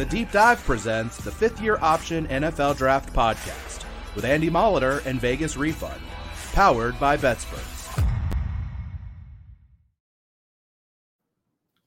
The 0.00 0.06
Deep 0.06 0.32
Dive 0.32 0.64
presents 0.64 1.18
the 1.18 1.30
Fifth 1.30 1.60
Year 1.60 1.76
Option 1.82 2.26
NFL 2.28 2.78
Draft 2.78 3.12
Podcast 3.12 3.84
with 4.14 4.24
Andy 4.24 4.48
Molitor 4.48 5.04
and 5.04 5.20
Vegas 5.20 5.58
Refund, 5.58 6.00
powered 6.54 6.98
by 6.98 7.18
BetSperts. 7.18 8.02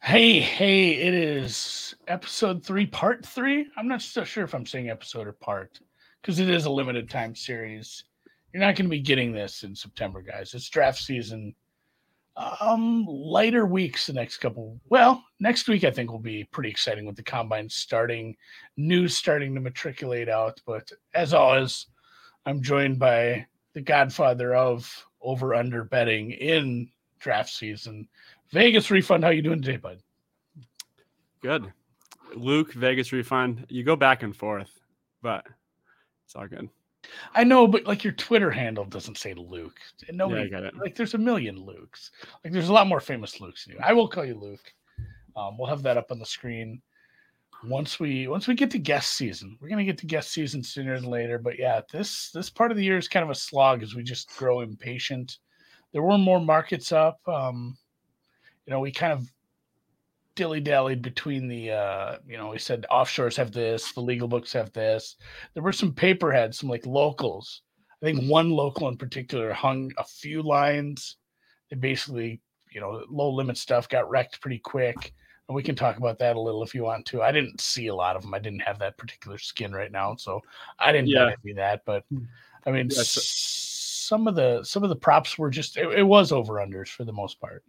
Hey, 0.04 0.40
hey, 0.42 0.92
it 0.92 1.16
is 1.16 1.96
episode 2.08 2.64
three, 2.64 2.86
part 2.86 3.26
three. 3.26 3.66
I'm 3.78 3.88
not 3.88 4.04
so 4.04 4.24
sure 4.24 4.44
if 4.44 4.54
I'm 4.54 4.68
saying 4.68 4.92
episode 4.92 5.26
or 5.26 5.32
part 5.34 5.80
because 6.22 6.40
it 6.40 6.52
is 6.52 6.66
a 6.66 6.72
limited 6.72 7.10
time 7.10 7.36
series. 7.36 8.04
You're 8.54 8.62
not 8.62 8.76
going 8.76 8.86
to 8.86 8.96
be 8.96 9.00
getting 9.00 9.34
this 9.34 9.64
in 9.64 9.76
September, 9.76 10.22
guys. 10.22 10.54
It's 10.54 10.70
draft 10.70 11.00
season 11.00 11.56
um, 12.36 13.06
lighter 13.08 13.66
weeks 13.66 14.08
the 14.08 14.14
next 14.14 14.38
couple. 14.38 14.80
Well, 14.90 15.24
next 15.40 15.68
week 15.68 15.84
I 15.84 15.92
think 15.92 16.12
will 16.12 16.20
be 16.20 16.46
pretty 16.46 16.70
exciting 16.70 17.06
with 17.06 17.16
the 17.16 17.24
combine 17.24 17.70
starting, 17.70 18.36
news 18.78 19.16
starting 19.16 19.54
to 19.56 19.62
matriculate 19.62 20.30
out. 20.30 20.60
But 20.66 20.92
as 21.14 21.34
always, 21.34 21.88
I'm 22.46 22.62
joined 22.62 23.00
by 23.00 23.46
the 23.74 23.82
godfather 23.82 24.56
of 24.56 25.06
over 25.22 25.54
under 25.54 25.84
betting 25.84 26.32
in 26.32 26.90
draft 27.20 27.50
season, 27.50 28.08
Vegas 28.52 28.92
Refund. 28.92 29.24
How 29.24 29.30
you 29.30 29.42
doing 29.42 29.62
today, 29.62 29.78
bud? 29.78 30.00
Good, 31.42 31.72
Luke. 32.36 32.74
Vegas 32.74 33.12
Refund. 33.12 33.66
You 33.70 33.84
go 33.84 33.96
back 33.96 34.24
and 34.24 34.36
forth, 34.36 34.72
but 35.22 35.46
it's 36.26 36.36
all 36.36 36.48
good. 36.48 36.70
I 37.36 37.44
know, 37.44 37.68
but 37.68 37.86
like 37.86 38.04
your 38.04 38.14
Twitter 38.14 38.50
handle 38.52 38.86
doesn't 38.86 39.18
say 39.18 39.34
Luke. 39.34 39.80
And 40.08 40.18
nobody 40.18 40.42
Yeah, 40.42 40.46
I 40.46 40.62
get 40.62 40.64
it. 40.64 40.78
like 40.78 40.96
there's 40.96 41.14
a 41.14 41.18
million 41.18 41.58
Lukes. 41.58 42.10
Like 42.44 42.54
there's 42.54 42.70
a 42.70 42.74
lot 42.74 42.88
more 42.88 43.00
famous 43.00 43.40
Lukes 43.40 43.66
than 43.66 43.76
you. 43.76 43.80
I 43.84 43.94
will 43.94 44.08
call 44.08 44.26
you 44.26 44.36
Luke. 44.36 44.74
Um, 45.36 45.58
we'll 45.58 45.68
have 45.68 45.84
that 45.84 45.98
up 45.98 46.12
on 46.12 46.20
the 46.20 46.26
screen 46.26 46.82
once 47.66 48.00
we 48.00 48.28
once 48.28 48.48
we 48.48 48.56
get 48.56 48.72
to 48.72 48.78
guest 48.80 49.14
season. 49.14 49.58
We're 49.60 49.70
gonna 49.70 49.84
get 49.84 49.98
to 50.00 50.06
guest 50.06 50.32
season 50.32 50.64
sooner 50.64 51.00
than 51.00 51.10
later. 51.10 51.38
But 51.40 51.58
yeah, 51.58 51.82
this 51.92 52.30
this 52.32 52.50
part 52.50 52.72
of 52.72 52.78
the 52.78 52.84
year 52.84 52.98
is 52.98 53.08
kind 53.08 53.24
of 53.24 53.30
a 53.30 53.36
slog 53.36 53.84
as 53.84 53.96
we 53.96 54.04
just 54.04 54.36
grow 54.38 54.62
impatient. 54.62 55.38
There 55.92 56.04
were 56.04 56.18
more 56.18 56.40
markets 56.42 56.92
up. 56.92 57.20
Um, 57.28 57.78
you 58.66 58.72
know, 58.72 58.80
we 58.80 58.92
kind 58.92 59.14
of 59.14 59.32
dilly 60.36 60.60
dallied 60.60 61.02
between 61.02 61.48
the 61.48 61.72
uh 61.72 62.18
you 62.28 62.38
know 62.38 62.50
we 62.50 62.58
said 62.58 62.86
offshores 62.92 63.36
have 63.38 63.52
this 63.52 63.92
the 63.94 64.02
legal 64.02 64.28
books 64.28 64.54
have 64.54 64.72
this. 64.74 65.16
There 65.54 65.64
were 65.64 65.72
some 65.74 65.92
paperheads 65.94 66.56
some 66.60 66.70
like 66.70 66.86
locals. 66.86 67.62
I 68.02 68.06
think 68.06 68.30
one 68.30 68.50
local 68.50 68.88
in 68.90 68.98
particular 68.98 69.54
hung 69.54 69.92
a 69.98 70.04
few 70.04 70.42
lines. 70.42 71.18
They 71.70 71.76
basically 71.76 72.42
you 72.72 72.82
know 72.82 73.04
low 73.10 73.30
limit 73.32 73.58
stuff 73.58 73.88
got 73.90 74.10
wrecked 74.10 74.42
pretty 74.42 74.60
quick 74.60 75.14
and 75.50 75.56
we 75.56 75.62
can 75.62 75.76
talk 75.76 75.98
about 75.98 76.18
that 76.20 76.36
a 76.38 76.40
little 76.40 76.64
if 76.64 76.74
you 76.74 76.84
want 76.84 77.06
to. 77.08 77.22
I 77.22 77.32
didn't 77.32 77.60
see 77.62 77.88
a 77.88 77.96
lot 77.96 78.16
of 78.16 78.22
them 78.24 78.34
i 78.34 78.40
didn't 78.40 78.62
have 78.62 78.80
that 78.80 78.98
particular 78.98 79.38
skin 79.38 79.72
right 79.74 79.92
now 79.92 80.16
so 80.16 80.42
i 80.80 80.92
didn't 80.92 81.10
Yeah. 81.10 81.26
bet 81.26 81.38
any 81.44 81.52
of 81.52 81.58
that 81.58 81.82
but 81.86 82.04
i 82.66 82.72
mean 82.72 82.88
Yeah, 82.90 83.04
so- 83.04 83.22
some 83.24 84.28
of 84.28 84.36
the 84.36 84.64
some 84.64 84.84
of 84.84 84.90
the 84.90 84.96
props 84.96 85.38
were 85.38 85.50
just 85.50 85.78
it, 85.78 85.88
it 86.00 86.04
was 86.04 86.32
over 86.32 86.56
unders 86.56 86.90
for 86.90 87.04
the 87.06 87.14
most 87.14 87.40
part 87.40 87.64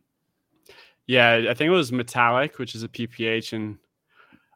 Yeah, 1.06 1.47
I 1.50 1.55
think 1.55 1.69
it 1.69 1.70
was 1.70 1.92
metallic, 1.92 2.58
which 2.58 2.74
is 2.74 2.83
a 2.83 2.88
PPH, 2.88 3.52
and 3.52 3.77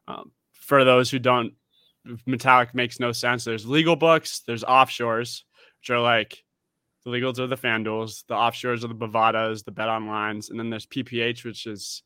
um, 0.06 0.32
for 0.52 0.84
those 0.84 1.10
who 1.10 1.18
don't, 1.18 1.52
metallic 2.26 2.74
makes 2.74 2.98
no 3.00 3.12
sense. 3.12 3.44
There's 3.44 3.66
legal 3.66 3.96
books, 3.96 4.40
there's 4.46 4.64
offshores, 4.64 5.42
which 5.80 5.90
are 5.90 6.00
like 6.00 6.42
the 7.04 7.10
legals 7.10 7.38
are 7.38 7.46
the 7.46 7.56
FanDuels, 7.56 8.24
the 8.26 8.34
offshores 8.34 8.82
are 8.82 8.88
the 8.88 8.94
Bovadas, 8.94 9.64
the 9.64 9.72
Bet 9.72 9.88
Onlines, 9.88 10.50
and 10.50 10.58
then 10.58 10.70
there's 10.70 10.86
PPH, 10.86 11.44
which 11.44 11.66
is 11.66 12.02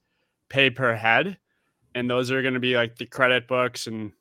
pay 0.48 0.70
per 0.70 0.94
head, 0.94 1.38
and 1.94 2.10
those 2.10 2.30
are 2.30 2.42
going 2.42 2.54
to 2.54 2.60
be 2.60 2.77
like 2.77 2.96
the 2.96 3.06
credit 3.06 3.46
books 3.46 3.86
and 3.86 4.12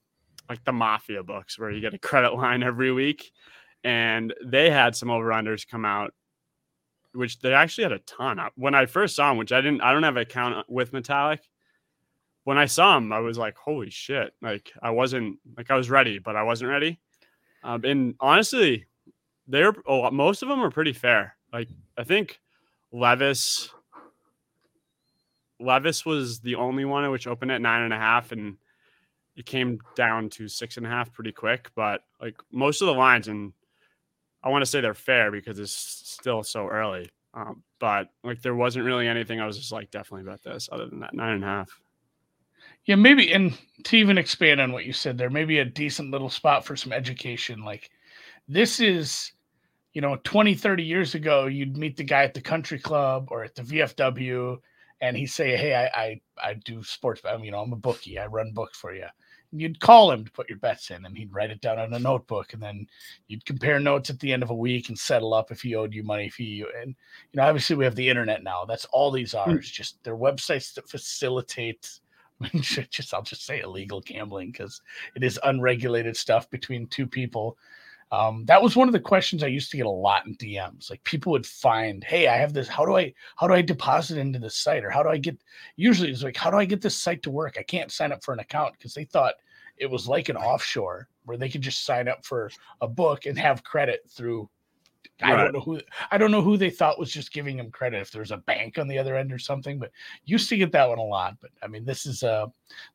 like 0.49 0.63
the 0.65 0.71
mafia 0.71 1.23
books 1.23 1.57
where 1.57 1.71
you 1.71 1.81
get 1.81 1.93
a 1.93 1.99
credit 1.99 2.33
line 2.35 2.61
every 2.61 2.91
week, 2.91 3.31
and 3.83 4.33
they 4.45 4.69
had 4.69 4.95
some 4.95 5.09
over 5.09 5.29
unders 5.29 5.67
come 5.67 5.85
out 5.85 6.13
which 7.13 7.39
they 7.39 7.53
actually 7.53 7.83
had 7.83 7.91
a 7.91 7.99
ton. 7.99 8.39
Uh, 8.39 8.49
When 8.55 8.75
I 8.75 8.85
first 8.85 9.15
saw 9.15 9.29
them, 9.29 9.37
which 9.37 9.51
I 9.51 9.61
didn't, 9.61 9.81
I 9.81 9.93
don't 9.93 10.03
have 10.03 10.15
an 10.17 10.21
account 10.21 10.69
with 10.69 10.93
Metallic. 10.93 11.41
When 12.43 12.57
I 12.57 12.65
saw 12.65 12.95
them, 12.95 13.13
I 13.13 13.19
was 13.19 13.37
like, 13.37 13.55
"Holy 13.55 13.89
shit!" 13.89 14.33
Like 14.41 14.71
I 14.81 14.89
wasn't 14.89 15.37
like 15.55 15.69
I 15.69 15.75
was 15.75 15.89
ready, 15.89 16.17
but 16.19 16.35
I 16.35 16.43
wasn't 16.43 16.71
ready. 16.71 16.99
Um, 17.63 17.83
and 17.85 18.15
honestly, 18.19 18.85
they're 19.47 19.73
oh, 19.85 20.09
most 20.09 20.41
of 20.41 20.49
them 20.49 20.61
are 20.61 20.71
pretty 20.71 20.93
fair. 20.93 21.35
Like 21.53 21.69
I 21.97 22.03
think 22.03 22.39
Levis, 22.91 23.69
Levis 25.59 26.05
was 26.05 26.39
the 26.39 26.55
only 26.55 26.85
one 26.85 27.09
which 27.11 27.27
opened 27.27 27.51
at 27.51 27.61
nine 27.61 27.83
and 27.83 27.93
a 27.93 27.97
half, 27.97 28.31
and 28.31 28.57
it 29.35 29.45
came 29.45 29.79
down 29.95 30.29
to 30.29 30.47
six 30.47 30.77
and 30.77 30.85
a 30.85 30.89
half 30.89 31.13
pretty 31.13 31.31
quick. 31.31 31.69
But 31.75 32.01
like 32.19 32.35
most 32.51 32.81
of 32.81 32.87
the 32.87 32.93
lines, 32.93 33.27
and 33.27 33.53
I 34.43 34.49
want 34.49 34.63
to 34.63 34.69
say 34.69 34.81
they're 34.81 34.93
fair 34.93 35.31
because 35.31 35.59
it's 35.59 35.71
still 35.73 36.43
so 36.43 36.67
early. 36.67 37.09
Um, 37.33 37.63
but 37.79 38.09
like 38.23 38.41
there 38.41 38.55
wasn't 38.55 38.85
really 38.85 39.07
anything 39.07 39.39
I 39.39 39.45
was 39.45 39.57
just 39.57 39.71
like 39.71 39.89
definitely 39.91 40.27
about 40.27 40.43
this 40.43 40.67
other 40.71 40.87
than 40.87 40.99
that 40.99 41.13
nine 41.13 41.35
and 41.35 41.43
a 41.43 41.47
half. 41.47 41.69
Yeah, 42.85 42.95
maybe, 42.95 43.31
and 43.31 43.57
to 43.83 43.97
even 43.97 44.17
expand 44.17 44.59
on 44.59 44.71
what 44.71 44.85
you 44.85 44.93
said 44.93 45.17
there, 45.17 45.29
maybe 45.29 45.59
a 45.59 45.65
decent 45.65 46.09
little 46.09 46.29
spot 46.29 46.65
for 46.65 46.75
some 46.75 46.91
education. 46.91 47.63
Like, 47.63 47.91
this 48.47 48.79
is, 48.79 49.33
you 49.93 50.01
know, 50.01 50.17
20, 50.23 50.55
30 50.55 50.83
years 50.83 51.13
ago, 51.13 51.45
you'd 51.45 51.77
meet 51.77 51.95
the 51.95 52.03
guy 52.03 52.23
at 52.23 52.33
the 52.33 52.41
country 52.41 52.79
club 52.79 53.27
or 53.29 53.43
at 53.43 53.53
the 53.53 53.61
VFW, 53.61 54.57
and 54.99 55.15
he'd 55.15 55.27
say, 55.27 55.55
Hey, 55.55 55.75
I, 55.75 56.01
I, 56.01 56.21
I 56.43 56.53
do 56.55 56.83
sports, 56.83 57.21
I 57.23 57.35
mean, 57.35 57.45
you 57.45 57.51
know, 57.51 57.61
I'm 57.61 57.73
a 57.73 57.77
bookie, 57.77 58.17
I 58.17 58.25
run 58.25 58.51
books 58.51 58.79
for 58.79 58.95
you. 58.95 59.07
You'd 59.53 59.79
call 59.79 60.11
him 60.11 60.23
to 60.23 60.31
put 60.31 60.49
your 60.49 60.59
bets 60.59 60.91
in, 60.91 61.05
and 61.05 61.17
he'd 61.17 61.33
write 61.33 61.51
it 61.51 61.61
down 61.61 61.77
on 61.77 61.93
a 61.93 61.99
notebook, 61.99 62.53
and 62.53 62.63
then 62.63 62.87
you'd 63.27 63.45
compare 63.45 63.79
notes 63.79 64.09
at 64.09 64.19
the 64.19 64.31
end 64.31 64.43
of 64.43 64.49
a 64.49 64.55
week 64.55 64.87
and 64.87 64.97
settle 64.97 65.33
up 65.33 65.51
if 65.51 65.61
he 65.61 65.75
owed 65.75 65.93
you 65.93 66.03
money. 66.03 66.27
If 66.27 66.35
he, 66.35 66.65
and 66.81 66.95
you 67.31 67.37
know, 67.37 67.43
obviously 67.43 67.75
we 67.75 67.85
have 67.85 67.95
the 67.95 68.09
internet 68.09 68.43
now. 68.43 68.65
That's 68.65 68.85
all 68.85 69.11
these 69.11 69.33
are. 69.33 69.45
Hmm. 69.45 69.57
It's 69.57 69.69
just 69.69 70.01
they're 70.03 70.15
websites 70.15 70.73
that 70.75 70.89
facilitate 70.89 71.99
just 72.61 73.13
I'll 73.13 73.21
just 73.21 73.45
say 73.45 73.59
illegal 73.59 74.01
gambling 74.01 74.51
because 74.51 74.81
it 75.15 75.23
is 75.23 75.39
unregulated 75.43 76.17
stuff 76.17 76.49
between 76.49 76.87
two 76.87 77.07
people. 77.07 77.57
Um, 78.11 78.43
that 78.45 78.61
was 78.61 78.75
one 78.75 78.89
of 78.89 78.91
the 78.91 78.99
questions 78.99 79.41
I 79.41 79.47
used 79.47 79.71
to 79.71 79.77
get 79.77 79.85
a 79.85 79.89
lot 79.89 80.25
in 80.25 80.35
DMs. 80.35 80.89
Like 80.89 81.03
people 81.05 81.31
would 81.31 81.45
find, 81.45 82.03
hey, 82.03 82.27
I 82.27 82.35
have 82.37 82.53
this. 82.53 82.67
How 82.67 82.85
do 82.85 82.97
I 82.97 83.13
how 83.37 83.47
do 83.47 83.53
I 83.53 83.61
deposit 83.61 84.17
into 84.17 84.37
this 84.37 84.57
site 84.57 84.83
or 84.83 84.89
how 84.89 85.01
do 85.01 85.09
I 85.09 85.17
get? 85.17 85.37
Usually 85.77 86.11
it's 86.11 86.23
like, 86.23 86.35
how 86.35 86.51
do 86.51 86.57
I 86.57 86.65
get 86.65 86.81
this 86.81 86.95
site 86.95 87.23
to 87.23 87.31
work? 87.31 87.55
I 87.57 87.63
can't 87.63 87.91
sign 87.91 88.11
up 88.11 88.23
for 88.23 88.33
an 88.33 88.39
account 88.39 88.73
because 88.77 88.93
they 88.93 89.05
thought 89.05 89.35
it 89.77 89.89
was 89.89 90.07
like 90.07 90.27
an 90.27 90.35
offshore 90.37 91.07
where 91.23 91.37
they 91.37 91.49
could 91.49 91.61
just 91.61 91.85
sign 91.85 92.07
up 92.09 92.25
for 92.25 92.51
a 92.81 92.87
book 92.87 93.25
and 93.25 93.37
have 93.39 93.63
credit 93.63 94.01
through. 94.09 94.49
I 95.23 95.35
Right. 95.35 95.43
don't 95.43 95.51
know 95.53 95.59
who 95.59 95.79
I 96.11 96.17
don't 96.17 96.31
know 96.31 96.41
who 96.41 96.57
they 96.57 96.69
thought 96.71 96.99
was 96.99 97.11
just 97.11 97.31
giving 97.31 97.57
them 97.57 97.69
credit 97.71 98.01
if 98.01 98.11
there's 98.11 98.31
a 98.31 98.37
bank 98.37 98.77
on 98.79 98.87
the 98.87 98.97
other 98.97 99.15
end 99.15 99.31
or 99.31 99.37
something, 99.39 99.77
but 99.77 99.91
used 100.25 100.49
to 100.49 100.57
get 100.57 100.71
that 100.71 100.89
one 100.89 100.97
a 100.97 101.03
lot. 101.03 101.37
But 101.39 101.51
I 101.61 101.67
mean, 101.67 101.85
this 101.85 102.05
is 102.05 102.23
uh 102.23 102.47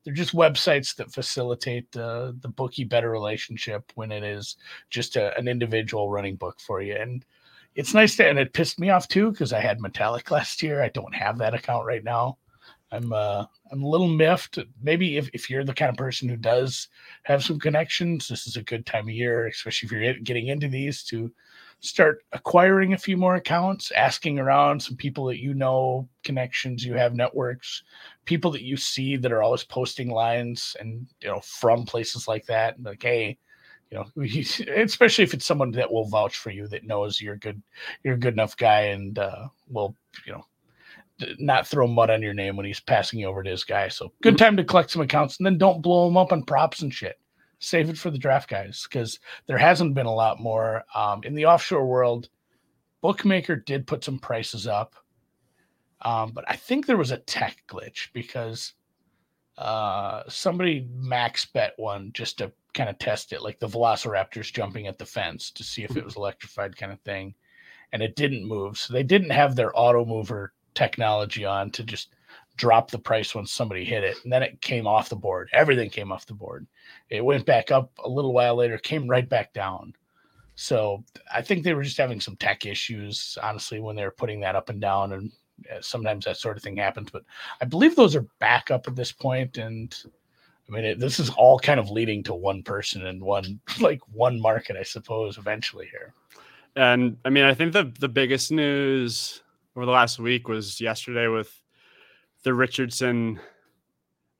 they're 0.04 0.14
just 0.14 0.34
websites 0.34 0.94
that 0.96 1.12
facilitate 1.12 1.94
uh, 1.96 2.32
the 2.40 2.48
bookie 2.48 2.84
better 2.84 3.10
relationship 3.10 3.92
when 3.94 4.10
it 4.12 4.24
is 4.24 4.56
just 4.90 5.16
a, 5.16 5.36
an 5.38 5.46
individual 5.48 6.10
running 6.10 6.36
book 6.36 6.58
for 6.60 6.80
you. 6.82 6.94
And 6.96 7.24
it's 7.76 7.94
nice 7.94 8.16
to 8.16 8.28
and 8.28 8.38
it 8.38 8.52
pissed 8.54 8.80
me 8.80 8.90
off 8.90 9.06
too 9.08 9.30
because 9.30 9.52
I 9.52 9.60
had 9.60 9.80
Metallic 9.80 10.30
last 10.32 10.62
year. 10.62 10.82
I 10.82 10.88
don't 10.88 11.14
have 11.14 11.38
that 11.38 11.54
account 11.54 11.86
right 11.86 12.02
now. 12.04 12.38
I'm 12.92 13.12
uh 13.12 13.44
I'm 13.70 13.82
a 13.82 13.88
little 13.88 14.08
miffed. 14.08 14.58
Maybe 14.82 15.16
if, 15.16 15.28
if 15.32 15.50
you're 15.50 15.64
the 15.64 15.74
kind 15.74 15.90
of 15.90 15.96
person 15.96 16.28
who 16.28 16.36
does 16.36 16.88
have 17.24 17.42
some 17.44 17.58
connections, 17.58 18.28
this 18.28 18.46
is 18.46 18.56
a 18.56 18.62
good 18.62 18.86
time 18.86 19.04
of 19.08 19.14
year, 19.14 19.46
especially 19.46 19.86
if 19.86 19.92
you're 19.92 20.14
getting 20.14 20.48
into 20.48 20.68
these 20.68 21.02
to 21.04 21.32
start 21.80 22.24
acquiring 22.32 22.92
a 22.92 22.98
few 22.98 23.16
more 23.16 23.36
accounts, 23.36 23.90
asking 23.92 24.38
around 24.38 24.80
some 24.80 24.96
people 24.96 25.26
that 25.26 25.40
you 25.40 25.54
know, 25.54 26.08
connections, 26.24 26.84
you 26.84 26.94
have 26.94 27.14
networks, 27.14 27.82
people 28.24 28.50
that 28.50 28.62
you 28.62 28.76
see 28.76 29.16
that 29.16 29.32
are 29.32 29.42
always 29.42 29.64
posting 29.64 30.10
lines 30.10 30.76
and 30.80 31.06
you 31.20 31.28
know 31.28 31.40
from 31.40 31.84
places 31.84 32.26
like 32.26 32.46
that. 32.46 32.80
Like, 32.82 33.02
hey, 33.02 33.38
you 33.90 33.98
know, 33.98 34.06
especially 34.76 35.24
if 35.24 35.34
it's 35.34 35.46
someone 35.46 35.70
that 35.72 35.92
will 35.92 36.08
vouch 36.08 36.36
for 36.36 36.50
you 36.50 36.66
that 36.68 36.84
knows 36.84 37.20
you're 37.20 37.36
good, 37.36 37.62
you're 38.02 38.14
a 38.14 38.18
good 38.18 38.34
enough 38.34 38.56
guy 38.56 38.82
and 38.82 39.18
uh, 39.18 39.48
will, 39.68 39.94
you 40.26 40.32
know, 40.32 40.44
not 41.38 41.66
throw 41.66 41.86
mud 41.86 42.10
on 42.10 42.22
your 42.22 42.34
name 42.34 42.56
when 42.56 42.66
he's 42.66 42.80
passing 42.80 43.20
you 43.20 43.26
over 43.26 43.42
to 43.42 43.50
his 43.50 43.64
guy. 43.64 43.88
So 43.88 44.12
good 44.22 44.36
time 44.36 44.56
to 44.56 44.64
collect 44.64 44.90
some 44.90 45.02
accounts 45.02 45.38
and 45.38 45.46
then 45.46 45.58
don't 45.58 45.82
blow 45.82 46.06
them 46.06 46.16
up 46.16 46.32
on 46.32 46.42
props 46.42 46.82
and 46.82 46.92
shit. 46.92 47.18
Save 47.58 47.88
it 47.88 47.98
for 47.98 48.10
the 48.10 48.18
draft 48.18 48.48
guys 48.48 48.86
because 48.88 49.18
there 49.46 49.58
hasn't 49.58 49.94
been 49.94 50.06
a 50.06 50.14
lot 50.14 50.40
more 50.40 50.84
um, 50.94 51.22
in 51.24 51.34
the 51.34 51.46
offshore 51.46 51.86
world. 51.86 52.28
Bookmaker 53.00 53.56
did 53.56 53.86
put 53.86 54.04
some 54.04 54.18
prices 54.18 54.66
up, 54.66 54.94
um, 56.02 56.32
but 56.32 56.44
I 56.48 56.56
think 56.56 56.86
there 56.86 56.96
was 56.96 57.12
a 57.12 57.18
tech 57.18 57.62
glitch 57.68 58.08
because 58.12 58.74
uh, 59.58 60.22
somebody 60.28 60.86
max 60.94 61.46
bet 61.46 61.72
one 61.76 62.10
just 62.12 62.38
to 62.38 62.52
kind 62.74 62.90
of 62.90 62.98
test 62.98 63.32
it, 63.32 63.42
like 63.42 63.58
the 63.58 63.68
Velociraptors 63.68 64.52
jumping 64.52 64.86
at 64.86 64.98
the 64.98 65.06
fence 65.06 65.50
to 65.52 65.64
see 65.64 65.82
if 65.82 65.96
it 65.96 66.04
was 66.04 66.16
electrified, 66.16 66.76
kind 66.76 66.92
of 66.92 67.00
thing, 67.00 67.34
and 67.92 68.02
it 68.02 68.16
didn't 68.16 68.46
move. 68.46 68.76
So 68.76 68.92
they 68.92 69.02
didn't 69.02 69.30
have 69.30 69.56
their 69.56 69.72
auto 69.78 70.04
mover 70.04 70.52
technology 70.74 71.44
on 71.44 71.70
to 71.70 71.82
just 71.82 72.14
dropped 72.56 72.90
the 72.90 72.98
price 72.98 73.34
when 73.34 73.46
somebody 73.46 73.84
hit 73.84 74.04
it, 74.04 74.16
and 74.24 74.32
then 74.32 74.42
it 74.42 74.60
came 74.60 74.86
off 74.86 75.08
the 75.08 75.16
board. 75.16 75.48
Everything 75.52 75.90
came 75.90 76.12
off 76.12 76.26
the 76.26 76.34
board. 76.34 76.66
It 77.10 77.24
went 77.24 77.46
back 77.46 77.70
up 77.70 77.92
a 78.04 78.08
little 78.08 78.32
while 78.32 78.56
later, 78.56 78.78
came 78.78 79.08
right 79.08 79.28
back 79.28 79.52
down. 79.52 79.94
So 80.54 81.04
I 81.32 81.42
think 81.42 81.62
they 81.62 81.74
were 81.74 81.82
just 81.82 81.98
having 81.98 82.20
some 82.20 82.36
tech 82.36 82.64
issues, 82.64 83.36
honestly, 83.42 83.78
when 83.78 83.94
they 83.94 84.04
were 84.04 84.10
putting 84.10 84.40
that 84.40 84.56
up 84.56 84.70
and 84.70 84.80
down, 84.80 85.12
and 85.12 85.32
uh, 85.70 85.80
sometimes 85.80 86.24
that 86.24 86.38
sort 86.38 86.56
of 86.56 86.62
thing 86.62 86.76
happens. 86.76 87.10
But 87.10 87.24
I 87.60 87.66
believe 87.66 87.94
those 87.94 88.16
are 88.16 88.26
back 88.38 88.70
up 88.70 88.88
at 88.88 88.96
this 88.96 89.12
point, 89.12 89.58
and 89.58 89.94
I 90.68 90.72
mean, 90.72 90.84
it, 90.84 90.98
this 90.98 91.20
is 91.20 91.30
all 91.30 91.58
kind 91.58 91.78
of 91.78 91.90
leading 91.90 92.22
to 92.24 92.34
one 92.34 92.62
person 92.62 93.06
and 93.06 93.22
one 93.22 93.60
like 93.80 94.00
one 94.12 94.40
market, 94.40 94.76
I 94.76 94.82
suppose, 94.82 95.38
eventually 95.38 95.88
here. 95.90 96.14
And 96.74 97.16
I 97.24 97.30
mean, 97.30 97.44
I 97.44 97.54
think 97.54 97.72
the 97.72 97.92
the 98.00 98.08
biggest 98.08 98.50
news 98.50 99.42
over 99.76 99.84
the 99.84 99.92
last 99.92 100.18
week 100.18 100.48
was 100.48 100.80
yesterday 100.80 101.28
with 101.28 101.60
the 102.46 102.54
Richardson 102.54 103.40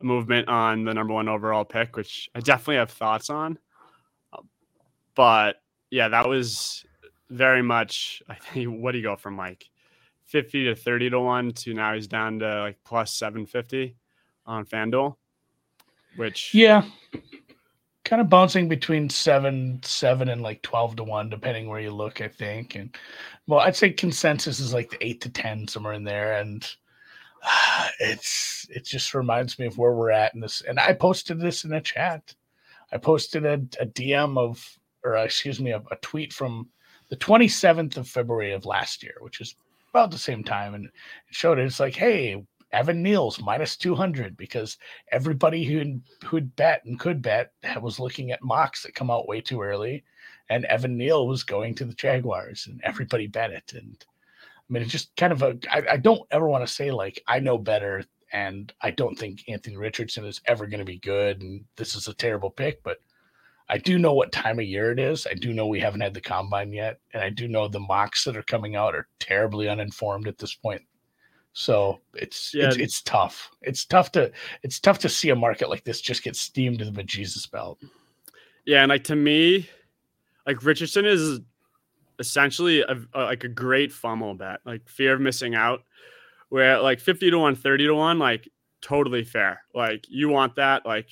movement 0.00 0.48
on 0.48 0.84
the 0.84 0.94
number 0.94 1.12
one 1.12 1.28
overall 1.28 1.64
pick, 1.64 1.96
which 1.96 2.30
I 2.36 2.40
definitely 2.40 2.76
have 2.76 2.92
thoughts 2.92 3.30
on. 3.30 3.58
But 5.16 5.56
yeah, 5.90 6.06
that 6.10 6.28
was 6.28 6.86
very 7.30 7.62
much. 7.62 8.22
I 8.28 8.36
think 8.36 8.68
what 8.80 8.92
do 8.92 8.98
you 8.98 9.04
go 9.04 9.16
from 9.16 9.36
like 9.36 9.68
fifty 10.24 10.66
to 10.66 10.76
thirty 10.76 11.10
to 11.10 11.18
one 11.18 11.50
to 11.54 11.74
now 11.74 11.94
he's 11.94 12.06
down 12.06 12.38
to 12.38 12.60
like 12.60 12.78
plus 12.84 13.12
seven 13.12 13.44
fifty 13.44 13.96
on 14.46 14.66
FanDuel, 14.66 15.16
which 16.14 16.54
yeah, 16.54 16.84
kind 18.04 18.22
of 18.22 18.30
bouncing 18.30 18.68
between 18.68 19.10
seven, 19.10 19.80
seven, 19.82 20.28
and 20.28 20.42
like 20.42 20.62
twelve 20.62 20.94
to 20.94 21.02
one, 21.02 21.28
depending 21.28 21.68
where 21.68 21.80
you 21.80 21.90
look. 21.90 22.20
I 22.20 22.28
think, 22.28 22.76
and 22.76 22.96
well, 23.48 23.58
I'd 23.58 23.74
say 23.74 23.90
consensus 23.90 24.60
is 24.60 24.72
like 24.72 24.90
the 24.90 25.04
eight 25.04 25.22
to 25.22 25.28
ten 25.28 25.66
somewhere 25.66 25.94
in 25.94 26.04
there, 26.04 26.34
and 26.34 26.64
it's 28.00 28.66
it 28.70 28.84
just 28.84 29.14
reminds 29.14 29.58
me 29.58 29.66
of 29.66 29.78
where 29.78 29.92
we're 29.92 30.10
at 30.10 30.34
in 30.34 30.40
this. 30.40 30.62
And 30.62 30.78
I 30.78 30.92
posted 30.92 31.40
this 31.40 31.64
in 31.64 31.72
a 31.72 31.80
chat. 31.80 32.34
I 32.92 32.98
posted 32.98 33.44
a, 33.44 33.54
a 33.80 33.86
DM 33.86 34.38
of, 34.38 34.78
or 35.04 35.16
uh, 35.16 35.24
excuse 35.24 35.60
me, 35.60 35.72
a, 35.72 35.82
a 35.90 35.96
tweet 36.02 36.32
from 36.32 36.68
the 37.08 37.16
27th 37.16 37.96
of 37.96 38.08
February 38.08 38.52
of 38.52 38.66
last 38.66 39.02
year, 39.02 39.16
which 39.20 39.40
is 39.40 39.54
about 39.90 40.10
the 40.10 40.18
same 40.18 40.44
time, 40.44 40.74
and 40.74 40.86
it 40.86 40.92
showed 41.30 41.58
it. 41.58 41.64
It's 41.64 41.80
like, 41.80 41.94
hey, 41.94 42.44
Evan 42.72 43.02
Neal's 43.02 43.40
minus 43.40 43.76
200 43.76 44.36
because 44.36 44.76
everybody 45.12 45.64
who 45.64 46.00
who'd 46.24 46.54
bet 46.56 46.84
and 46.84 46.98
could 46.98 47.22
bet 47.22 47.52
was 47.80 48.00
looking 48.00 48.32
at 48.32 48.42
mocks 48.42 48.82
that 48.82 48.94
come 48.94 49.10
out 49.10 49.28
way 49.28 49.40
too 49.40 49.62
early, 49.62 50.04
and 50.50 50.64
Evan 50.66 50.96
Neal 50.96 51.26
was 51.26 51.42
going 51.42 51.74
to 51.76 51.84
the 51.84 51.94
Jaguars, 51.94 52.66
and 52.66 52.80
everybody 52.84 53.26
bet 53.26 53.50
it. 53.50 53.72
And 53.72 54.04
I 54.68 54.72
mean, 54.72 54.82
it's 54.82 54.92
just 54.92 55.14
kind 55.16 55.32
of 55.32 55.42
a. 55.42 55.58
I, 55.70 55.82
I 55.92 55.96
don't 55.96 56.22
ever 56.30 56.48
want 56.48 56.66
to 56.66 56.72
say 56.72 56.90
like 56.90 57.22
I 57.26 57.38
know 57.38 57.58
better, 57.58 58.04
and 58.32 58.72
I 58.80 58.90
don't 58.90 59.18
think 59.18 59.44
Anthony 59.48 59.76
Richardson 59.76 60.24
is 60.24 60.40
ever 60.46 60.66
going 60.66 60.80
to 60.80 60.84
be 60.84 60.98
good, 60.98 61.42
and 61.42 61.64
this 61.76 61.94
is 61.94 62.08
a 62.08 62.14
terrible 62.14 62.50
pick, 62.50 62.82
but. 62.82 62.98
I 63.68 63.78
do 63.78 63.98
know 63.98 64.12
what 64.12 64.30
time 64.30 64.60
of 64.60 64.64
year 64.64 64.92
it 64.92 65.00
is. 65.00 65.26
I 65.28 65.34
do 65.34 65.52
know 65.52 65.66
we 65.66 65.80
haven't 65.80 66.00
had 66.00 66.14
the 66.14 66.20
combine 66.20 66.72
yet, 66.72 67.00
and 67.12 67.20
I 67.20 67.30
do 67.30 67.48
know 67.48 67.66
the 67.66 67.80
mocks 67.80 68.22
that 68.22 68.36
are 68.36 68.44
coming 68.44 68.76
out 68.76 68.94
are 68.94 69.08
terribly 69.18 69.68
uninformed 69.68 70.28
at 70.28 70.38
this 70.38 70.54
point 70.54 70.82
so 71.58 72.00
it's 72.12 72.52
yeah. 72.52 72.66
it's 72.66 72.76
it's 72.76 73.02
tough. 73.02 73.50
It's 73.62 73.86
tough 73.86 74.12
to 74.12 74.30
it's 74.62 74.78
tough 74.78 74.98
to 74.98 75.08
see 75.08 75.30
a 75.30 75.34
market 75.34 75.70
like 75.70 75.84
this 75.84 76.02
just 76.02 76.22
get 76.22 76.36
steamed 76.36 76.80
to 76.80 76.84
the 76.84 76.90
bejesus 76.90 77.50
belt. 77.50 77.78
Yeah, 78.66 78.82
and 78.82 78.90
like 78.90 79.04
to 79.04 79.16
me, 79.16 79.66
like 80.46 80.62
Richardson 80.62 81.06
is 81.06 81.40
essentially 82.18 82.80
a, 82.80 82.96
a, 83.14 83.22
like 83.22 83.44
a 83.44 83.48
great 83.48 83.92
funnel 83.92 84.34
bet, 84.34 84.60
like 84.64 84.88
fear 84.88 85.14
of 85.14 85.20
missing 85.20 85.54
out. 85.54 85.82
Where 86.48 86.80
like 86.80 87.00
50 87.00 87.30
to 87.30 87.38
1, 87.38 87.56
30 87.56 87.86
to 87.86 87.94
1, 87.94 88.18
like 88.18 88.48
totally 88.80 89.24
fair. 89.24 89.62
Like 89.74 90.06
you 90.08 90.28
want 90.28 90.54
that. 90.56 90.86
Like 90.86 91.08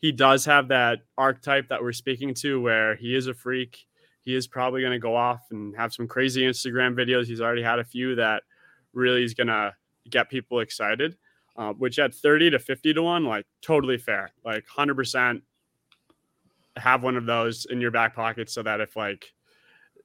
he 0.00 0.12
does 0.12 0.44
have 0.44 0.68
that 0.68 1.00
archetype 1.16 1.68
that 1.68 1.82
we're 1.82 1.92
speaking 1.92 2.32
to 2.34 2.60
where 2.60 2.94
he 2.94 3.16
is 3.16 3.26
a 3.26 3.34
freak. 3.34 3.86
He 4.22 4.34
is 4.34 4.46
probably 4.46 4.82
going 4.82 4.92
to 4.92 4.98
go 4.98 5.16
off 5.16 5.40
and 5.50 5.74
have 5.76 5.92
some 5.92 6.06
crazy 6.06 6.42
Instagram 6.42 6.94
videos. 6.94 7.26
He's 7.26 7.40
already 7.40 7.62
had 7.62 7.80
a 7.80 7.84
few 7.84 8.14
that 8.16 8.44
really 8.92 9.24
is 9.24 9.34
going 9.34 9.48
to 9.48 9.74
get 10.08 10.30
people 10.30 10.60
excited. 10.60 11.16
Uh, 11.56 11.72
which 11.72 11.98
at 11.98 12.14
30 12.14 12.50
to 12.50 12.58
50 12.60 12.94
to 12.94 13.02
1, 13.02 13.24
like 13.24 13.44
totally 13.62 13.98
fair. 13.98 14.30
Like 14.44 14.64
100% 14.76 15.42
have 16.76 17.02
one 17.02 17.16
of 17.16 17.26
those 17.26 17.66
in 17.68 17.80
your 17.80 17.90
back 17.90 18.14
pocket 18.14 18.48
so 18.48 18.62
that 18.62 18.80
if 18.80 18.94
like 18.94 19.32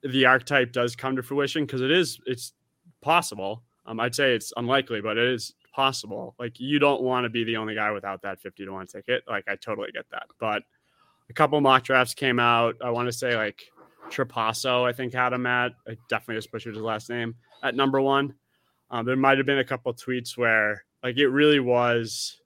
the 0.03 0.25
archetype 0.25 0.71
does 0.71 0.95
come 0.95 1.15
to 1.15 1.23
fruition, 1.23 1.65
because 1.65 1.81
it 1.81 1.91
is, 1.91 2.19
it's 2.25 2.53
possible. 3.01 3.63
Um, 3.85 4.00
I'd 4.00 4.15
say 4.15 4.33
it's 4.33 4.53
unlikely, 4.55 5.01
but 5.01 5.17
it 5.17 5.27
is 5.27 5.53
possible. 5.73 6.35
Like 6.39 6.59
you 6.59 6.79
don't 6.79 7.01
want 7.01 7.25
to 7.25 7.29
be 7.29 7.44
the 7.44 7.57
only 7.57 7.75
guy 7.75 7.91
without 7.91 8.21
that 8.21 8.39
50 8.39 8.65
to 8.65 8.71
1 8.71 8.88
ticket. 8.88 9.23
Like 9.27 9.45
I 9.47 9.55
totally 9.55 9.91
get 9.91 10.05
that. 10.11 10.27
But 10.39 10.63
a 11.29 11.33
couple 11.33 11.59
mock 11.61 11.83
drafts 11.83 12.13
came 12.13 12.39
out. 12.39 12.75
I 12.81 12.91
want 12.91 13.07
to 13.07 13.11
say 13.11 13.35
like 13.35 13.63
Trapasso, 14.09 14.88
I 14.88 14.94
think 14.94 15.13
had 15.13 15.33
him 15.33 15.45
at, 15.45 15.73
I 15.88 15.97
definitely 16.09 16.35
just 16.35 16.51
butchered 16.51 16.75
his 16.75 16.83
last 16.83 17.09
name 17.09 17.35
at 17.61 17.75
number 17.75 17.99
one. 17.99 18.35
Um, 18.91 19.06
there 19.06 19.15
might 19.15 19.38
have 19.38 19.47
been 19.47 19.59
a 19.59 19.63
couple 19.63 19.94
tweets 19.94 20.38
where 20.38 20.85
like 21.01 21.17
it 21.17 21.27
really 21.27 21.59
was 21.59 22.39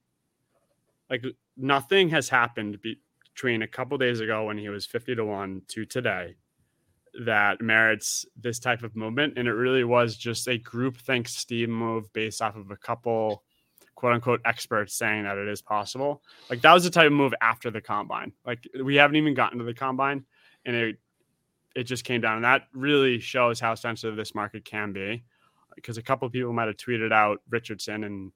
like 1.09 1.23
nothing 1.57 2.09
has 2.09 2.29
happened 2.29 2.81
be- 2.81 2.99
between 3.33 3.61
a 3.61 3.67
couple 3.67 3.97
days 3.97 4.19
ago 4.19 4.45
when 4.45 4.57
he 4.57 4.69
was 4.69 4.85
50 4.85 5.15
to 5.15 5.25
1 5.25 5.61
to 5.67 5.85
today 5.85 6.35
that 7.25 7.61
merits 7.61 8.25
this 8.39 8.59
type 8.59 8.83
of 8.83 8.95
movement. 8.95 9.33
And 9.37 9.47
it 9.47 9.53
really 9.53 9.83
was 9.83 10.15
just 10.15 10.47
a 10.47 10.57
group 10.57 10.97
think 10.97 11.27
steam 11.27 11.71
move 11.71 12.11
based 12.13 12.41
off 12.41 12.55
of 12.55 12.71
a 12.71 12.77
couple 12.77 13.43
quote 13.95 14.13
unquote 14.13 14.41
experts 14.45 14.93
saying 14.93 15.23
that 15.23 15.37
it 15.37 15.47
is 15.47 15.61
possible. 15.61 16.21
Like 16.49 16.61
that 16.61 16.73
was 16.73 16.83
the 16.83 16.89
type 16.89 17.07
of 17.07 17.13
move 17.13 17.33
after 17.41 17.71
the 17.71 17.81
combine. 17.81 18.31
Like 18.45 18.67
we 18.83 18.95
haven't 18.95 19.15
even 19.15 19.33
gotten 19.33 19.57
to 19.57 19.65
the 19.65 19.73
combine 19.73 20.23
and 20.65 20.75
it 20.75 20.97
it 21.75 21.83
just 21.83 22.03
came 22.03 22.21
down. 22.21 22.37
And 22.37 22.45
that 22.45 22.67
really 22.73 23.19
shows 23.19 23.59
how 23.59 23.75
sensitive 23.75 24.15
this 24.15 24.33
market 24.33 24.65
can 24.65 24.93
be 24.93 25.23
because 25.75 25.97
a 25.97 26.03
couple 26.03 26.29
people 26.29 26.53
might 26.53 26.67
have 26.67 26.77
tweeted 26.77 27.11
out 27.11 27.41
Richardson 27.49 28.03
and 28.03 28.31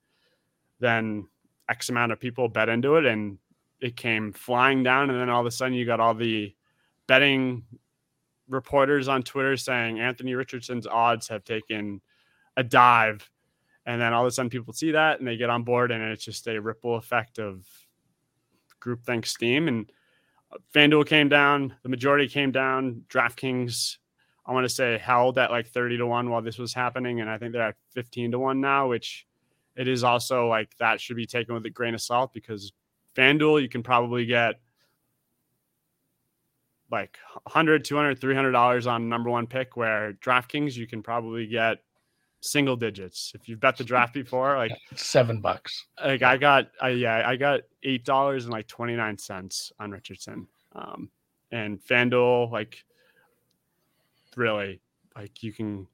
then 0.79 1.27
X 1.69 1.89
amount 1.89 2.11
of 2.11 2.19
people 2.19 2.47
bet 2.49 2.69
into 2.69 2.95
it 2.95 3.05
and 3.05 3.37
it 3.79 3.95
came 3.95 4.31
flying 4.33 4.83
down. 4.83 5.09
And 5.09 5.19
then 5.19 5.29
all 5.29 5.41
of 5.41 5.47
a 5.47 5.51
sudden 5.51 5.73
you 5.73 5.85
got 5.85 5.99
all 5.99 6.13
the 6.13 6.55
betting 7.07 7.63
reporters 8.51 9.07
on 9.07 9.23
Twitter 9.23 9.57
saying 9.57 9.99
Anthony 9.99 10.35
Richardson's 10.35 10.85
odds 10.85 11.27
have 11.29 11.43
taken 11.43 12.01
a 12.57 12.63
dive. 12.63 13.29
And 13.85 13.99
then 13.99 14.13
all 14.13 14.21
of 14.21 14.27
a 14.27 14.31
sudden 14.31 14.49
people 14.49 14.73
see 14.73 14.91
that 14.91 15.19
and 15.19 15.27
they 15.27 15.37
get 15.37 15.49
on 15.49 15.63
board 15.63 15.91
and 15.91 16.03
it's 16.03 16.23
just 16.23 16.47
a 16.47 16.61
ripple 16.61 16.95
effect 16.95 17.39
of 17.39 17.65
groupthink 18.79 19.25
steam. 19.25 19.67
And 19.67 19.91
uh, 20.51 20.57
FanDuel 20.75 21.07
came 21.07 21.29
down, 21.29 21.75
the 21.81 21.89
majority 21.89 22.27
came 22.27 22.51
down, 22.51 23.03
DraftKings 23.09 23.97
I 24.45 24.53
want 24.53 24.65
to 24.65 24.69
say 24.69 24.97
held 24.97 25.37
at 25.37 25.51
like 25.51 25.67
30 25.67 25.97
to 25.97 26.07
1 26.07 26.29
while 26.29 26.41
this 26.41 26.57
was 26.57 26.73
happening. 26.73 27.21
And 27.21 27.29
I 27.29 27.37
think 27.37 27.53
they're 27.53 27.61
at 27.61 27.75
15 27.91 28.31
to 28.31 28.39
1 28.39 28.59
now, 28.59 28.87
which 28.87 29.25
it 29.75 29.87
is 29.87 30.03
also 30.03 30.47
like 30.47 30.75
that 30.77 30.99
should 30.99 31.15
be 31.15 31.25
taken 31.25 31.53
with 31.53 31.65
a 31.65 31.69
grain 31.69 31.93
of 31.93 32.01
salt 32.01 32.33
because 32.33 32.73
FanDuel, 33.15 33.61
you 33.61 33.69
can 33.69 33.83
probably 33.83 34.25
get 34.25 34.55
like 36.91 37.17
100, 37.43 37.85
200, 37.85 38.19
300 38.19 38.51
dollars 38.51 38.87
on 38.87 39.09
number 39.09 39.29
one 39.29 39.47
pick, 39.47 39.77
where 39.77 40.13
DraftKings, 40.13 40.75
you 40.75 40.87
can 40.87 41.01
probably 41.01 41.47
get 41.47 41.79
single 42.41 42.75
digits. 42.75 43.31
If 43.35 43.47
you've 43.47 43.59
bet 43.59 43.77
the 43.77 43.83
draft 43.83 44.13
before, 44.13 44.57
like 44.57 44.71
seven 44.95 45.41
bucks. 45.41 45.85
Like 46.03 46.23
I 46.23 46.37
got, 46.37 46.67
I, 46.81 46.89
yeah, 46.89 47.23
I 47.25 47.35
got 47.35 47.61
eight 47.83 48.05
dollars 48.05 48.45
and 48.45 48.51
like 48.51 48.67
29 48.67 49.17
cents 49.17 49.71
on 49.79 49.91
Richardson. 49.91 50.47
Um, 50.73 51.09
and 51.51 51.79
FanDuel, 51.83 52.51
like 52.51 52.83
really 54.35 54.81
like 55.15 55.43
you 55.43 55.53
can 55.53 55.87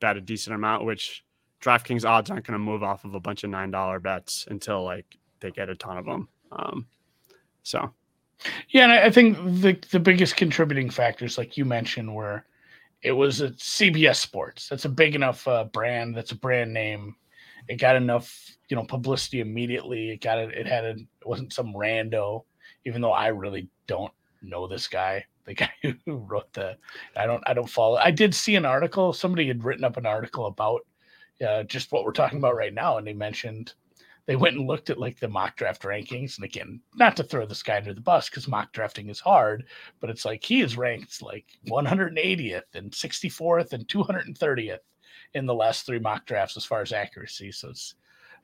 bet 0.00 0.16
a 0.16 0.20
decent 0.20 0.54
amount, 0.54 0.84
which 0.84 1.24
DraftKings 1.60 2.08
odds 2.08 2.30
aren't 2.30 2.46
going 2.46 2.58
to 2.58 2.64
move 2.64 2.82
off 2.82 3.04
of 3.04 3.14
a 3.14 3.20
bunch 3.20 3.44
of 3.44 3.50
nine 3.50 3.70
dollar 3.70 3.98
bets 3.98 4.46
until 4.50 4.84
like 4.84 5.18
they 5.40 5.50
get 5.50 5.68
a 5.68 5.74
ton 5.74 5.98
of 5.98 6.04
them. 6.04 6.28
Um, 6.52 6.86
so, 7.62 7.92
yeah, 8.70 8.84
and 8.84 8.92
I 8.92 9.10
think 9.10 9.36
the 9.60 9.78
the 9.90 10.00
biggest 10.00 10.36
contributing 10.36 10.90
factors, 10.90 11.38
like 11.38 11.56
you 11.56 11.64
mentioned, 11.64 12.14
were 12.14 12.44
it 13.02 13.12
was 13.12 13.40
a 13.40 13.50
CBS 13.50 14.16
Sports. 14.16 14.68
That's 14.68 14.84
a 14.84 14.90
big 14.90 15.14
enough 15.14 15.46
uh, 15.46 15.64
brand. 15.64 16.16
That's 16.16 16.32
a 16.32 16.36
brand 16.36 16.72
name. 16.72 17.16
It 17.68 17.76
got 17.76 17.96
enough, 17.96 18.56
you 18.68 18.76
know, 18.76 18.84
publicity 18.84 19.40
immediately. 19.40 20.10
It 20.10 20.20
got 20.20 20.38
it. 20.38 20.52
It 20.52 20.66
had 20.66 20.84
a. 20.84 20.90
It 20.90 21.26
wasn't 21.26 21.52
some 21.52 21.74
rando, 21.74 22.44
even 22.84 23.00
though 23.00 23.12
I 23.12 23.28
really 23.28 23.68
don't 23.86 24.12
know 24.42 24.66
this 24.66 24.88
guy 24.88 25.24
the 25.46 25.54
guy 25.54 25.70
who 25.82 26.16
wrote 26.16 26.52
the 26.52 26.76
i 27.16 27.24
don't 27.24 27.42
i 27.46 27.54
don't 27.54 27.70
follow 27.70 27.96
i 27.98 28.10
did 28.10 28.34
see 28.34 28.56
an 28.56 28.66
article 28.66 29.12
somebody 29.12 29.46
had 29.46 29.64
written 29.64 29.84
up 29.84 29.96
an 29.96 30.06
article 30.06 30.46
about 30.46 30.86
uh, 31.46 31.62
just 31.64 31.92
what 31.92 32.04
we're 32.04 32.12
talking 32.12 32.38
about 32.38 32.56
right 32.56 32.74
now 32.74 32.98
and 32.98 33.06
they 33.06 33.12
mentioned 33.12 33.74
they 34.26 34.36
went 34.36 34.56
and 34.56 34.66
looked 34.66 34.90
at 34.90 34.98
like 34.98 35.18
the 35.18 35.28
mock 35.28 35.56
draft 35.56 35.82
rankings 35.82 36.36
and 36.36 36.44
again 36.44 36.80
not 36.94 37.16
to 37.16 37.24
throw 37.24 37.46
this 37.46 37.62
guy 37.62 37.76
under 37.76 37.94
the 37.94 38.00
bus 38.00 38.28
because 38.28 38.48
mock 38.48 38.72
drafting 38.72 39.08
is 39.08 39.20
hard 39.20 39.64
but 40.00 40.10
it's 40.10 40.24
like 40.24 40.44
he 40.44 40.60
is 40.60 40.76
ranked 40.76 41.22
like 41.22 41.46
180th 41.68 42.74
and 42.74 42.90
64th 42.90 43.72
and 43.72 43.86
230th 43.88 44.78
in 45.34 45.46
the 45.46 45.54
last 45.54 45.86
three 45.86 45.98
mock 45.98 46.26
drafts 46.26 46.56
as 46.56 46.64
far 46.64 46.80
as 46.82 46.92
accuracy 46.92 47.50
so 47.50 47.68
it's 47.68 47.94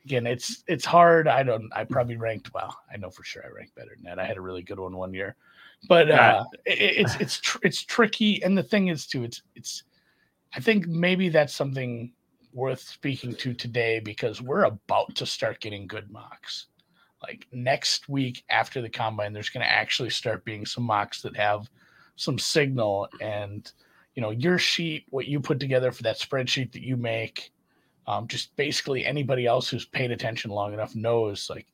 again, 0.04 0.26
it's 0.26 0.64
it's 0.66 0.84
hard. 0.84 1.28
I 1.28 1.42
don't. 1.42 1.70
I 1.74 1.84
probably 1.84 2.16
ranked 2.16 2.52
well. 2.54 2.76
I 2.92 2.96
know 2.96 3.10
for 3.10 3.24
sure 3.24 3.44
I 3.44 3.50
ranked 3.50 3.74
better 3.74 3.92
than 3.94 4.04
that. 4.04 4.18
I 4.18 4.26
had 4.26 4.36
a 4.36 4.42
really 4.42 4.62
good 4.62 4.78
one 4.78 4.96
one 4.96 5.14
year, 5.14 5.36
but 5.88 6.10
uh, 6.10 6.44
it, 6.64 6.78
it's 6.80 7.16
it's 7.16 7.40
tr- 7.40 7.58
it's 7.62 7.82
tricky. 7.82 8.42
And 8.42 8.56
the 8.56 8.62
thing 8.62 8.88
is, 8.88 9.06
too, 9.06 9.24
it's 9.24 9.42
it's. 9.54 9.84
I 10.54 10.60
think 10.60 10.86
maybe 10.86 11.28
that's 11.28 11.54
something 11.54 12.12
worth 12.52 12.80
speaking 12.80 13.34
to 13.36 13.54
today 13.54 14.00
because 14.00 14.40
we're 14.40 14.64
about 14.64 15.14
to 15.16 15.26
start 15.26 15.60
getting 15.60 15.86
good 15.86 16.10
mocks. 16.10 16.66
Like 17.22 17.46
next 17.52 18.08
week 18.08 18.44
after 18.50 18.82
the 18.82 18.88
combine, 18.88 19.32
there's 19.32 19.50
going 19.50 19.64
to 19.64 19.72
actually 19.72 20.10
start 20.10 20.44
being 20.44 20.66
some 20.66 20.84
mocks 20.84 21.22
that 21.22 21.36
have 21.36 21.70
some 22.16 22.38
signal 22.38 23.08
and 23.20 23.70
you 24.14 24.22
know 24.22 24.30
your 24.30 24.58
sheet, 24.58 25.06
what 25.10 25.26
you 25.26 25.40
put 25.40 25.60
together 25.60 25.92
for 25.92 26.02
that 26.02 26.18
spreadsheet 26.18 26.72
that 26.72 26.82
you 26.82 26.96
make 26.96 27.52
um, 28.06 28.26
just 28.26 28.54
basically 28.56 29.04
anybody 29.04 29.46
else 29.46 29.68
who's 29.68 29.84
paid 29.84 30.10
attention 30.10 30.50
long 30.50 30.72
enough 30.72 30.94
knows 30.94 31.48
like 31.48 31.66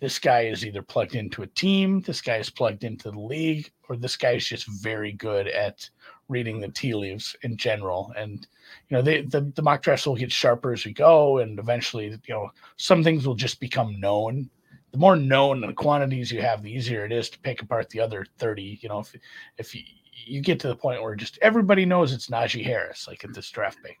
this 0.00 0.18
guy 0.18 0.42
is 0.42 0.64
either 0.64 0.82
plugged 0.82 1.16
into 1.16 1.42
a 1.42 1.46
team, 1.48 2.00
this 2.02 2.20
guy 2.20 2.36
is 2.36 2.50
plugged 2.50 2.84
into 2.84 3.10
the 3.10 3.18
league, 3.18 3.70
or 3.88 3.96
this 3.96 4.16
guy 4.16 4.32
is 4.32 4.46
just 4.46 4.66
very 4.80 5.12
good 5.12 5.48
at 5.48 5.90
reading 6.28 6.60
the 6.60 6.68
tea 6.68 6.94
leaves 6.94 7.36
in 7.42 7.56
general. 7.56 8.12
And 8.16 8.46
you 8.88 8.96
know, 8.96 9.02
they, 9.02 9.22
the 9.22 9.40
the 9.54 9.62
mock 9.62 9.82
drafts 9.82 10.06
will 10.06 10.16
get 10.16 10.32
sharper 10.32 10.72
as 10.72 10.84
we 10.84 10.92
go, 10.92 11.38
and 11.38 11.58
eventually, 11.58 12.06
you 12.06 12.34
know, 12.34 12.50
some 12.76 13.02
things 13.02 13.26
will 13.26 13.34
just 13.34 13.60
become 13.60 13.98
known. 14.00 14.50
The 14.92 14.98
more 14.98 15.16
known 15.16 15.60
the 15.60 15.72
quantities 15.72 16.32
you 16.32 16.40
have, 16.40 16.62
the 16.62 16.72
easier 16.72 17.04
it 17.04 17.12
is 17.12 17.28
to 17.30 17.38
pick 17.40 17.62
apart 17.62 17.90
the 17.90 18.00
other 18.00 18.26
thirty. 18.38 18.78
You 18.82 18.88
know, 18.88 19.00
if 19.00 19.14
if 19.58 19.74
you, 19.74 19.82
you 20.12 20.40
get 20.40 20.60
to 20.60 20.68
the 20.68 20.76
point 20.76 21.02
where 21.02 21.14
just 21.14 21.38
everybody 21.42 21.84
knows 21.84 22.12
it's 22.12 22.28
Najee 22.28 22.64
Harris, 22.64 23.06
like 23.06 23.24
at 23.24 23.34
this 23.34 23.50
draft 23.50 23.78
pick 23.82 23.98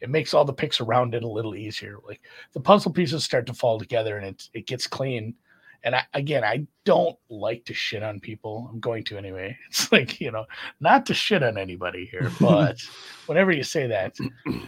it 0.00 0.10
makes 0.10 0.34
all 0.34 0.44
the 0.44 0.52
picks 0.52 0.80
around 0.80 1.14
it 1.14 1.22
a 1.22 1.28
little 1.28 1.54
easier. 1.54 1.98
Like 2.06 2.20
the 2.52 2.60
puzzle 2.60 2.92
pieces 2.92 3.24
start 3.24 3.46
to 3.46 3.54
fall 3.54 3.78
together 3.78 4.16
and 4.16 4.26
it 4.26 4.48
it 4.54 4.66
gets 4.66 4.86
clean. 4.86 5.34
And 5.82 5.94
I, 5.94 6.04
again, 6.14 6.44
I 6.44 6.66
don't 6.84 7.16
like 7.28 7.64
to 7.66 7.74
shit 7.74 8.02
on 8.02 8.20
people. 8.20 8.68
I'm 8.72 8.80
going 8.80 9.04
to 9.04 9.18
anyway. 9.18 9.56
It's 9.68 9.90
like 9.92 10.20
you 10.20 10.30
know, 10.30 10.46
not 10.80 11.06
to 11.06 11.14
shit 11.14 11.42
on 11.42 11.58
anybody 11.58 12.06
here, 12.06 12.30
but 12.40 12.80
whenever 13.26 13.52
you 13.52 13.62
say 13.62 13.86
that, 13.86 14.16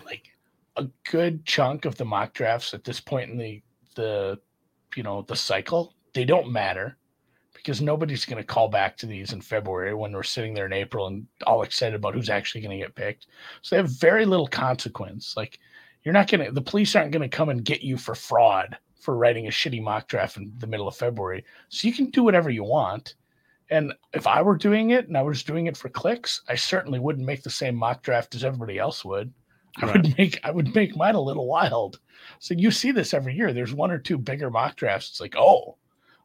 like 0.05 0.31
a 0.77 0.87
good 1.11 1.45
chunk 1.45 1.85
of 1.85 1.97
the 1.97 2.05
mock 2.05 2.33
drafts 2.33 2.75
at 2.75 2.85
this 2.85 3.01
point 3.01 3.31
in 3.31 3.39
the 3.39 3.63
the 3.95 4.39
you 4.97 5.03
know 5.03 5.23
the 5.23 5.37
cycle, 5.37 5.95
they 6.15 6.25
don't 6.25 6.51
matter 6.51 6.97
because 7.63 7.81
nobody's 7.81 8.25
going 8.25 8.43
to 8.43 8.47
call 8.47 8.69
back 8.69 8.97
to 8.97 9.07
these 9.07 9.33
in 9.33 9.41
February 9.41 9.95
when 9.95 10.13
we're 10.13 10.23
sitting 10.23 10.53
there 10.53 10.67
in 10.67 10.73
April 10.73 11.07
and 11.07 11.27
all 11.47 11.63
excited 11.63 11.95
about 11.95 12.15
who's 12.15 12.31
actually 12.31 12.61
going 12.61 12.77
to 12.77 12.85
get 12.85 12.95
picked. 12.95 13.29
So 13.61 13.77
they 13.77 13.83
have 13.83 13.91
very 13.91 14.25
little 14.27 14.49
consequence. 14.49 15.37
Like 15.37 15.61
you're 16.03 16.15
not 16.15 16.29
going 16.29 16.45
to, 16.45 16.51
the 16.51 16.61
police 16.61 16.97
aren't 16.97 17.13
going 17.13 17.29
to 17.29 17.37
come 17.37 17.51
and 17.51 17.65
get 17.65 17.83
you 17.83 17.97
for 17.97 18.15
fraud 18.15 18.77
for 19.03 19.17
writing 19.17 19.47
a 19.47 19.51
shitty 19.51 19.83
mock 19.83 20.09
draft 20.09 20.37
in 20.37 20.53
the 20.59 20.67
middle 20.67 20.89
of 20.89 20.97
February. 20.97 21.45
So 21.69 21.87
you 21.87 21.95
can 21.95 22.07
do 22.11 22.23
whatever 22.23 22.51
you 22.51 22.65
want. 22.65 23.15
And 23.71 23.93
if 24.13 24.27
I 24.27 24.43
were 24.43 24.57
doing 24.57 24.91
it 24.91 25.09
and 25.09 25.17
I 25.17 25.23
was 25.23 25.43
doing 25.43 25.67
it 25.67 25.77
for 25.77 25.89
clicks, 25.89 26.43
I 26.49 26.55
certainly 26.55 26.99
wouldn't 26.99 27.27
make 27.27 27.43
the 27.43 27.51
same 27.51 27.75
mock 27.75 28.03
draft 28.03 28.35
as 28.35 28.45
everybody 28.45 28.79
else 28.79 29.05
would. 29.05 29.33
I 29.79 29.87
would 29.87 30.19
make 30.19 30.41
I 30.45 30.51
would 30.51 30.75
make 30.75 30.97
mine 30.97 31.15
a 31.15 31.21
little 31.21 31.47
wild. 31.47 31.99
So 32.39 32.55
you 32.55 32.71
see 32.71 32.93
this 32.93 33.15
every 33.15 33.35
year. 33.35 33.53
There's 33.53 33.75
one 33.75 33.91
or 33.91 33.99
two 33.99 34.19
bigger 34.19 34.51
mock 34.51 34.77
drafts. 34.77 35.11
It's 35.11 35.21
like, 35.21 35.35
oh, 35.37 35.77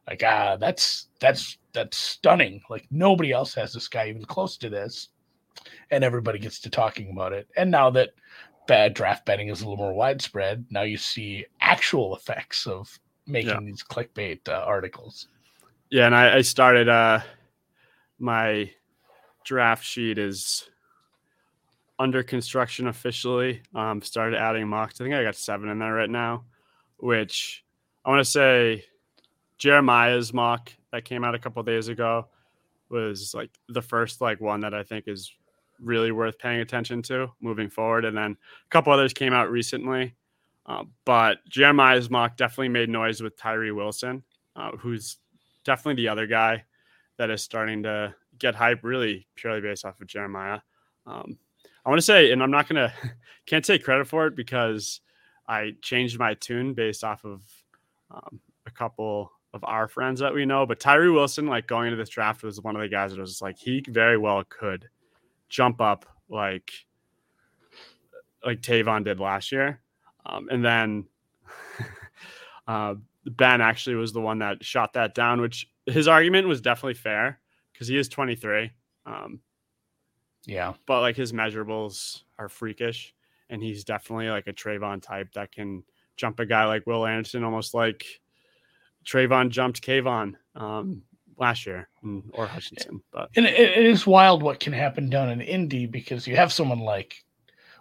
like 0.08 0.22
ah 0.24 0.56
that's 0.56 1.08
that's 1.20 1.58
that's 1.72 1.96
stunning 1.96 2.60
like 2.70 2.86
nobody 2.90 3.30
else 3.30 3.54
has 3.54 3.72
this 3.72 3.88
guy 3.88 4.08
even 4.08 4.24
close 4.24 4.56
to 4.56 4.70
this 4.70 5.08
and 5.90 6.02
everybody 6.02 6.38
gets 6.38 6.60
to 6.60 6.70
talking 6.70 7.10
about 7.10 7.32
it 7.32 7.46
and 7.56 7.70
now 7.70 7.90
that 7.90 8.10
bad 8.68 8.94
draft 8.94 9.26
betting 9.26 9.48
is 9.48 9.62
a 9.62 9.64
little 9.64 9.82
more 9.84 9.94
widespread. 9.94 10.64
Now 10.70 10.82
you 10.82 10.96
see 10.96 11.44
actual 11.60 12.14
effects 12.14 12.66
of 12.66 12.96
making 13.26 13.50
yeah. 13.50 13.60
these 13.60 13.82
clickbait 13.82 14.48
uh, 14.48 14.62
articles. 14.64 15.26
Yeah 15.90 16.06
and 16.06 16.14
I, 16.14 16.36
I 16.36 16.40
started 16.42 16.88
uh 16.88 17.20
my 18.20 18.70
draft 19.44 19.84
sheet 19.84 20.18
is 20.18 20.68
under 21.98 22.22
construction 22.22 22.86
officially. 22.86 23.62
Um 23.74 24.02
started 24.02 24.38
adding 24.38 24.68
mocks. 24.68 25.00
I 25.00 25.04
think 25.04 25.16
i 25.16 25.24
got 25.24 25.34
seven 25.34 25.68
in 25.68 25.80
there 25.80 25.94
right 25.94 26.10
now 26.10 26.44
which 27.00 27.64
i 28.04 28.10
want 28.10 28.20
to 28.20 28.30
say 28.30 28.84
Jeremiah's 29.56 30.32
mock 30.32 30.72
that 30.92 31.04
came 31.04 31.24
out 31.24 31.34
a 31.34 31.38
couple 31.38 31.62
days 31.62 31.88
ago 31.88 32.26
was 32.88 33.34
like 33.34 33.50
the 33.68 33.82
first 33.82 34.20
like 34.20 34.40
one 34.40 34.60
that 34.60 34.72
I 34.74 34.82
think 34.82 35.04
is 35.08 35.32
really 35.80 36.12
worth 36.12 36.38
paying 36.38 36.60
attention 36.60 37.02
to 37.02 37.28
moving 37.40 37.70
forward. 37.70 38.04
And 38.04 38.16
then 38.16 38.32
a 38.32 38.68
couple 38.70 38.92
others 38.92 39.12
came 39.12 39.32
out 39.32 39.50
recently. 39.50 40.14
Uh, 40.66 40.84
but 41.04 41.38
Jeremiah's 41.48 42.10
mock 42.10 42.36
definitely 42.36 42.68
made 42.68 42.90
noise 42.90 43.22
with 43.22 43.36
Tyree 43.36 43.72
Wilson, 43.72 44.22
uh, 44.54 44.72
who's 44.72 45.18
definitely 45.64 46.02
the 46.02 46.08
other 46.08 46.26
guy 46.26 46.64
that 47.16 47.30
is 47.30 47.42
starting 47.42 47.82
to 47.84 48.14
get 48.38 48.54
hype 48.54 48.84
really 48.84 49.26
purely 49.34 49.60
based 49.60 49.84
off 49.84 50.00
of 50.00 50.06
Jeremiah. 50.06 50.60
Um, 51.06 51.38
I 51.84 51.88
want 51.88 51.98
to 51.98 52.04
say, 52.04 52.32
and 52.32 52.42
I'm 52.42 52.50
not 52.50 52.68
going 52.68 52.76
to, 52.90 52.92
can't 53.46 53.64
take 53.64 53.82
credit 53.82 54.06
for 54.06 54.26
it 54.26 54.36
because 54.36 55.00
I 55.48 55.72
changed 55.80 56.18
my 56.18 56.34
tune 56.34 56.74
based 56.74 57.02
off 57.02 57.24
of 57.24 57.42
um, 58.10 58.40
a 58.66 58.70
couple 58.70 59.32
of 59.54 59.64
our 59.64 59.88
friends 59.88 60.20
that 60.20 60.34
we 60.34 60.44
know. 60.44 60.66
But 60.66 60.80
Tyree 60.80 61.10
Wilson, 61.10 61.46
like 61.46 61.66
going 61.66 61.86
into 61.86 61.96
this 61.96 62.10
draft, 62.10 62.42
was 62.42 62.60
one 62.60 62.76
of 62.76 62.82
the 62.82 62.88
guys 62.88 63.12
that 63.12 63.20
was 63.20 63.40
like 63.40 63.58
he 63.58 63.82
very 63.88 64.18
well 64.18 64.44
could 64.48 64.88
jump 65.48 65.80
up 65.80 66.06
like 66.28 66.70
like 68.44 68.60
Travon 68.60 69.04
did 69.04 69.20
last 69.20 69.52
year. 69.52 69.80
Um, 70.24 70.48
and 70.50 70.64
then 70.64 71.06
uh, 72.68 72.94
Ben 73.26 73.60
actually 73.60 73.96
was 73.96 74.12
the 74.12 74.20
one 74.20 74.38
that 74.38 74.64
shot 74.64 74.92
that 74.94 75.14
down, 75.14 75.40
which 75.40 75.68
his 75.86 76.08
argument 76.08 76.48
was 76.48 76.60
definitely 76.60 76.94
fair 76.94 77.40
because 77.72 77.88
he 77.88 77.96
is 77.96 78.08
23. 78.08 78.70
Um, 79.06 79.40
yeah, 80.44 80.74
but 80.86 81.00
like 81.00 81.16
his 81.16 81.32
measurables 81.32 82.22
are 82.38 82.48
freakish, 82.48 83.14
and 83.50 83.62
he's 83.62 83.84
definitely 83.84 84.28
like 84.28 84.46
a 84.46 84.52
Travon 84.52 85.02
type 85.02 85.32
that 85.34 85.52
can 85.52 85.82
jump 86.16 86.40
a 86.40 86.46
guy 86.46 86.64
like 86.64 86.86
Will 86.86 87.06
Anderson, 87.06 87.44
almost 87.44 87.74
like 87.74 88.04
Travon 89.04 89.50
jumped 89.50 89.82
Kayvon 89.82 90.34
um, 90.54 91.02
last 91.38 91.66
year 91.66 91.88
or 92.32 92.46
Hutchinson. 92.46 93.02
But 93.12 93.30
and 93.36 93.46
it, 93.46 93.78
is 93.78 94.06
wild 94.06 94.42
what 94.42 94.60
can 94.60 94.72
happen 94.72 95.08
down 95.08 95.30
in 95.30 95.40
Indy 95.40 95.86
because 95.86 96.26
you 96.26 96.36
have 96.36 96.52
someone 96.52 96.80
like 96.80 97.24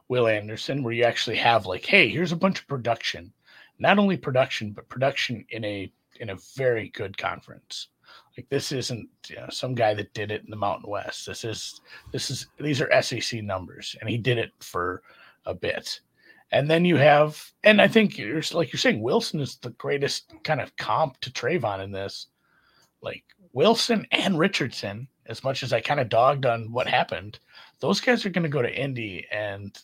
Will 0.07 0.27
Anderson 0.27 0.83
where 0.83 0.93
you 0.93 1.03
actually 1.03 1.37
have 1.37 1.65
like, 1.65 1.85
hey, 1.85 2.09
here's 2.09 2.31
a 2.31 2.37
bunch 2.37 2.59
of 2.59 2.67
production, 2.67 3.31
not 3.79 3.99
only 3.99 4.17
production 4.17 4.71
but 4.71 4.89
production 4.89 5.45
in 5.49 5.63
a 5.65 5.91
in 6.19 6.29
a 6.29 6.37
very 6.55 6.89
good 6.89 7.17
conference. 7.17 7.89
Like 8.37 8.49
this 8.49 8.71
isn't 8.71 9.09
you 9.27 9.35
know, 9.35 9.47
some 9.49 9.73
guy 9.73 9.93
that 9.95 10.13
did 10.13 10.31
it 10.31 10.43
in 10.43 10.49
the 10.49 10.55
Mountain 10.55 10.89
West. 10.89 11.25
This 11.25 11.43
is 11.43 11.81
this 12.11 12.29
is 12.29 12.47
these 12.59 12.81
are 12.81 13.01
SEC 13.01 13.41
numbers, 13.43 13.95
and 13.99 14.09
he 14.09 14.17
did 14.17 14.37
it 14.37 14.51
for 14.59 15.01
a 15.45 15.53
bit. 15.53 15.99
And 16.51 16.69
then 16.69 16.85
you 16.85 16.95
have, 16.95 17.51
and 17.63 17.81
I 17.81 17.87
think 17.87 18.17
you're 18.17 18.41
like 18.53 18.71
you're 18.71 18.79
saying, 18.79 19.01
Wilson 19.01 19.41
is 19.41 19.57
the 19.57 19.71
greatest 19.71 20.33
kind 20.43 20.61
of 20.61 20.75
comp 20.77 21.19
to 21.21 21.31
Travon 21.31 21.83
in 21.83 21.91
this. 21.91 22.27
Like 23.01 23.23
Wilson 23.53 24.05
and 24.11 24.37
Richardson, 24.37 25.07
as 25.27 25.43
much 25.43 25.63
as 25.63 25.73
I 25.73 25.81
kind 25.81 25.99
of 25.99 26.09
dogged 26.09 26.45
on 26.45 26.71
what 26.71 26.87
happened, 26.87 27.39
those 27.79 27.99
guys 27.99 28.25
are 28.25 28.29
going 28.29 28.43
to 28.43 28.49
go 28.49 28.61
to 28.61 28.81
Indy 28.81 29.25
and 29.31 29.77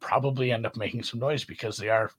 probably 0.00 0.52
end 0.52 0.66
up 0.66 0.76
making 0.76 1.02
some 1.02 1.20
noise 1.20 1.44
because 1.44 1.76
they 1.76 1.88
are 1.88 2.10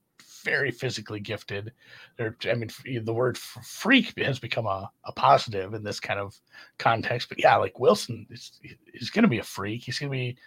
very 0.43 0.72
physically 0.72 1.19
gifted. 1.19 1.74
They're, 2.17 2.38
I 2.50 2.53
mean, 2.53 2.69
the 3.03 3.13
word 3.13 3.38
freak 3.38 4.17
has 4.19 4.39
become 4.39 4.67
a, 4.67 4.89
a 5.05 5.12
positive 5.12 5.74
in 5.74 5.84
this 5.84 6.00
kind 6.00 6.19
of 6.19 6.39
context. 6.77 7.29
But 7.29 7.39
yeah, 7.39 7.55
like 7.57 7.79
Wilson 7.79 8.27
is, 8.29 8.60
is 8.93 9.10
going 9.10 9.24
to 9.24 9.29
be 9.29 9.39
a 9.39 9.43
freak. 9.43 9.84
He's 9.84 10.00
going 10.00 10.12
to 10.12 10.17
be 10.17 10.38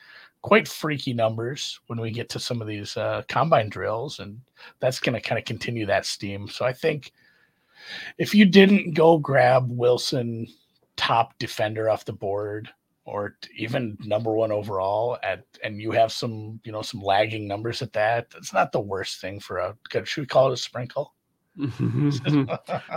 quite 0.43 0.69
freaky 0.69 1.13
numbers 1.13 1.81
when 1.89 2.01
we 2.01 2.11
get 2.11 2.29
to 2.31 2.39
some 2.39 2.63
of 2.63 2.69
these 2.69 2.97
uh, 2.97 3.23
combine 3.29 3.69
drills, 3.69 4.21
and 4.21 4.41
that's 4.79 5.01
going 5.01 5.15
to 5.15 5.21
kind 5.21 5.39
of 5.39 5.45
continue 5.45 5.85
that 5.87 6.07
steam. 6.07 6.49
So 6.49 6.65
I 6.65 6.73
think 6.73 7.13
if 8.19 8.35
you 8.35 8.45
didn't 8.45 8.95
go 8.95 9.19
grab 9.19 9.67
Wilson 9.71 10.47
top 10.97 11.39
defender 11.39 11.89
off 11.89 12.05
the 12.05 12.13
board 12.13 12.69
or 13.05 13.37
even 13.57 13.97
number 14.05 14.33
one 14.33 14.53
overall 14.53 15.17
at 15.23 15.45
and 15.65 15.81
you 15.81 15.93
have 15.93 16.13
some 16.13 16.61
you 16.65 16.73
know 16.73 16.83
some 16.83 17.01
lagging 17.01 17.49
numbers 17.49 17.81
at 17.81 17.93
that 17.93 18.27
it's 18.37 18.53
not 18.53 18.71
the 18.73 18.81
worst 18.81 19.21
thing 19.21 19.41
for 19.41 19.59
a 19.59 19.75
should 20.05 20.23
we 20.23 20.27
call 20.27 20.51
it 20.51 20.55
a 20.55 20.57
sprinkle? 20.57 21.15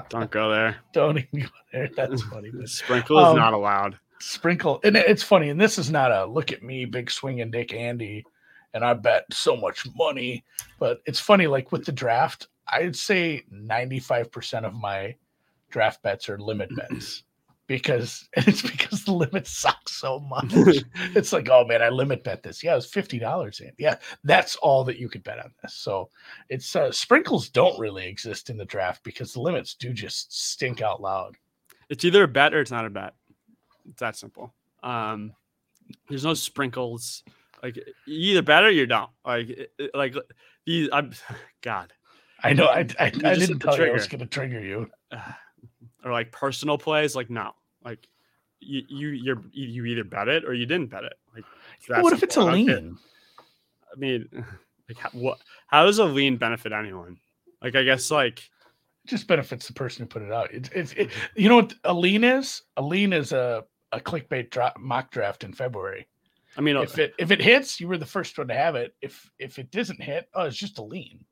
Don't 0.10 0.30
go 0.30 0.52
there. 0.52 0.78
Don't 0.94 1.18
even 1.18 1.42
go 1.42 1.50
there. 1.72 1.90
That's 1.96 2.22
funny 2.24 2.52
sprinkle 2.66 3.20
is 3.20 3.26
um, 3.28 3.38
not 3.38 3.54
allowed. 3.54 3.98
sprinkle 4.20 4.80
and 4.84 4.98
it's 4.98 5.24
funny 5.24 5.50
and 5.50 5.60
this 5.62 5.78
is 5.78 5.90
not 5.90 6.12
a 6.12 6.26
look 6.26 6.52
at 6.52 6.62
me 6.64 6.86
big 6.86 7.10
swinging 7.10 7.50
dick 7.50 7.74
andy 7.74 8.24
and 8.74 8.86
i 8.86 8.94
bet 8.94 9.26
so 9.32 9.56
much 9.56 9.88
money 9.96 10.44
but 10.80 11.02
it's 11.06 11.20
funny 11.20 11.48
like 11.48 11.72
with 11.72 11.86
the 11.86 11.92
draft 11.92 12.48
i'd 12.72 12.96
say 12.96 13.44
95% 13.54 14.66
of 14.66 14.74
my 14.74 15.16
draft 15.70 16.02
bets 16.04 16.30
are 16.30 16.40
limit 16.40 16.70
bets 16.76 17.24
because 17.72 18.28
it's 18.34 18.62
because 18.62 19.06
the 19.06 19.14
limit 19.14 19.48
sucks 19.48 19.94
so 19.94 20.20
much. 20.30 20.52
it's 21.16 21.32
like, 21.32 21.48
oh 21.50 21.66
man, 21.66 21.82
I 21.82 21.88
limit 21.88 22.24
bet 22.24 22.44
this. 22.44 22.62
Yeah, 22.62 22.76
it's 22.76 22.86
fifty 22.86 23.18
dollars 23.18 23.62
in. 23.62 23.72
Yeah, 23.78 23.96
that's 24.26 24.58
all 24.58 24.84
that 24.84 24.98
you 24.98 25.08
could 25.08 25.24
bet 25.24 25.40
on 25.40 25.52
this. 25.64 25.76
So 25.76 26.10
it's 26.50 26.76
uh, 26.76 26.92
sprinkles 26.92 27.48
don't 27.48 27.80
really 27.80 28.06
exist 28.06 28.50
in 28.50 28.58
the 28.58 28.66
draft 28.66 29.04
because 29.04 29.32
the 29.32 29.42
limits 29.42 29.74
do 29.76 29.94
just 29.94 30.34
stink 30.38 30.82
out 30.82 31.02
loud. 31.02 31.38
It's 31.90 32.04
either 32.04 32.24
a 32.24 32.28
bet 32.28 32.54
or 32.54 32.60
it's 32.60 32.72
not 32.72 32.86
a 32.86 32.90
bet. 32.90 33.14
It's 33.90 34.02
that 34.02 34.18
simple. 34.18 34.54
Um, 34.84 35.32
there's 36.10 36.26
no 36.26 36.34
sprinkles. 36.34 37.24
Like 37.64 37.78
you 37.78 37.84
either 38.32 38.42
bet 38.42 38.66
or 38.66 38.72
you 38.72 38.86
don't. 38.86 39.12
Like 39.26 39.70
like 39.94 40.16
these. 40.66 40.90
I'm 40.92 41.14
God. 41.62 41.94
I 42.44 42.54
know. 42.54 42.66
I 42.66 42.88
I, 43.00 43.06
I 43.06 43.36
didn't 43.36 43.60
tell 43.60 43.78
you 43.78 43.86
I 43.86 43.92
was 43.92 44.08
going 44.08 44.20
to 44.20 44.26
trigger 44.26 44.60
you. 44.60 44.90
or 46.04 46.12
like 46.12 46.32
personal 46.32 46.78
plays. 46.78 47.16
Like 47.16 47.30
no. 47.30 47.52
Like 47.84 48.08
you 48.60 48.84
you 48.88 49.08
you're 49.10 49.44
you 49.52 49.86
either 49.86 50.04
bet 50.04 50.28
it 50.28 50.46
or 50.46 50.54
you 50.54 50.66
didn't 50.66 50.88
bet 50.88 51.04
it. 51.04 51.14
Like 51.36 52.04
what 52.04 52.14
if 52.14 52.24
it's 52.24 52.38
a 52.38 52.42
lean? 52.42 52.98
I 53.92 54.00
mean, 54.00 54.28
like 54.90 54.98
how, 54.98 55.10
what? 55.14 55.40
How 55.68 55.86
does 55.86 56.00
a 56.00 56.06
lean 56.06 56.38
benefit 56.38 56.72
anyone? 56.72 57.18
Like 57.62 57.76
I 57.76 57.84
guess 57.84 58.12
like 58.12 58.40
it 58.40 59.08
just 59.08 59.28
benefits 59.28 59.68
the 59.68 59.74
person 59.74 60.04
who 60.04 60.08
put 60.08 60.22
it 60.22 60.32
out. 60.32 60.54
It's 60.54 60.70
it's 60.70 60.94
it, 60.94 61.10
you 61.36 61.50
know 61.50 61.58
what 61.58 61.74
a 61.84 61.94
lean 61.94 62.24
is? 62.24 62.62
A 62.78 62.82
lean 62.82 63.14
is 63.14 63.32
a 63.32 63.64
a 63.92 64.00
clickbait 64.00 64.50
dra- 64.52 64.74
mock 64.80 65.12
draft 65.12 65.44
in 65.44 65.54
February. 65.54 66.08
I 66.58 66.62
mean, 66.62 66.78
uh, 66.78 66.82
if 66.82 66.98
it 66.98 67.14
if 67.18 67.32
it 67.32 67.42
hits, 67.42 67.80
you 67.80 67.88
were 67.88 67.98
the 67.98 68.06
first 68.06 68.38
one 68.38 68.48
to 68.48 68.54
have 68.54 68.76
it. 68.76 68.94
If 69.02 69.30
if 69.40 69.60
it 69.60 69.72
doesn't 69.72 70.02
hit, 70.02 70.30
oh, 70.34 70.44
it's 70.44 70.58
just 70.58 70.80
a 70.80 70.84
lean. 70.84 71.26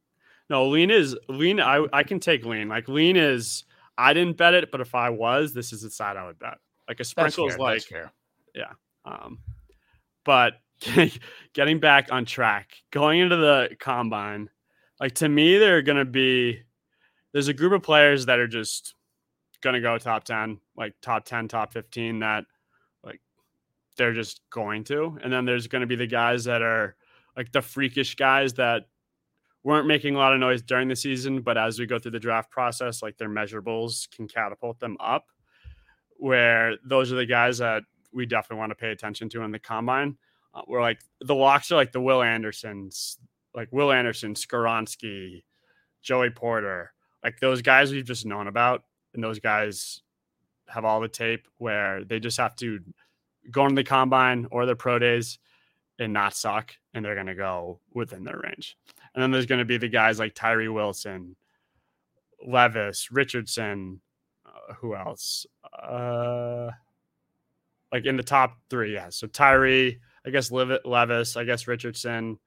No, 0.50 0.68
lean 0.68 0.89
is 0.89 1.15
lean. 1.27 1.60
I 1.60 1.86
I 1.94 2.03
can 2.03 2.20
take 2.20 2.46
lean. 2.46 2.70
Like 2.70 2.88
lean 2.88 3.15
is 3.15 3.65
I 3.98 4.13
didn't 4.13 4.38
bet 4.38 4.53
it, 4.53 4.72
but 4.72 4.82
if 4.82 4.96
I 4.96 5.10
was, 5.10 5.53
this 5.53 5.74
is 5.74 5.82
the 5.82 5.89
side 5.89 6.18
I 6.18 6.25
would 6.25 6.39
bet. 6.39 6.58
Like 6.88 7.00
a 7.00 7.03
sprinkle 7.03 7.48
is 7.48 7.58
like, 7.58 7.84
yeah. 8.56 8.72
Um, 9.06 9.39
but 10.25 10.53
getting 11.53 11.79
back 11.79 12.12
on 12.12 12.25
track, 12.25 12.72
going 12.91 13.20
into 13.20 13.36
the 13.36 13.75
combine, 13.79 14.50
like 15.00 15.15
to 15.15 15.29
me, 15.29 15.58
they're 15.58 15.82
gonna 15.84 16.06
be. 16.06 16.62
There's 17.32 17.48
a 17.48 17.53
group 17.53 17.74
of 17.74 17.84
players 17.84 18.25
that 18.25 18.39
are 18.39 18.48
just 18.48 18.96
gonna 19.62 19.82
go 19.82 19.98
top 20.00 20.24
ten, 20.24 20.60
like 20.75 20.96
top 21.01 21.25
ten, 21.25 21.48
top 21.48 21.74
fifteen. 21.74 22.20
That 22.20 22.46
like 23.03 23.22
they're 23.98 24.13
just 24.13 24.41
going 24.50 24.86
to, 24.86 25.20
and 25.22 25.32
then 25.32 25.46
there's 25.46 25.68
gonna 25.68 25.86
be 25.86 25.96
the 25.96 26.08
guys 26.08 26.46
that 26.46 26.63
are 26.63 26.96
like 27.38 27.51
the 27.51 27.62
freakish 27.62 28.15
guys 28.15 28.56
that 28.56 28.88
weren't 29.63 29.87
making 29.87 30.15
a 30.15 30.17
lot 30.17 30.33
of 30.33 30.39
noise 30.39 30.61
during 30.61 30.87
the 30.87 30.95
season, 30.95 31.41
but 31.41 31.57
as 31.57 31.79
we 31.79 31.85
go 31.85 31.99
through 31.99 32.11
the 32.11 32.19
draft 32.19 32.49
process, 32.49 33.01
like 33.01 33.17
their 33.17 33.29
measurables 33.29 34.09
can 34.11 34.27
catapult 34.27 34.79
them 34.79 34.97
up. 34.99 35.27
Where 36.17 36.75
those 36.83 37.13
are 37.13 37.15
the 37.15 37.25
guys 37.25 37.59
that 37.59 37.83
we 38.11 38.25
definitely 38.25 38.59
want 38.59 38.71
to 38.71 38.75
pay 38.75 38.91
attention 38.91 39.29
to 39.29 39.41
in 39.43 39.51
the 39.51 39.59
combine. 39.59 40.17
Uh, 40.53 40.61
we're 40.67 40.81
like 40.81 40.99
the 41.21 41.35
locks 41.35 41.71
are 41.71 41.75
like 41.75 41.91
the 41.91 42.01
Will 42.01 42.21
Andersons, 42.21 43.17
like 43.53 43.69
Will 43.71 43.91
Anderson, 43.91 44.33
Skoronski, 44.33 45.43
Joey 46.01 46.29
Porter, 46.29 46.91
like 47.23 47.39
those 47.39 47.61
guys 47.61 47.91
we've 47.91 48.05
just 48.05 48.25
known 48.25 48.47
about, 48.47 48.83
and 49.13 49.23
those 49.23 49.39
guys 49.39 50.01
have 50.67 50.85
all 50.85 50.99
the 50.99 51.07
tape 51.07 51.47
where 51.57 52.03
they 52.03 52.19
just 52.19 52.37
have 52.37 52.55
to 52.57 52.79
go 53.51 53.63
into 53.63 53.75
the 53.75 53.83
combine 53.83 54.47
or 54.51 54.65
their 54.65 54.75
pro 54.75 54.99
days 54.99 55.39
and 55.99 56.13
not 56.13 56.35
suck, 56.35 56.75
and 56.93 57.03
they're 57.03 57.15
going 57.15 57.27
to 57.27 57.35
go 57.35 57.79
within 57.93 58.23
their 58.23 58.39
range. 58.43 58.77
And 59.13 59.21
then 59.21 59.31
there's 59.31 59.45
going 59.45 59.59
to 59.59 59.65
be 59.65 59.77
the 59.77 59.87
guys 59.87 60.19
like 60.19 60.35
Tyree 60.35 60.67
Wilson, 60.67 61.35
Levis, 62.45 63.11
Richardson, 63.11 64.01
uh, 64.45 64.73
who 64.75 64.95
else? 64.95 65.45
Uh, 65.81 66.69
like 67.91 68.05
in 68.05 68.17
the 68.17 68.23
top 68.23 68.57
three, 68.69 68.93
yeah. 68.93 69.09
So 69.09 69.27
Tyree, 69.27 69.99
I 70.25 70.29
guess 70.29 70.51
Levis, 70.51 71.37
I 71.37 71.43
guess 71.43 71.67
Richardson. 71.67 72.39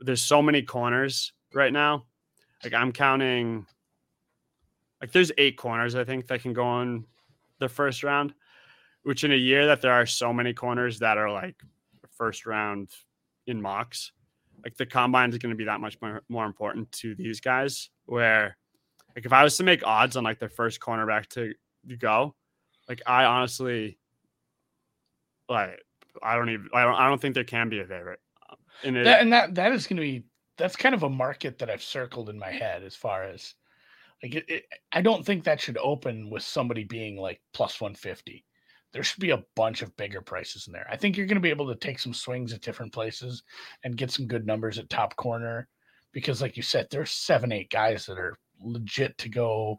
There's 0.00 0.22
so 0.22 0.42
many 0.42 0.62
corners 0.62 1.32
right 1.54 1.72
now. 1.72 2.04
Like 2.62 2.74
I'm 2.74 2.92
counting, 2.92 3.66
like 5.00 5.12
there's 5.12 5.32
eight 5.38 5.56
corners 5.56 5.94
I 5.94 6.04
think 6.04 6.26
that 6.28 6.42
can 6.42 6.52
go 6.52 6.64
on 6.64 7.04
the 7.58 7.68
first 7.68 8.02
round. 8.02 8.34
Which 9.04 9.24
in 9.24 9.32
a 9.32 9.36
year 9.36 9.66
that 9.66 9.80
there 9.80 9.92
are 9.92 10.04
so 10.04 10.32
many 10.34 10.52
corners 10.52 10.98
that 10.98 11.16
are 11.16 11.30
like 11.30 11.56
first 12.10 12.44
round 12.44 12.90
in 13.46 13.62
mocks, 13.62 14.12
like 14.64 14.76
the 14.76 14.86
combine 14.86 15.30
is 15.30 15.38
going 15.38 15.50
to 15.50 15.56
be 15.56 15.64
that 15.64 15.80
much 15.80 15.98
more, 16.00 16.22
more 16.28 16.46
important 16.46 16.90
to 16.92 17.14
these 17.14 17.40
guys. 17.40 17.90
Where, 18.06 18.56
like, 19.14 19.26
if 19.26 19.32
I 19.32 19.44
was 19.44 19.56
to 19.58 19.64
make 19.64 19.86
odds 19.86 20.16
on 20.16 20.24
like 20.24 20.38
the 20.38 20.48
first 20.48 20.80
cornerback 20.80 21.26
to, 21.30 21.54
go, 21.98 22.34
like, 22.88 23.02
I 23.06 23.24
honestly, 23.24 23.98
like, 25.48 25.80
I 26.22 26.36
don't 26.36 26.50
even, 26.50 26.68
I 26.74 26.84
don't, 26.84 26.94
I 26.94 27.08
don't 27.08 27.20
think 27.20 27.34
there 27.34 27.44
can 27.44 27.68
be 27.68 27.80
a 27.80 27.84
favorite. 27.84 28.20
Um, 28.50 28.56
and, 28.84 28.96
it, 28.96 29.04
that, 29.04 29.20
and 29.22 29.32
that 29.32 29.54
that 29.54 29.72
is 29.72 29.86
going 29.86 29.96
to 29.96 30.02
be 30.02 30.24
that's 30.58 30.76
kind 30.76 30.94
of 30.94 31.04
a 31.04 31.08
market 31.08 31.58
that 31.58 31.70
I've 31.70 31.82
circled 31.82 32.28
in 32.28 32.38
my 32.38 32.50
head 32.50 32.82
as 32.82 32.94
far 32.94 33.24
as 33.24 33.54
like 34.22 34.34
it, 34.34 34.44
it, 34.48 34.64
I 34.92 35.00
don't 35.00 35.24
think 35.24 35.44
that 35.44 35.60
should 35.60 35.78
open 35.78 36.28
with 36.28 36.42
somebody 36.42 36.84
being 36.84 37.16
like 37.16 37.40
plus 37.54 37.80
150 37.80 38.44
there 38.92 39.02
should 39.02 39.20
be 39.20 39.30
a 39.30 39.44
bunch 39.54 39.82
of 39.82 39.96
bigger 39.96 40.20
prices 40.20 40.66
in 40.66 40.72
there. 40.72 40.86
I 40.90 40.96
think 40.96 41.16
you're 41.16 41.26
going 41.26 41.36
to 41.36 41.40
be 41.40 41.50
able 41.50 41.68
to 41.68 41.78
take 41.78 41.98
some 41.98 42.14
swings 42.14 42.52
at 42.52 42.62
different 42.62 42.92
places 42.92 43.42
and 43.84 43.96
get 43.96 44.10
some 44.10 44.26
good 44.26 44.46
numbers 44.46 44.78
at 44.78 44.88
top 44.88 45.14
corner 45.16 45.68
because, 46.12 46.40
like 46.40 46.56
you 46.56 46.62
said, 46.62 46.86
there's 46.90 47.10
seven, 47.10 47.52
eight 47.52 47.70
guys 47.70 48.06
that 48.06 48.18
are 48.18 48.38
legit 48.60 49.16
to 49.18 49.28
go 49.28 49.76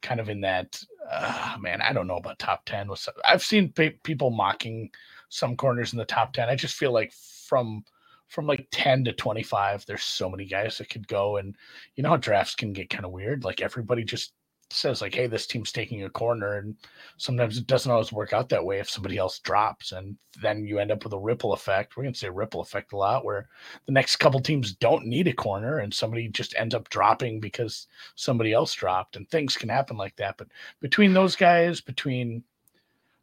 kind 0.00 0.20
of 0.20 0.28
in 0.28 0.40
that. 0.40 0.80
Uh, 1.10 1.56
man, 1.60 1.80
I 1.80 1.92
don't 1.92 2.06
know 2.06 2.16
about 2.16 2.38
top 2.38 2.64
10. 2.66 2.90
I've 3.24 3.42
seen 3.42 3.72
pe- 3.72 3.98
people 4.02 4.30
mocking 4.30 4.90
some 5.28 5.56
corners 5.56 5.92
in 5.92 5.98
the 5.98 6.04
top 6.04 6.32
10. 6.32 6.48
I 6.48 6.56
just 6.56 6.76
feel 6.76 6.92
like 6.92 7.12
from 7.46 7.84
from 8.28 8.46
like 8.46 8.66
10 8.72 9.04
to 9.04 9.12
25 9.12 9.84
there's 9.84 10.02
so 10.02 10.30
many 10.30 10.46
guys 10.46 10.78
that 10.78 10.88
could 10.88 11.06
go 11.06 11.36
and 11.36 11.54
you 11.96 12.02
know 12.02 12.08
how 12.08 12.16
drafts 12.16 12.54
can 12.54 12.72
get 12.72 12.88
kind 12.88 13.04
of 13.04 13.10
weird 13.10 13.44
like 13.44 13.60
everybody 13.60 14.02
just 14.02 14.32
says 14.72 15.00
like, 15.02 15.14
"Hey, 15.14 15.26
this 15.26 15.46
team's 15.46 15.72
taking 15.72 16.04
a 16.04 16.10
corner," 16.10 16.58
and 16.58 16.76
sometimes 17.16 17.58
it 17.58 17.66
doesn't 17.66 17.90
always 17.90 18.12
work 18.12 18.32
out 18.32 18.48
that 18.50 18.64
way 18.64 18.78
if 18.80 18.90
somebody 18.90 19.18
else 19.18 19.38
drops, 19.38 19.92
and 19.92 20.16
then 20.40 20.64
you 20.64 20.78
end 20.78 20.90
up 20.90 21.04
with 21.04 21.12
a 21.12 21.18
ripple 21.18 21.52
effect. 21.52 21.96
We're 21.96 22.04
gonna 22.04 22.14
say 22.14 22.28
ripple 22.30 22.60
effect 22.60 22.92
a 22.92 22.96
lot, 22.96 23.24
where 23.24 23.48
the 23.86 23.92
next 23.92 24.16
couple 24.16 24.40
teams 24.40 24.74
don't 24.74 25.06
need 25.06 25.28
a 25.28 25.32
corner, 25.32 25.78
and 25.78 25.92
somebody 25.92 26.28
just 26.28 26.54
ends 26.56 26.74
up 26.74 26.88
dropping 26.88 27.40
because 27.40 27.86
somebody 28.14 28.52
else 28.52 28.72
dropped, 28.74 29.16
and 29.16 29.28
things 29.28 29.56
can 29.56 29.68
happen 29.68 29.96
like 29.96 30.16
that. 30.16 30.36
But 30.38 30.48
between 30.80 31.12
those 31.12 31.36
guys, 31.36 31.80
between 31.80 32.44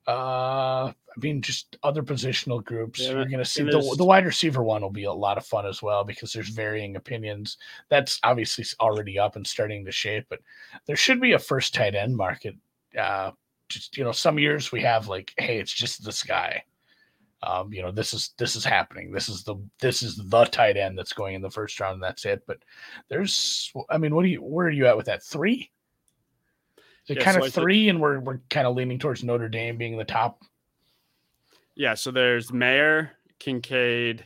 uh, 0.09 0.91
I 0.91 1.19
mean, 1.21 1.39
just 1.39 1.77
other 1.83 2.01
positional 2.01 2.63
groups. 2.63 2.99
Yeah, 2.99 3.11
You're 3.11 3.25
going 3.25 3.37
to 3.37 3.45
see 3.45 3.61
the, 3.61 3.95
the 3.95 4.03
wide 4.03 4.25
receiver 4.25 4.63
one 4.63 4.81
will 4.81 4.89
be 4.89 5.03
a 5.03 5.13
lot 5.13 5.37
of 5.37 5.45
fun 5.45 5.67
as 5.67 5.83
well 5.83 6.03
because 6.03 6.33
there's 6.33 6.49
varying 6.49 6.95
opinions. 6.95 7.57
That's 7.89 8.19
obviously 8.23 8.65
already 8.79 9.19
up 9.19 9.35
and 9.35 9.45
starting 9.45 9.85
to 9.85 9.91
shape, 9.91 10.25
but 10.27 10.39
there 10.87 10.95
should 10.95 11.21
be 11.21 11.33
a 11.33 11.39
first 11.39 11.75
tight 11.75 11.93
end 11.93 12.17
market. 12.17 12.55
Uh, 12.97 13.31
just 13.67 13.97
you 13.97 14.03
know, 14.03 14.11
some 14.11 14.39
years 14.39 14.71
we 14.71 14.81
have 14.81 15.07
like, 15.07 15.31
hey, 15.37 15.59
it's 15.59 15.73
just 15.73 16.03
this 16.03 16.23
guy. 16.23 16.63
Um, 17.43 17.71
you 17.71 17.83
know, 17.83 17.91
this 17.91 18.11
is 18.11 18.31
this 18.39 18.55
is 18.55 18.65
happening. 18.65 19.11
This 19.11 19.29
is 19.29 19.43
the 19.43 19.57
this 19.79 20.01
is 20.01 20.15
the 20.17 20.45
tight 20.45 20.75
end 20.75 20.97
that's 20.97 21.13
going 21.13 21.35
in 21.35 21.43
the 21.43 21.51
first 21.51 21.79
round, 21.79 21.95
and 21.95 22.03
that's 22.03 22.25
it. 22.25 22.41
But 22.47 22.57
there's, 23.09 23.71
I 23.91 23.99
mean, 23.99 24.15
what 24.15 24.23
do 24.23 24.29
you 24.29 24.41
where 24.41 24.65
are 24.65 24.71
you 24.71 24.87
at 24.87 24.97
with 24.97 25.05
that? 25.05 25.21
Three? 25.21 25.69
Yeah, 27.15 27.23
kind 27.23 27.37
so 27.37 27.45
of 27.45 27.53
three, 27.53 27.89
and 27.89 27.99
we're 27.99 28.19
we're 28.19 28.39
kind 28.49 28.67
of 28.67 28.75
leaning 28.75 28.99
towards 28.99 29.23
Notre 29.23 29.49
Dame 29.49 29.77
being 29.77 29.97
the 29.97 30.03
top. 30.03 30.41
Yeah, 31.75 31.93
so 31.93 32.11
there's 32.11 32.51
Mayer, 32.51 33.11
Kincaid, 33.39 34.25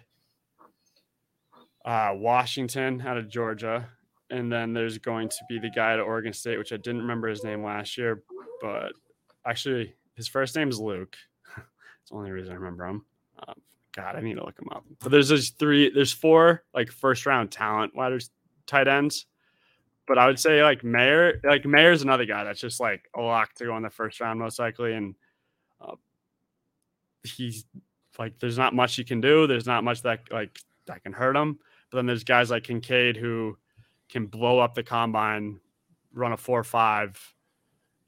uh, 1.86 2.12
Washington 2.16 3.02
out 3.06 3.18
of 3.18 3.30
Georgia, 3.30 3.88
and 4.30 4.52
then 4.52 4.74
there's 4.74 4.98
going 4.98 5.30
to 5.30 5.38
be 5.48 5.60
the 5.60 5.70
guy 5.70 5.94
at 5.94 6.00
Oregon 6.00 6.34
State, 6.34 6.58
which 6.58 6.74
I 6.74 6.78
didn't 6.78 7.02
remember 7.02 7.28
his 7.28 7.44
name 7.44 7.64
last 7.64 7.98
year, 7.98 8.24
but 8.62 8.94
actually 9.46 9.94
his 10.16 10.28
first 10.28 10.56
name 10.56 10.70
is 10.70 10.80
Luke. 10.80 11.16
It's 12.02 12.10
the 12.10 12.18
only 12.18 12.32
reason 12.32 12.52
I 12.52 12.56
remember 12.56 12.84
him. 12.84 13.06
Um, 13.48 13.56
God, 13.96 14.18
I 14.18 14.20
need 14.20 14.34
to 14.34 14.44
look 14.44 14.60
him 14.60 14.68
up. 14.74 14.84
But 15.00 15.10
there's 15.10 15.30
those 15.30 15.52
three, 15.52 15.90
there's 15.90 16.12
four 16.12 16.66
like 16.74 16.92
first 16.92 17.26
round 17.26 17.50
talent 17.50 17.96
wide 17.96 18.12
tight 18.68 18.90
ends 18.90 19.26
but 20.08 20.18
I 20.18 20.28
would 20.28 20.40
say 20.40 20.64
like 20.64 20.84
Mayer, 20.84 21.40
like 21.44 21.66
Mayer's 21.66 22.02
another 22.02 22.26
guy 22.26 22.44
that's 22.44 22.60
just 22.60 22.80
like 22.80 23.10
a 23.16 23.22
lock 23.22 23.54
to 23.56 23.66
go 23.66 23.78
in 23.78 23.84
the 23.84 23.90
first 23.90 24.20
round 24.20 24.40
most 24.40 24.60
likely, 24.60 24.94
and 24.94 25.16
uh, 25.82 25.96
he's 27.24 27.66
like 28.20 28.40
there's 28.40 28.58
not 28.58 28.76
much 28.76 28.96
he 28.96 29.04
can 29.04 29.22
do. 29.22 29.48
There's 29.48 29.68
not 29.68 29.84
much 29.84 30.02
that 30.04 30.22
like 30.32 30.58
that 30.88 31.04
can 31.04 31.14
hurt 31.14 31.36
him. 31.36 31.60
But 31.90 31.98
then 31.98 32.06
there's 32.06 32.24
guys 32.24 32.52
like 32.52 32.64
Kincaid 32.64 33.18
who 33.18 33.58
can 34.10 34.26
blow 34.26 34.60
up 34.60 34.76
the 34.76 34.84
combine, 34.84 35.60
run 36.14 36.34
a 36.34 36.38
four 36.38 36.64
five, 36.64 37.18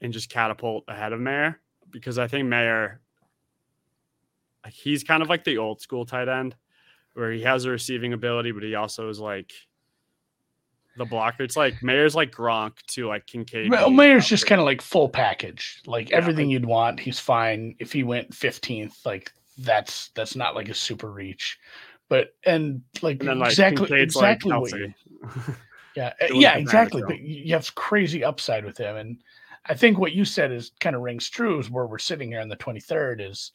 and 0.00 0.12
just 0.12 0.28
catapult 0.28 0.84
ahead 0.88 1.12
of 1.12 1.20
Mayer 1.20 1.60
because 1.90 2.18
I 2.18 2.28
think 2.28 2.46
Mayer, 2.46 3.00
like 4.64 4.74
he's 4.74 5.02
kind 5.02 5.22
of 5.22 5.28
like 5.28 5.44
the 5.44 5.58
old 5.58 5.80
school 5.80 6.04
tight 6.04 6.28
end, 6.28 6.54
where 7.14 7.32
he 7.32 7.42
has 7.42 7.64
a 7.64 7.70
receiving 7.70 8.12
ability, 8.12 8.52
but 8.52 8.62
he 8.62 8.74
also 8.74 9.08
is 9.08 9.18
like 9.18 9.52
the 10.96 11.04
blocker. 11.04 11.42
It's 11.42 11.56
like 11.56 11.82
Mayer's 11.82 12.14
like 12.14 12.32
Gronk 12.32 12.74
to 12.88 13.06
like 13.08 13.26
Kincaid. 13.26 13.70
Well, 13.70 13.90
Mayer's 13.90 14.28
just 14.28 14.46
kind 14.46 14.60
of 14.60 14.64
like 14.64 14.80
full 14.80 15.08
package, 15.08 15.82
like 15.86 16.10
Yeah, 16.10 16.16
everything 16.16 16.50
you'd 16.50 16.66
want. 16.66 17.00
He's 17.00 17.18
fine. 17.18 17.76
If 17.78 17.92
he 17.92 18.02
went 18.02 18.30
15th, 18.30 19.04
like 19.04 19.32
that's 19.58 20.08
that's 20.14 20.36
not 20.36 20.54
like 20.54 20.68
a 20.68 20.74
super 20.74 21.10
reach. 21.10 21.58
But 22.08 22.34
and 22.44 22.82
like, 23.02 23.20
and 23.20 23.28
then 23.28 23.38
like 23.40 23.50
exactly 23.50 23.86
Kincaid's 23.88 24.16
exactly 24.16 24.52
like 24.52 24.60
what 24.60 24.72
you, 24.72 24.94
yeah 25.96 26.12
uh, 26.20 26.34
yeah 26.34 26.56
exactly. 26.56 27.02
But 27.06 27.20
you 27.20 27.52
have 27.54 27.74
crazy 27.74 28.24
upside 28.24 28.64
with 28.64 28.78
him, 28.78 28.96
and 28.96 29.18
I 29.66 29.74
think 29.74 29.98
what 29.98 30.12
you 30.12 30.24
said 30.24 30.52
is 30.52 30.72
kind 30.80 30.94
of 30.94 31.02
rings 31.02 31.28
true. 31.28 31.58
Is 31.58 31.70
where 31.70 31.86
we're 31.86 31.98
sitting 31.98 32.30
here 32.30 32.40
on 32.40 32.48
the 32.48 32.56
23rd 32.56 33.28
is 33.28 33.52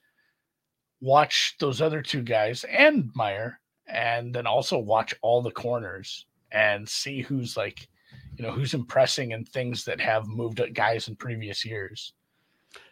watch 0.99 1.55
those 1.59 1.81
other 1.81 2.01
two 2.01 2.21
guys 2.21 2.63
and 2.65 3.09
Mayer, 3.15 3.59
and 3.87 4.35
then 4.35 4.45
also 4.45 4.77
watch 4.77 5.15
all 5.21 5.41
the 5.41 5.51
corners 5.51 6.25
and 6.51 6.87
see 6.87 7.21
who's 7.21 7.55
like, 7.57 7.87
you 8.35 8.43
know, 8.43 8.51
who's 8.51 8.73
impressing 8.73 9.33
and 9.33 9.47
things 9.47 9.85
that 9.85 9.99
have 9.99 10.27
moved 10.27 10.61
guys 10.73 11.07
in 11.07 11.15
previous 11.15 11.65
years. 11.65 12.13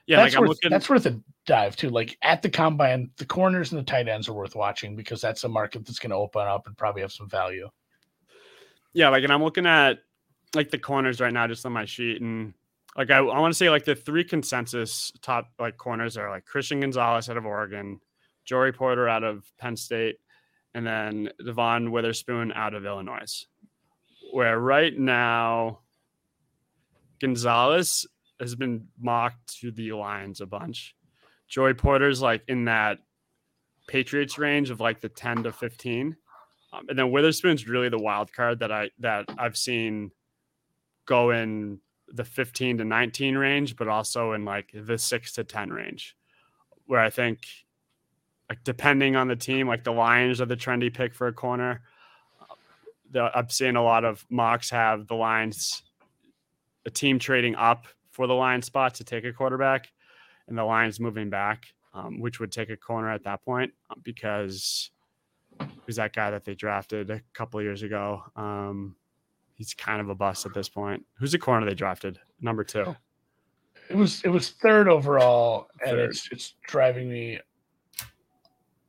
yeah, 0.06 0.18
that's 0.18 0.34
like 0.34 0.42
I'm 0.42 0.48
worth 0.48 0.58
looking. 0.58 0.72
that's 0.72 0.90
worth 0.90 1.06
a 1.06 1.20
dive 1.46 1.76
too. 1.76 1.90
Like 1.90 2.18
at 2.22 2.42
the 2.42 2.50
combine, 2.50 3.10
the 3.18 3.26
corners 3.26 3.72
and 3.72 3.80
the 3.80 3.86
tight 3.86 4.08
ends 4.08 4.28
are 4.28 4.34
worth 4.34 4.56
watching 4.56 4.96
because 4.96 5.22
that's 5.22 5.44
a 5.44 5.50
market 5.50 5.86
that's 5.86 6.00
going 6.00 6.12
to 6.12 6.16
open 6.16 6.48
up 6.48 6.68
and 6.68 6.78
probably 6.78 7.02
have 7.02 7.12
some 7.12 7.30
value. 7.30 7.70
Yeah, 8.94 9.10
like, 9.10 9.24
and 9.24 9.32
I'm 9.32 9.44
looking 9.44 9.66
at 9.66 10.00
like 10.56 10.72
the 10.72 10.80
corners 10.80 11.22
right 11.22 11.34
now, 11.34 11.48
just 11.48 11.66
on 11.66 11.74
my 11.74 11.86
sheet, 11.86 12.22
and 12.22 12.54
like 12.98 13.12
I, 13.12 13.18
I 13.18 13.40
want 13.40 13.54
to 13.54 13.58
say 13.58 13.70
like 13.70 13.86
the 13.86 13.96
three 13.96 14.24
consensus 14.24 15.12
top 15.22 15.52
like 15.60 15.78
corners 15.78 16.18
are 16.18 16.30
like 16.30 16.46
Christian 16.46 16.80
Gonzalez 16.80 17.30
out 17.30 17.38
of 17.38 17.46
Oregon, 17.46 18.00
Joey 18.46 18.72
Porter 18.72 19.08
out 19.08 19.24
of 19.24 19.46
Penn 19.58 19.78
State, 19.78 20.18
and 20.74 20.86
then 20.86 21.30
Devon 21.44 21.92
Witherspoon 21.92 22.52
out 22.54 22.74
of 22.74 22.86
Illinois. 22.86 23.46
Where 24.32 24.60
right 24.60 24.98
now, 24.98 25.80
Gonzalez 27.20 28.06
has 28.40 28.56
been 28.56 28.88
mocked 29.00 29.60
to 29.62 29.72
the 29.72 29.92
Lions 29.94 30.42
a 30.42 30.46
bunch. 30.46 30.96
Joey 31.48 31.74
Porter's 31.74 32.22
like 32.22 32.44
in 32.48 32.66
that 32.66 33.00
Patriots 33.88 34.38
range 34.38 34.70
of 34.70 34.80
like 34.80 35.02
the 35.02 35.10
10 35.10 35.44
to 35.44 35.52
15. 35.52 36.16
Um, 36.72 36.86
and 36.88 36.98
then 36.98 37.12
Witherspoon's 37.12 37.68
really 37.68 37.90
the 37.90 37.98
wild 37.98 38.32
card 38.32 38.60
that 38.60 38.72
I 38.72 38.92
that 39.00 39.26
I've 39.38 39.58
seen 39.58 40.12
go 41.06 41.32
in 41.32 41.80
the 42.08 42.24
15 42.24 42.78
to 42.78 42.86
19 42.86 43.36
range, 43.36 43.76
but 43.76 43.88
also 43.88 44.34
in 44.34 44.46
like 44.46 44.72
the 44.74 44.98
six 44.98 45.34
to 45.34 45.44
10 45.44 45.72
range, 45.72 46.16
where 46.86 47.00
I 47.00 47.10
think 47.10 47.40
like 48.50 48.64
depending 48.64 49.16
on 49.16 49.28
the 49.28 49.36
team, 49.36 49.68
like 49.68 49.84
the 49.84 49.92
Lions 49.92 50.42
are 50.42 50.46
the 50.46 50.58
trendy 50.58 50.94
pick 50.94 51.14
for 51.14 51.28
a 51.28 51.34
corner. 51.34 51.82
The, 53.12 53.32
I'm 53.36 53.50
seeing 53.50 53.76
a 53.76 53.84
lot 53.84 54.04
of 54.04 54.26
mocks 54.30 54.70
have 54.72 55.08
the 55.08 55.16
Lions, 55.16 55.84
a 56.86 56.90
team 56.90 57.20
trading 57.20 57.56
up 57.56 57.86
for 58.12 58.28
the 58.28 58.34
line 58.34 58.62
spot 58.62 58.96
to 58.96 59.04
take 59.04 59.24
a 59.24 59.32
quarterback, 59.32 59.92
and 60.48 60.58
the 60.58 60.64
Lions 60.64 61.00
moving 61.00 61.30
back, 61.30 61.68
um, 61.94 62.20
which 62.20 62.40
would 62.40 62.52
take 62.52 62.70
a 62.70 62.78
corner 62.78 63.12
at 63.12 63.24
that 63.24 63.44
point 63.44 63.72
um, 63.90 64.02
because 64.04 64.92
who's 65.86 65.96
that 65.98 66.14
guy 66.14 66.32
that 66.32 66.44
they 66.44 66.56
drafted 66.56 67.10
a 67.10 67.22
couple 67.34 67.60
of 67.60 67.64
years 67.64 67.84
ago? 67.84 68.24
Um, 68.36 68.96
he's 69.54 69.74
kind 69.74 70.02
of 70.02 70.10
a 70.10 70.16
bust 70.16 70.46
at 70.46 70.54
this 70.54 70.70
point. 70.70 71.06
Who's 71.20 71.32
the 71.32 71.40
corner 71.40 71.66
they 71.66 71.76
drafted? 71.76 72.20
Number 72.42 72.64
two. 72.64 72.96
It 73.90 73.96
was 73.96 74.24
it 74.24 74.30
was 74.30 74.52
third 74.52 74.88
overall, 74.88 75.68
and 75.84 75.98
it's 75.98 76.30
it's 76.32 76.54
driving 76.68 77.10
me 77.10 77.40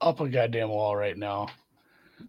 up 0.00 0.20
a 0.20 0.28
goddamn 0.28 0.68
wall 0.70 0.96
right 0.96 1.16
now. 1.16 1.48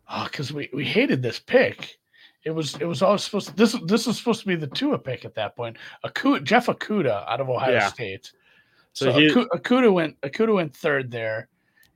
Ah, 0.08 0.22
oh, 0.22 0.26
because 0.26 0.54
we 0.54 0.70
we 0.74 0.86
hated 0.86 1.22
this 1.22 1.40
pick. 1.40 1.98
It 2.44 2.52
was 2.52 2.76
it 2.76 2.86
was 2.86 3.02
always 3.02 3.24
supposed 3.24 3.50
to 3.50 3.56
this 3.56 3.76
this 3.86 4.08
was 4.08 4.18
supposed 4.18 4.42
to 4.42 4.48
be 4.48 4.56
the 4.56 4.68
Tua 4.68 4.98
pick 4.98 5.26
at 5.26 5.36
that 5.36 5.56
point. 5.56 5.78
Okudah, 6.06 6.44
Jeff 6.44 6.68
Okudah 6.68 7.30
out 7.30 7.42
of 7.42 7.50
Ohio 7.50 7.74
Yeah. 7.74 7.88
State. 7.90 8.32
So 8.94 9.06
So, 9.12 9.20
he- 9.20 9.30
Okudah 9.30 9.94
went 9.94 10.20
Okudah 10.22 10.56
went 10.56 10.76
third 10.76 11.12
there, 11.12 11.50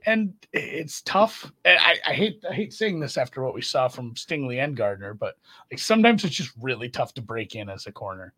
and 0.06 0.34
it's 0.54 1.02
tough. 1.02 1.52
And 1.66 1.80
I, 1.80 1.96
I 2.08 2.14
hate 2.14 2.44
I 2.50 2.54
hate 2.54 2.74
saying 2.74 3.00
this 3.00 3.18
after 3.18 3.42
what 3.44 3.54
we 3.54 3.62
saw 3.62 3.88
from 3.88 4.14
Stingley 4.16 4.64
and 4.64 4.78
Gardner, 4.78 5.14
but 5.14 5.36
like 5.72 5.80
sometimes 5.80 6.24
it's 6.24 6.36
just 6.36 6.52
really 6.62 6.90
tough 6.90 7.14
to 7.16 7.22
break 7.22 7.56
in 7.56 7.70
as 7.70 7.88
a 7.88 7.92
corner. 7.92 8.34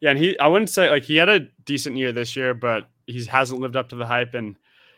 Yeah, 0.00 0.10
and 0.10 0.18
he 0.18 0.38
I 0.38 0.46
wouldn't 0.46 0.70
say 0.70 0.88
like 0.88 1.04
he 1.04 1.16
had 1.16 1.28
a 1.28 1.40
decent 1.64 1.96
year 1.96 2.12
this 2.12 2.36
year, 2.36 2.54
but 2.54 2.88
he 3.06 3.24
hasn't 3.24 3.60
lived 3.60 3.76
up 3.76 3.88
to 3.90 3.96
the 3.96 4.06
hype. 4.06 4.34
And 4.34 4.56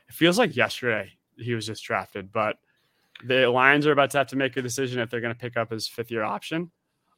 it 0.08 0.14
feels 0.14 0.38
like 0.38 0.54
yesterday 0.54 1.12
he 1.42 1.54
was 1.54 1.66
just 1.66 1.84
drafted. 1.84 2.32
But 2.32 2.58
the 3.24 3.48
Lions 3.48 3.86
are 3.86 3.92
about 3.92 4.10
to 4.10 4.18
have 4.18 4.28
to 4.28 4.36
make 4.36 4.56
a 4.56 4.62
decision 4.62 5.00
if 5.00 5.10
they're 5.10 5.20
going 5.20 5.34
to 5.34 5.38
pick 5.38 5.56
up 5.56 5.70
his 5.70 5.88
fifth 5.88 6.10
year 6.10 6.22
option. 6.22 6.70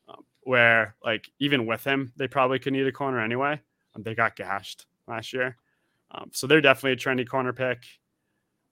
Um, 0.08 0.24
where 0.42 0.96
like 1.04 1.30
even 1.38 1.66
with 1.66 1.84
him, 1.84 2.12
they 2.16 2.28
probably 2.28 2.58
could 2.58 2.72
need 2.72 2.86
a 2.86 2.92
corner 2.92 3.20
anyway. 3.20 3.60
Um, 3.94 4.02
they 4.02 4.14
got 4.14 4.36
gashed 4.36 4.86
last 5.06 5.32
year, 5.32 5.56
um, 6.10 6.30
so 6.32 6.46
they're 6.46 6.60
definitely 6.60 6.92
a 6.92 6.96
trendy 6.96 7.28
corner 7.28 7.52
pick. 7.52 7.84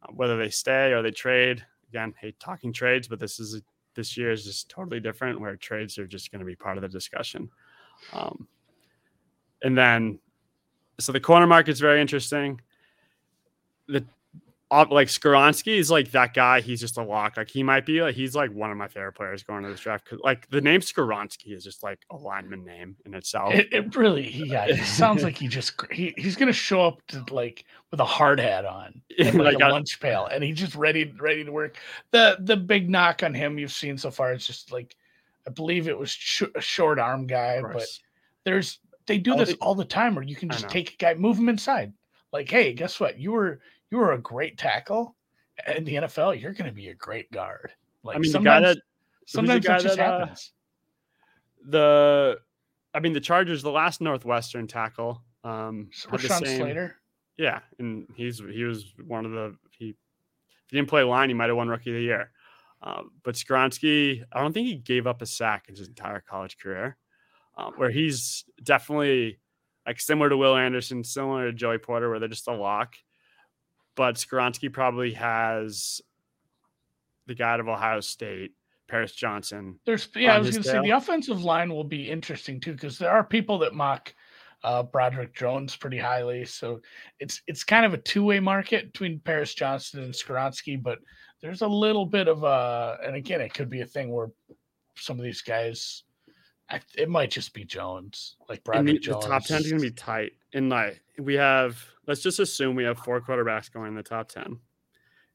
Uh, 0.03 0.13
whether 0.13 0.37
they 0.37 0.51
stay 0.51 0.93
or 0.93 1.01
they 1.01 1.11
trade, 1.11 1.65
again, 1.89 2.13
hate 2.21 2.39
talking 2.41 2.73
trades, 2.73 3.09
but 3.09 3.21
this 3.21 3.39
is 3.39 3.63
this 3.95 4.17
year 4.17 4.31
is 4.33 4.45
just 4.45 4.69
totally 4.69 5.01
different. 5.01 5.41
Where 5.41 5.57
trades 5.57 5.99
are 5.99 6.07
just 6.07 6.31
going 6.31 6.41
to 6.41 6.47
be 6.47 6.57
part 6.57 6.77
of 6.77 6.83
the 6.83 6.89
discussion. 6.89 7.49
Um, 8.13 8.49
and 9.63 9.79
then, 9.79 10.19
so 10.99 11.13
the 11.13 11.21
corner 11.21 11.47
market's 11.47 11.81
very 11.81 12.01
interesting. 12.01 12.61
The 13.89 14.05
like 14.91 15.09
Skoronski 15.09 15.77
is 15.77 15.91
like 15.91 16.11
that 16.13 16.35
guy. 16.35 16.61
He's 16.61 16.81
just 16.81 16.97
a 16.97 17.03
lock. 17.03 17.37
Like 17.37 17.49
he 17.51 17.63
might 17.63 17.85
be 17.87 18.01
like 18.03 18.15
he's 18.15 18.35
like 18.35 18.53
one 18.53 18.71
of 18.71 18.77
my 18.77 18.89
favorite 18.89 19.13
players 19.13 19.43
going 19.43 19.63
to 19.65 19.69
this 19.69 19.81
draft. 19.81 20.07
Cause 20.09 20.19
like 20.23 20.49
the 20.51 20.61
name 20.61 20.81
Skoronski 20.81 21.55
is 21.55 21.63
just 21.63 21.83
like 21.83 22.01
a 22.11 22.17
lineman 22.17 22.65
name 22.65 22.97
in 23.05 23.15
itself. 23.15 23.55
It, 23.55 23.69
it 23.73 23.95
really, 23.95 24.31
yeah, 24.31 24.65
it 24.65 24.83
sounds 24.85 25.23
like 25.23 25.37
he 25.37 25.47
just 25.49 25.73
he, 25.91 26.15
he's 26.17 26.37
gonna 26.37 26.53
show 26.53 26.87
up 26.87 27.07
to 27.09 27.25
like 27.31 27.65
with 27.91 28.01
a 28.01 28.05
hard 28.05 28.41
hat 28.41 28.65
on, 28.65 29.01
and 29.19 29.35
like, 29.39 29.55
Like 29.55 29.63
a 29.63 29.69
a- 29.69 29.73
lunch 29.73 30.01
pail, 30.01 30.27
and 30.27 30.43
he's 30.43 30.59
just 30.59 30.75
ready 30.75 31.13
ready 31.21 31.45
to 31.45 31.53
work. 31.53 31.77
The 32.11 32.39
the 32.41 32.57
big 32.57 32.89
knock 32.89 33.23
on 33.23 33.35
him 33.35 33.59
you've 33.59 33.73
seen 33.73 33.99
so 33.99 34.11
far 34.11 34.33
is 34.33 34.47
just 34.47 34.73
like, 34.73 34.97
I 35.47 35.51
believe 35.51 35.87
it 35.89 35.99
was 35.99 36.11
sh- 36.11 36.43
a 36.55 36.61
short 36.61 36.99
arm 36.99 37.27
guy, 37.27 37.61
but 37.61 37.87
there's 38.45 38.79
they 39.07 39.19
do 39.19 39.33
All 39.33 39.39
this 39.39 39.51
the- 39.51 39.57
all 39.57 39.75
the 39.75 39.85
time 39.85 40.15
where 40.15 40.25
you 40.25 40.37
can 40.37 40.49
just 40.49 40.69
take 40.69 40.95
a 40.95 40.97
guy, 40.97 41.15
move 41.15 41.39
him 41.39 41.49
inside. 41.49 41.93
Like, 42.33 42.51
hey, 42.51 42.73
guess 42.73 42.99
what? 42.99 43.19
You 43.19 43.33
were 43.33 43.61
you 43.93 43.99
were 43.99 44.13
a 44.13 44.19
great 44.19 44.57
tackle 44.57 45.15
in 45.77 45.85
the 45.85 45.97
NFL. 45.97 46.41
You're 46.41 46.55
gonna 46.55 46.73
be 46.73 46.89
a 46.89 46.95
great 46.95 47.31
guard. 47.31 47.73
Like 48.03 48.17
I 48.17 48.21
mean, 48.21 48.33
sometimes, 48.33 48.65
that 48.65 48.79
sometimes 49.27 49.67
that 49.67 49.81
just 49.83 49.97
that, 49.99 50.09
uh, 50.09 50.19
happens. 50.21 50.53
the, 51.69 52.39
I 52.95 53.01
mean, 53.01 53.13
the 53.13 53.21
Chargers, 53.21 53.63
the 53.63 53.71
last 53.71 54.01
Northwestern 54.01 54.67
tackle, 54.67 55.23
um, 55.45 55.91
Rashawn 56.09 56.45
same- 56.45 56.59
Slater. 56.59 56.97
Yeah, 57.37 57.61
and 57.79 58.07
he's 58.17 58.39
he 58.39 58.65
was 58.65 58.95
one 59.07 59.27
of 59.27 59.33
the 59.33 59.57
he 59.79 59.91
if 59.91 59.97
he 60.71 60.77
didn't 60.77 60.89
play 60.89 61.03
line, 61.03 61.29
he 61.29 61.35
might 61.35 61.49
have 61.49 61.57
won 61.57 61.69
rookie 61.69 61.91
of 61.91 61.97
the 61.97 62.03
year. 62.03 62.31
Um, 62.83 63.11
but 63.23 63.35
Skoronski, 63.35 64.23
I 64.33 64.41
don't 64.41 64.53
think 64.53 64.69
he 64.69 64.77
gave 64.77 65.07
up 65.07 65.23
a 65.23 65.27
sack 65.27 65.67
in 65.69 65.77
his 65.77 65.87
entire 65.87 66.21
college 66.21 66.57
career. 66.59 66.97
Um, 67.59 67.75
where 67.77 67.91
he's 67.91 68.45
definitely 68.63 69.39
like 69.87 70.01
similar 70.01 70.31
to 70.31 70.37
Will 70.37 70.57
Anderson, 70.57 71.05
similar 71.05 71.47
to 71.47 71.53
Joey 71.53 71.77
Porter, 71.77 72.09
where 72.09 72.19
they're 72.19 72.29
just 72.29 72.49
a 72.49 72.55
lock. 72.55 72.95
But 73.95 74.17
Skoronski 74.17 74.73
probably 74.73 75.13
has 75.13 76.01
the 77.27 77.35
guy 77.35 77.53
out 77.53 77.61
of 77.61 77.69
Ohio 77.69 78.01
State, 78.01 78.53
Paris 78.89 79.13
Johnson. 79.13 79.79
There's 79.85 80.09
yeah, 80.15 80.35
I 80.35 80.39
was 80.39 80.51
going 80.51 80.63
to 80.63 80.69
say 80.69 80.81
the 80.81 80.91
offensive 80.91 81.43
line 81.43 81.71
will 81.71 81.85
be 81.85 82.11
interesting 82.11 82.61
too 82.61 82.73
because 82.73 82.99
there 82.99 83.11
are 83.11 83.25
people 83.25 83.59
that 83.59 83.75
mock 83.75 84.15
uh, 84.65 84.83
Broderick 84.83 85.35
Jones 85.35 85.77
pretty 85.77 85.99
highly. 85.99 86.45
So 86.45 86.81
it's 87.19 87.43
it's 87.47 87.65
kind 87.65 87.85
of 87.85 87.95
a 87.95 87.99
two 87.99 88.25
way 88.25 88.41
market 88.41 88.93
between 88.93 89.21
Paris 89.21 89.55
Johnson 89.55 90.03
and 90.03 90.15
Skoronsky, 90.15 90.83
but 90.83 90.99
there's 91.41 91.63
a 91.63 91.69
little 91.69 92.07
bit 92.07 92.29
of 92.29 92.45
a 92.45 92.99
and 93.05 93.17
again 93.17 93.41
it 93.41 93.53
could 93.55 93.69
be 93.69 93.81
a 93.81 93.87
thing 93.87 94.11
where 94.11 94.31
some 94.95 95.19
of 95.19 95.25
these 95.25 95.43
guys, 95.43 96.05
I, 96.71 96.81
it 96.97 97.09
might 97.09 97.31
just 97.31 97.55
be 97.55 97.65
Jones 97.65 98.37
like 98.49 98.63
the, 98.65 98.71
Broderick 98.71 99.03
the 99.03 99.19
top 99.19 99.45
10 99.45 99.61
is 99.61 99.71
going 99.71 99.83
to 99.83 99.89
be 99.89 99.95
tight. 99.95 100.33
And 100.53 100.69
like 100.69 101.03
we 101.19 101.35
have, 101.35 101.83
let's 102.07 102.23
just 102.23 102.39
assume 102.39 102.77
we 102.77 102.85
have 102.85 102.99
four 102.99 103.21
quarterbacks 103.21 103.73
going 103.73 103.89
in 103.89 103.95
the 103.95 104.03
top 104.03 104.29
10. 104.29 104.59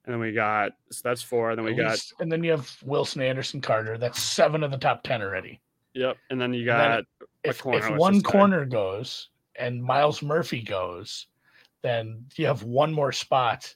And 0.08 0.14
then 0.14 0.22
we 0.22 0.32
got, 0.32 0.72
so 0.90 1.02
that's 1.04 1.22
four. 1.22 1.52
and 1.52 1.58
Then 1.58 1.66
we 1.66 1.72
at 1.74 1.78
got, 1.78 2.00
and 2.22 2.32
then 2.32 2.42
you 2.42 2.52
have 2.52 2.74
Wilson, 2.86 3.22
Anderson, 3.22 3.60
Carter. 3.60 3.98
That's 3.98 4.22
seven 4.22 4.64
of 4.64 4.72
the 4.72 4.78
top 4.78 5.04
ten 5.04 5.22
already. 5.22 5.60
yep. 5.94 6.16
And 6.30 6.40
then 6.40 6.54
you 6.54 6.66
then 6.66 6.78
got, 6.78 7.00
a 7.00 7.06
if, 7.44 7.62
corner, 7.62 7.80
if 7.80 7.98
one 7.98 8.14
just 8.14 8.26
say. 8.26 8.32
corner 8.32 8.64
goes 8.64 9.30
and 9.58 9.84
Myles 9.84 10.22
Murphy 10.22 10.62
goes, 10.62 11.28
then 11.82 12.24
you 12.38 12.46
have 12.46 12.64
one 12.64 12.94
more 12.94 13.12
spot. 13.12 13.76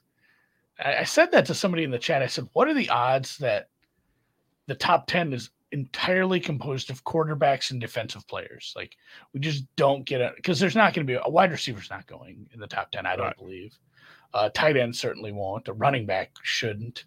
I, 0.80 1.00
I 1.00 1.04
said 1.04 1.34
that 1.34 1.46
to 1.48 1.54
somebody 1.54 1.84
in 1.84 1.92
the 1.92 2.00
chat. 2.00 2.22
I 2.22 2.28
said, 2.28 2.48
"What 2.54 2.70
are 2.70 2.74
the 2.74 2.90
odds 2.90 3.38
that 3.40 3.68
the 4.68 4.76
top 4.76 5.08
ten 5.08 5.34
is 5.34 5.50
entirely 5.72 6.40
composed 6.40 6.90
of 6.90 7.04
quarterbacks 7.04 7.72
and 7.72 7.80
defensive 7.82 8.28
players? 8.28 8.74
Like 8.76 8.96
we 9.34 9.40
just 9.40 9.66
don't 9.76 10.06
get 10.06 10.22
it 10.22 10.36
because 10.36 10.60
there's 10.60 10.76
not 10.76 10.94
going 10.94 11.06
to 11.06 11.14
be 11.14 11.20
a 11.24 11.30
wide 11.30 11.52
receiver's 11.52 11.90
not 11.90 12.08
going 12.08 12.48
in 12.54 12.60
the 12.60 12.68
top 12.68 12.92
ten. 12.92 13.06
I 13.06 13.16
don't 13.16 13.28
Right. 13.28 13.38
believe. 13.38 13.78
Uh, 14.34 14.50
tight 14.54 14.78
end 14.78 14.96
certainly 14.96 15.32
won't. 15.32 15.68
A 15.68 15.74
running 15.74 16.06
back 16.06 16.32
shouldn't. 16.44 17.06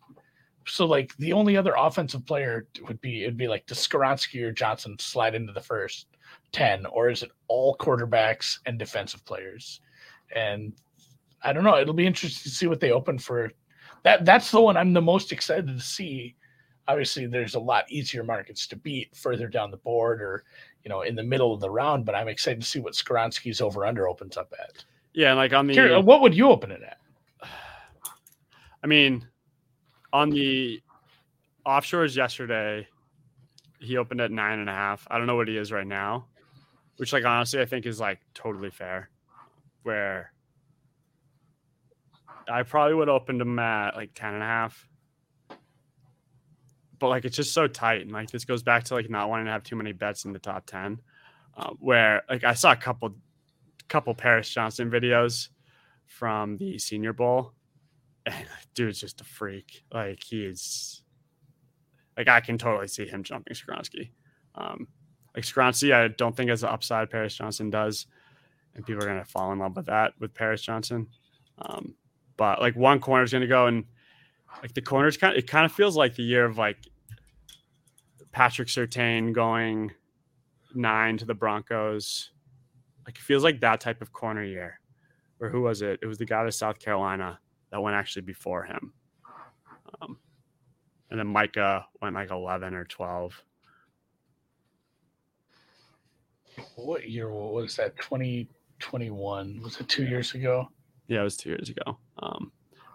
so 0.67 0.87
like 0.87 1.15
the 1.19 1.33
only 1.33 1.57
other 1.57 1.75
offensive 1.77 2.25
player 2.27 2.67
would 2.89 3.01
be 3.01 3.23
it'd 3.25 3.37
be 3.37 3.49
like 3.49 3.67
does 3.67 3.79
Skoronski 3.87 4.43
or 4.43 4.53
Johnson 4.53 4.97
slide 4.99 5.35
into 5.35 5.53
the 5.53 5.61
first 5.61 6.07
ten, 6.53 6.87
or 6.87 7.11
is 7.11 7.23
it 7.23 7.31
all 7.49 7.77
quarterbacks 7.79 8.59
and 8.67 8.79
defensive 8.79 9.25
players? 9.27 9.81
And 10.35 10.73
I 11.43 11.53
don't 11.53 11.65
know. 11.65 11.77
It'll 11.79 11.93
be 11.95 12.07
interesting 12.07 12.43
to 12.51 12.57
see 12.57 12.67
what 12.67 12.81
they 12.81 12.93
open 12.93 13.19
for. 13.19 13.51
That 14.05 14.25
that's 14.25 14.51
the 14.51 14.61
one 14.61 14.77
I'm 14.77 14.93
the 14.95 15.03
most 15.03 15.33
excited 15.33 15.67
to 15.67 15.81
see. 15.81 16.35
Obviously, 16.87 17.27
there's 17.27 17.55
a 17.55 17.61
lot 17.61 17.91
easier 17.91 18.23
markets 18.23 18.67
to 18.67 18.77
beat 18.77 19.15
further 19.17 19.49
down 19.49 19.71
the 19.71 19.79
board 19.79 20.21
or 20.21 20.45
you 20.85 20.89
know 20.89 21.03
in 21.03 21.15
the 21.15 21.23
middle 21.23 21.53
of 21.55 21.61
the 21.61 21.71
round, 21.71 22.05
but 22.05 22.15
I'm 22.15 22.29
excited 22.29 22.61
to 22.61 22.67
see 22.67 22.81
what 22.81 22.95
Skoronski's 22.95 23.61
over 23.61 23.87
under 23.87 24.09
opens 24.09 24.37
up 24.37 24.53
at. 24.61 24.85
Yeah, 25.15 25.35
like 25.35 25.53
on 25.53 25.67
the 25.67 25.75
Here, 25.75 25.95
uh, 25.95 26.01
what 26.01 26.21
would 26.21 26.35
you 26.35 26.49
open 26.49 26.71
it 26.71 26.83
at? 26.83 26.99
I 28.83 28.87
mean, 28.87 29.27
on 30.13 30.31
the 30.31 30.83
offshores 31.67 32.17
yesterday, 32.17 32.87
he 33.81 33.97
opened 33.97 34.21
at 34.21 34.31
nine 34.31 34.59
and 34.59 34.69
a 34.69 34.73
half. 34.73 35.07
I 35.11 35.19
don't 35.19 35.27
know 35.27 35.37
what 35.37 35.49
he 35.49 35.57
is 35.57 35.73
right 35.73 35.87
now, 35.87 36.27
which, 36.97 37.13
like, 37.13 37.25
honestly, 37.25 37.61
I 37.61 37.65
think 37.65 37.87
is 37.87 38.01
like 38.01 38.21
totally 38.35 38.71
fair. 38.71 39.09
Where 39.83 40.33
I 42.49 42.63
probably 42.63 42.95
would 42.95 43.09
open 43.09 43.41
him 43.41 43.59
at 43.59 43.97
like 43.97 44.11
10 44.15 44.35
and 44.35 44.43
a 44.43 44.47
half. 44.47 44.89
But 46.99 47.09
like, 47.09 47.25
it's 47.25 47.37
just 47.37 47.53
so 47.53 47.67
tight. 47.67 48.03
And 48.03 48.13
like, 48.13 48.31
this 48.31 48.45
goes 48.45 48.63
back 48.63 48.85
to 48.85 48.95
like 48.95 49.11
not 49.11 49.29
wanting 49.29 49.47
to 49.47 49.53
have 49.53 49.65
too 49.65 49.77
many 49.77 49.93
bets 49.93 50.25
in 50.25 50.33
the 50.33 50.39
top 50.39 50.67
10. 50.67 51.01
Uh, 51.57 51.71
where 51.79 52.23
like, 52.29 52.45
I 52.45 52.55
saw 52.55 52.73
a 52.73 52.77
couple, 52.77 53.15
couple 53.89 54.15
Paris 54.15 54.49
Johnson 54.49 54.91
videos 54.91 55.49
from 56.07 56.57
the 56.57 56.79
Senior 56.79 57.13
Bowl 57.13 57.53
and 58.27 58.47
dude's 58.75 59.01
just 59.01 59.21
a 59.21 59.25
freak. 59.25 59.85
Like 59.93 60.23
he's 60.23 61.03
like 62.17 62.29
I 62.29 62.41
can 62.41 62.59
totally 62.59 62.89
see 62.89 63.07
him 63.07 63.23
jumping 63.23 63.55
Skoronski. 63.55 64.11
Um, 64.55 64.89
like 65.35 65.45
Skoronski, 65.45 65.93
I 65.93 66.09
don't 66.09 66.37
think 66.37 66.51
as 66.51 66.63
an 66.63 66.71
upside 66.71 67.11
Paris 67.11 67.35
Johnson 67.35 67.71
does, 67.71 68.07
and 68.75 68.87
people 68.87 69.03
are 69.03 69.07
gonna 69.07 69.25
fall 69.25 69.53
in 69.53 69.59
love 69.59 69.77
with 69.77 69.87
that 69.87 70.15
with 70.21 70.35
Paris 70.35 70.63
Johnson. 70.63 71.09
Um, 71.59 71.95
but 72.37 72.61
like 72.61 72.77
one 72.77 73.01
corner 73.01 73.25
is 73.25 73.33
gonna 73.33 73.47
go 73.47 73.67
and 73.67 73.85
like 74.63 74.75
the 74.75 74.83
corners 74.83 75.17
kind 75.17 75.33
of 75.33 75.39
it 75.39 75.47
kind 75.47 75.65
of 75.65 75.73
feels 75.73 75.97
like 75.97 76.15
the 76.15 76.23
year 76.23 76.45
of 76.45 76.59
like 76.59 76.79
Patrick 78.33 78.69
Surtain 78.69 79.33
going 79.33 79.93
nine 80.75 81.17
to 81.19 81.25
the 81.25 81.35
Broncos. 81.35 82.31
Like 83.07 83.17
it 83.17 83.23
feels 83.23 83.45
like 83.45 83.61
that 83.61 83.81
type 83.81 84.03
of 84.03 84.13
corner 84.13 84.43
year. 84.43 84.81
Or 85.41 85.49
who 85.49 85.63
was 85.63 85.83
it? 85.83 86.01
It 86.03 86.07
was 86.07 86.19
the 86.19 86.25
guy 86.25 86.45
to 86.45 86.53
South 86.53 86.79
Carolina 86.79 87.39
that 87.71 87.83
went 87.83 87.97
actually 87.97 88.23
before 88.23 88.65
him. 88.65 88.93
Um, 90.01 90.19
and 91.11 91.19
then 91.19 91.27
Micah 91.27 91.87
went 92.01 92.15
like 92.15 92.31
11 92.31 92.75
or 92.75 92.85
12. 92.85 93.43
What 96.77 97.09
year 97.09 97.31
was 97.31 97.77
that? 97.77 97.97
2021. 97.97 99.61
Was 99.63 99.81
it 99.81 99.89
two 99.89 100.05
years 100.05 100.35
ago? 100.35 100.69
Yeah, 101.09 101.21
it 101.21 101.25
was 101.25 101.37
two 101.37 101.51
years 101.51 101.69
ago. 101.69 101.99
Um, 102.19 102.53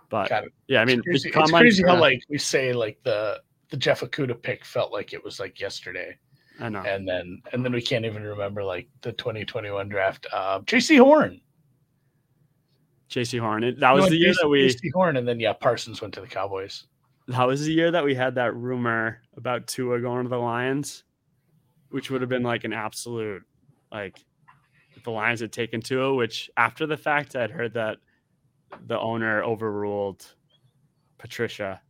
but 0.09 0.29
yeah, 0.67 0.81
I 0.81 0.85
mean, 0.85 0.99
It's 1.05 1.23
crazy, 1.23 1.29
it's 1.35 1.51
crazy 1.51 1.83
how 1.87 1.99
like 1.99 2.21
we 2.29 2.37
say 2.37 2.73
like 2.73 2.99
the 3.03 3.41
the 3.69 3.77
Jeff 3.77 4.01
Okudah 4.01 4.41
pick 4.41 4.65
felt 4.65 4.91
like 4.91 5.13
it 5.13 5.23
was 5.23 5.39
like 5.39 5.59
yesterday, 5.59 6.17
I 6.59 6.69
know. 6.69 6.81
and 6.81 7.07
then 7.07 7.41
and 7.53 7.63
then 7.63 7.71
we 7.71 7.81
can't 7.81 8.05
even 8.05 8.23
remember 8.23 8.63
like 8.63 8.87
the 9.01 9.11
2021 9.13 9.87
draft. 9.89 10.25
Uh, 10.33 10.59
Jaycee 10.61 10.97
Horn. 10.99 11.39
Jaycee 13.09 13.39
Horn. 13.39 13.63
It- 13.63 13.79
That 13.79 13.91
was 13.93 14.09
the 14.09 14.17
year 14.17 14.33
that 14.41 14.47
we 14.47 14.67
Jaycee 14.67 14.91
Horn, 14.93 15.17
and 15.17 15.27
then 15.27 15.39
yeah, 15.39 15.53
Parsons 15.53 16.01
went 16.01 16.13
to 16.15 16.21
the 16.21 16.27
Cowboys. 16.27 16.85
that 17.27 17.45
was 17.47 17.65
the 17.65 17.71
year 17.73 17.91
that 17.91 18.03
we 18.03 18.15
had 18.15 18.35
that 18.35 18.55
rumor 18.55 19.21
about 19.37 19.67
Tua 19.67 19.99
going 19.99 20.23
to 20.23 20.29
the 20.29 20.37
Lions, 20.37 21.03
which 21.89 22.09
would 22.11 22.21
have 22.21 22.29
been 22.29 22.43
like 22.43 22.63
an 22.63 22.73
absolute 22.73 23.43
like 23.91 24.17
if 24.95 25.03
the 25.03 25.11
Lions 25.11 25.39
had 25.39 25.51
taken 25.51 25.81
Tua, 25.81 26.13
which 26.13 26.49
after 26.57 26.85
the 26.85 26.97
fact 26.97 27.35
I'd 27.35 27.51
heard 27.51 27.73
that 27.75 27.97
the 28.88 28.99
owner 28.99 29.43
overruled 29.43 30.25
Patricia 31.17 31.82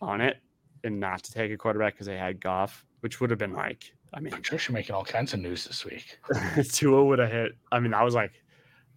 on 0.00 0.20
it 0.20 0.38
and 0.84 1.00
not 1.00 1.22
to 1.24 1.32
take 1.32 1.50
a 1.50 1.56
quarterback 1.56 1.94
because 1.94 2.06
they 2.06 2.16
had 2.16 2.40
Goff, 2.40 2.84
which 3.00 3.20
would 3.20 3.30
have 3.30 3.38
been 3.38 3.52
like 3.52 3.92
I 4.14 4.20
mean 4.20 4.32
Patricia 4.32 4.72
making 4.72 4.94
all 4.94 5.04
kinds 5.04 5.34
of 5.34 5.40
news 5.40 5.64
this 5.64 5.84
week. 5.84 6.18
Tua 6.72 7.04
would 7.04 7.18
have 7.18 7.30
hit. 7.30 7.52
I 7.70 7.80
mean, 7.80 7.92
that 7.92 8.02
was 8.02 8.14
like 8.14 8.32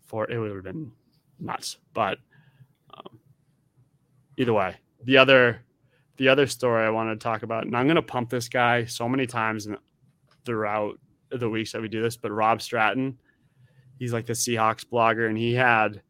for 0.06 0.30
it 0.30 0.38
would 0.38 0.52
have 0.54 0.63
been 0.63 0.91
nuts. 1.39 1.78
But 1.93 2.19
um, 2.93 3.19
either 4.38 4.54
way, 4.54 4.76
the 5.04 5.17
other 5.17 5.62
the 6.17 6.28
other 6.28 6.47
story 6.47 6.86
I 6.86 6.89
wanted 6.89 7.19
to 7.19 7.24
talk 7.24 7.43
about, 7.43 7.65
and 7.65 7.76
I'm 7.76 7.88
going 7.88 7.95
to 7.95 8.02
pump 8.02 8.30
this 8.30 8.47
guy 8.47 8.86
so 8.86 9.10
many 9.10 9.26
times 9.26 9.67
throughout 10.45 11.00
the 11.32 11.50
weeks 11.50 11.71
that 11.71 11.82
we 11.82 11.88
do 11.88 12.02
this, 12.02 12.17
but 12.17 12.32
Rob 12.32 12.62
Staton, 12.62 13.17
he's 13.97 14.13
like 14.13 14.26
the 14.26 14.34
Seahawks 14.34 14.86
blogger, 14.86 15.28
and 15.28 15.38
he 15.38 15.54
had 15.54 16.02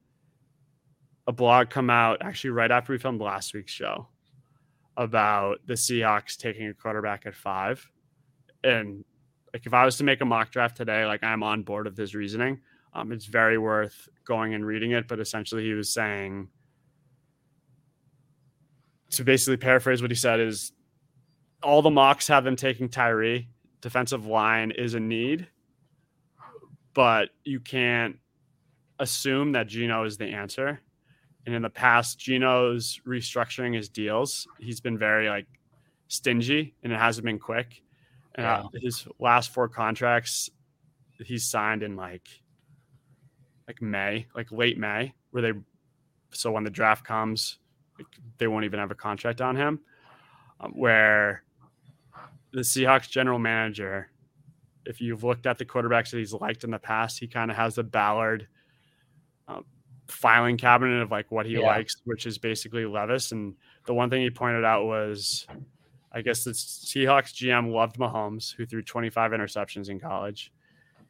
a 1.28 1.32
blog 1.32 1.70
come 1.70 1.90
out 1.90 2.20
actually 2.22 2.52
right 2.52 2.72
after 2.72 2.94
we 2.94 3.00
filmed 3.00 3.22
last 3.22 3.54
week's 3.54 3.72
show 3.72 4.08
about 4.98 5.60
the 5.66 5.74
Seahawks 5.74 6.38
taking 6.38 6.68
a 6.68 6.74
quarterback 6.74 7.26
at 7.26 7.36
five. 7.36 7.90
And 8.64 9.04
like 9.54 9.66
if 9.66 9.74
I 9.74 9.86
was 9.86 9.98
to 9.98 10.04
make 10.04 10.22
a 10.22 10.26
mock 10.26 10.52
draft 10.52 10.78
today, 10.78 11.06
like 11.06 11.24
I'm 11.24 11.44
on 11.44 11.64
board 11.64 11.86
with 11.86 11.98
his 11.98 12.16
reasoning. 12.16 12.62
Um, 12.94 13.12
it's 13.12 13.26
very 13.26 13.58
worth 13.58 14.10
going 14.26 14.54
and 14.54 14.66
reading 14.66 14.92
it. 14.92 15.08
But 15.08 15.20
essentially, 15.20 15.64
he 15.64 15.74
was 15.74 15.94
saying 15.94 16.50
to 19.12 19.24
basically 19.24 19.58
paraphrase 19.58 20.02
what 20.02 20.12
he 20.12 20.16
said 20.16 20.40
is 20.40 20.72
all 21.64 21.82
the 21.82 21.90
mocks 21.90 22.28
have 22.28 22.44
them 22.44 22.56
taking 22.56 22.90
Tyree. 22.90 23.50
Defensive 23.82 24.26
line 24.26 24.72
is 24.72 24.94
a 24.94 25.00
need, 25.00 25.48
but 26.94 27.30
you 27.44 27.60
can't 27.60 28.18
assume 29.00 29.54
that 29.54 29.68
Geno 29.68 30.04
is 30.04 30.18
the 30.18 30.28
answer. 30.28 30.80
And 31.45 31.56
in 31.56 31.62
the 31.62 31.69
past, 31.69 32.19
Geno's 32.19 32.99
restructuring 33.06 33.75
his 33.75 33.89
deals, 33.89 34.47
he's 34.60 34.80
been 34.80 34.97
very 34.97 35.27
like 35.30 35.47
stingy 36.08 36.75
and 36.84 36.93
it 36.93 36.99
hasn't 36.99 37.25
been 37.25 37.39
quick. 37.39 37.82
And 38.36 38.45
uh, 38.45 38.63
his 38.73 39.08
last 39.19 39.54
four 39.54 39.67
contracts, 39.67 40.49
he's 41.25 41.43
signed 41.43 41.84
in 41.84 41.95
like 41.95 42.27
like 43.67 43.82
May, 43.82 44.27
like 44.36 44.51
late 44.51 44.77
May, 44.77 45.13
where 45.32 45.41
they 45.41 45.60
so 46.32 46.51
when 46.51 46.63
the 46.63 46.69
draft 46.69 47.06
comes, 47.06 47.58
like, 47.97 48.08
they 48.38 48.47
won't 48.47 48.65
even 48.65 48.80
have 48.80 48.91
a 48.91 48.95
contract 48.95 49.41
on 49.41 49.56
him. 49.56 49.80
Um, 50.60 50.71
where 50.73 51.43
the 52.51 52.62
Seahawks 52.62 53.10
general 53.10 53.39
manager, 53.39 54.12
if 54.86 55.01
you've 55.01 55.23
looked 55.23 55.45
at 55.45 55.58
the 55.58 55.65
quarterbacks 55.65 56.12
that 56.12 56.17
he's 56.17 56.34
liked 56.34 56.63
in 56.63 56.71
the 56.71 56.80
past, 56.80 57.19
he 57.19 57.27
kind 57.27 57.49
of 57.49 57.58
has 57.58 57.75
the 57.75 57.84
Ballard 57.84 58.47
um, 59.47 59.65
filing 60.12 60.58
cabinet 60.58 61.02
of 61.02 61.12
like 61.12 61.32
what 61.32 61.45
he 61.45 61.54
Yeah. 61.54 61.62
likes, 61.62 61.95
which 62.06 62.26
is 62.26 62.38
basically 62.38 62.86
Levis. 62.86 63.32
And 63.32 63.56
the 63.86 63.93
one 63.93 64.10
thing 64.10 64.21
he 64.21 64.30
pointed 64.30 64.63
out 64.63 64.86
was, 64.86 65.47
I 66.12 66.21
guess 66.21 66.43
the 66.43 66.52
Seahawks 66.52 67.34
GM 67.34 67.71
loved 67.71 67.97
Mahomes, 67.97 68.54
who 68.56 68.65
threw 68.65 68.82
25 68.82 69.32
interceptions 69.32 69.89
in 69.89 70.00
college. 70.00 70.52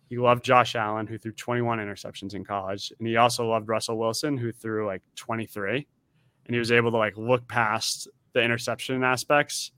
He 0.10 0.18
loved 0.18 0.44
Josh 0.44 0.76
Allen, 0.76 1.08
who 1.08 1.18
threw 1.18 1.32
21 1.32 1.80
interceptions 1.80 2.34
in 2.34 2.44
college, 2.44 2.92
and 3.00 3.08
he 3.08 3.16
also 3.16 3.48
loved 3.48 3.70
Russell 3.70 3.98
Wilson, 3.98 4.38
who 4.38 4.52
threw 4.52 4.86
like 4.86 5.02
23. 5.16 5.88
And 6.46 6.56
he 6.56 6.60
was 6.60 6.72
able 6.72 6.92
to 6.92 6.98
like 6.98 7.18
look 7.18 7.48
past 7.48 8.08
the 8.34 8.42
interception 8.44 9.04
aspects, 9.04 9.72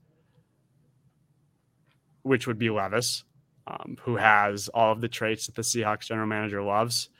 which 2.22 2.46
would 2.46 2.58
be 2.58 2.70
Levis, 2.70 3.24
um, 3.66 3.96
who 4.02 4.16
has 4.16 4.68
all 4.68 4.92
of 4.92 5.00
the 5.00 5.08
traits 5.08 5.46
that 5.46 5.54
the 5.54 5.62
Seahawks 5.62 6.06
general 6.06 6.26
manager 6.26 6.62
loves. 6.62 7.10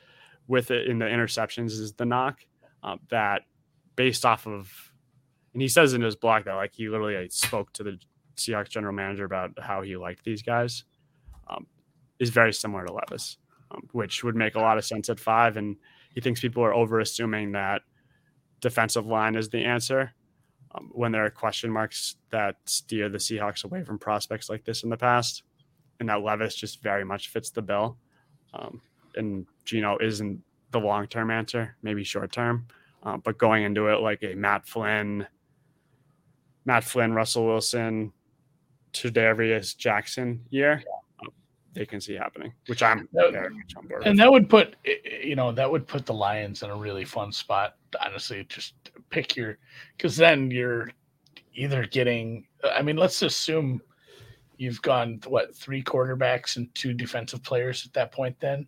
With 0.46 0.70
it 0.70 0.88
in 0.88 0.98
the 0.98 1.06
interceptions 1.06 1.70
is 1.70 1.94
the 1.94 2.04
knock 2.04 2.40
um, 2.82 3.00
that 3.08 3.42
based 3.96 4.26
off 4.26 4.46
of, 4.46 4.92
and 5.52 5.62
he 5.62 5.68
says 5.68 5.94
in 5.94 6.02
his 6.02 6.16
blog 6.16 6.44
that 6.44 6.54
like 6.54 6.74
he 6.74 6.88
literally 6.88 7.16
like, 7.16 7.32
spoke 7.32 7.72
to 7.74 7.82
the 7.82 7.98
Seahawks 8.36 8.68
general 8.68 8.92
manager 8.92 9.24
about 9.24 9.52
how 9.58 9.82
he 9.82 9.96
liked 9.96 10.24
these 10.24 10.42
guys, 10.42 10.84
um, 11.48 11.66
is 12.18 12.30
very 12.30 12.52
similar 12.52 12.84
to 12.84 12.92
Levis, 12.92 13.38
um, 13.70 13.88
which 13.92 14.22
would 14.22 14.36
make 14.36 14.54
a 14.54 14.60
lot 14.60 14.76
of 14.76 14.84
sense 14.84 15.08
at 15.08 15.20
five. 15.20 15.56
And 15.56 15.76
he 16.14 16.20
thinks 16.20 16.40
people 16.40 16.62
are 16.62 16.74
over 16.74 17.00
assuming 17.00 17.52
that 17.52 17.82
defensive 18.60 19.06
line 19.06 19.34
is 19.34 19.48
the 19.48 19.64
answer 19.64 20.12
um, 20.74 20.90
when 20.92 21.12
there 21.12 21.24
are 21.24 21.30
question 21.30 21.70
marks 21.70 22.16
that 22.30 22.56
steer 22.66 23.08
the 23.08 23.18
Seahawks 23.18 23.64
away 23.64 23.82
from 23.82 23.98
prospects 23.98 24.50
like 24.50 24.64
this 24.64 24.82
in 24.82 24.90
the 24.90 24.96
past, 24.96 25.42
and 26.00 26.08
that 26.08 26.22
Levis 26.22 26.54
just 26.54 26.82
very 26.82 27.04
much 27.04 27.28
fits 27.28 27.50
the 27.50 27.62
bill. 27.62 27.96
Um, 28.52 28.82
and 29.14 29.46
Geno 29.64 29.98
isn't 29.98 30.40
the 30.70 30.80
long 30.80 31.06
term 31.06 31.30
answer, 31.30 31.76
maybe 31.82 32.04
short 32.04 32.32
term, 32.32 32.66
uh, 33.02 33.16
but 33.16 33.38
going 33.38 33.64
into 33.64 33.88
it 33.88 34.00
like 34.00 34.22
a 34.22 34.34
Matt 34.34 34.66
Flynn, 34.66 35.26
Matt 36.64 36.84
Flynn, 36.84 37.12
Russell 37.12 37.46
Wilson, 37.46 38.12
Tarvaris 38.92 39.76
Jackson 39.76 40.44
year, 40.50 40.82
um, 41.20 41.28
they 41.74 41.84
can 41.86 42.00
see 42.00 42.14
happening, 42.14 42.52
which 42.66 42.82
I'm 42.82 43.08
That- 43.12 43.32
very 43.32 43.54
much 43.54 43.74
on 43.76 43.86
board. 43.86 44.06
And 44.06 44.18
that 44.18 44.30
would 44.30 44.48
put 44.48 44.76
you 44.84 45.36
know 45.36 45.52
that 45.52 45.70
would 45.70 45.86
put 45.86 46.06
the 46.06 46.14
Lions 46.14 46.62
in 46.62 46.70
a 46.70 46.76
really 46.76 47.04
fun 47.04 47.32
spot. 47.32 47.76
Honestly, 48.00 48.44
just 48.48 48.74
pick 49.10 49.36
your 49.36 49.58
because 49.96 50.16
then 50.16 50.50
you're 50.50 50.90
either 51.54 51.86
getting. 51.86 52.46
I 52.64 52.82
mean, 52.82 52.96
let's 52.96 53.22
assume 53.22 53.80
you've 54.56 54.82
gone 54.82 55.20
what 55.26 55.54
three 55.54 55.82
quarterbacks 55.82 56.56
and 56.56 56.72
two 56.74 56.92
defensive 56.94 57.42
players 57.42 57.84
at 57.86 57.92
that 57.92 58.12
point. 58.12 58.38
Then 58.40 58.66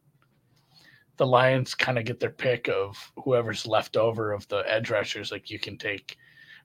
the 1.17 1.27
Lions 1.27 1.75
kind 1.75 1.99
of 1.99 2.05
get 2.05 2.21
their 2.21 2.31
pick 2.31 2.69
of 2.69 3.13
whoever's 3.17 3.67
left 3.67 3.97
over 3.97 4.33
of 4.33 4.47
the 4.49 4.65
edge 4.67 4.91
rushers. 4.91 5.33
Like 5.33 5.51
you 5.51 5.59
can 5.59 5.79
take 5.79 6.17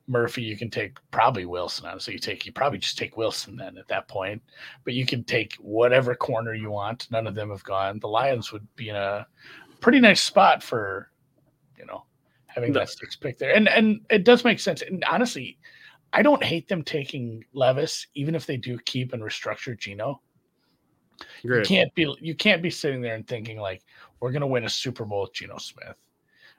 Murphy, 0.08 0.42
you 0.42 0.58
can 0.58 0.70
take 0.70 0.98
probably 1.12 1.46
Wilson. 1.46 1.86
Honestly, 1.86 2.14
you 2.14 2.20
take 2.20 2.46
you 2.46 2.52
probably 2.52 2.80
just 2.80 2.98
take 2.98 3.18
Wilson 3.18 3.56
then 3.56 3.78
at 3.78 3.88
that 3.88 4.08
point. 4.08 4.42
But 4.84 4.94
you 4.94 5.06
can 5.06 5.24
take 5.24 5.56
whatever 5.56 6.16
corner 6.16 6.54
you 6.54 6.72
want. 6.72 7.10
None 7.12 7.28
of 7.28 7.36
them 7.36 7.50
have 7.50 7.64
gone. 7.64 8.00
The 8.00 8.08
Lions 8.08 8.52
would 8.52 8.68
be 8.76 8.90
in 8.90 8.96
a 8.96 9.26
pretty 9.80 10.00
nice 10.00 10.22
spot 10.22 10.64
for, 10.64 11.12
you 11.78 11.86
know, 11.86 12.04
having 12.48 12.74
that 12.74 12.90
six 12.90 13.16
pick 13.16 13.38
there. 13.38 13.56
And 13.56 13.70
and 13.70 14.02
it 14.10 14.26
does 14.26 14.44
make 14.44 14.60
sense. 14.60 14.82
And 14.82 15.04
honestly, 15.10 15.58
I 16.14 16.22
don't 16.22 16.44
hate 16.44 16.68
them 16.68 16.84
taking 16.84 17.46
Levis, 17.54 18.08
even 18.16 18.36
if 18.36 18.46
they 18.46 18.58
do 18.58 18.78
keep 18.80 19.14
and 19.14 19.24
restructure 19.24 19.78
Geno. 19.78 20.22
Great. 21.46 21.60
You 21.60 21.76
can't 21.78 21.94
be 21.96 22.16
you 22.20 22.36
can't 22.36 22.62
be 22.62 22.70
sitting 22.70 23.02
there 23.02 23.16
and 23.16 23.28
thinking 23.28 23.60
like 23.60 23.84
we're 24.22 24.32
gonna 24.32 24.48
win 24.48 24.66
a 24.66 24.70
Super 24.70 25.04
Bowl 25.04 25.24
with 25.24 25.34
Geno 25.34 25.58
Smith. 25.58 25.98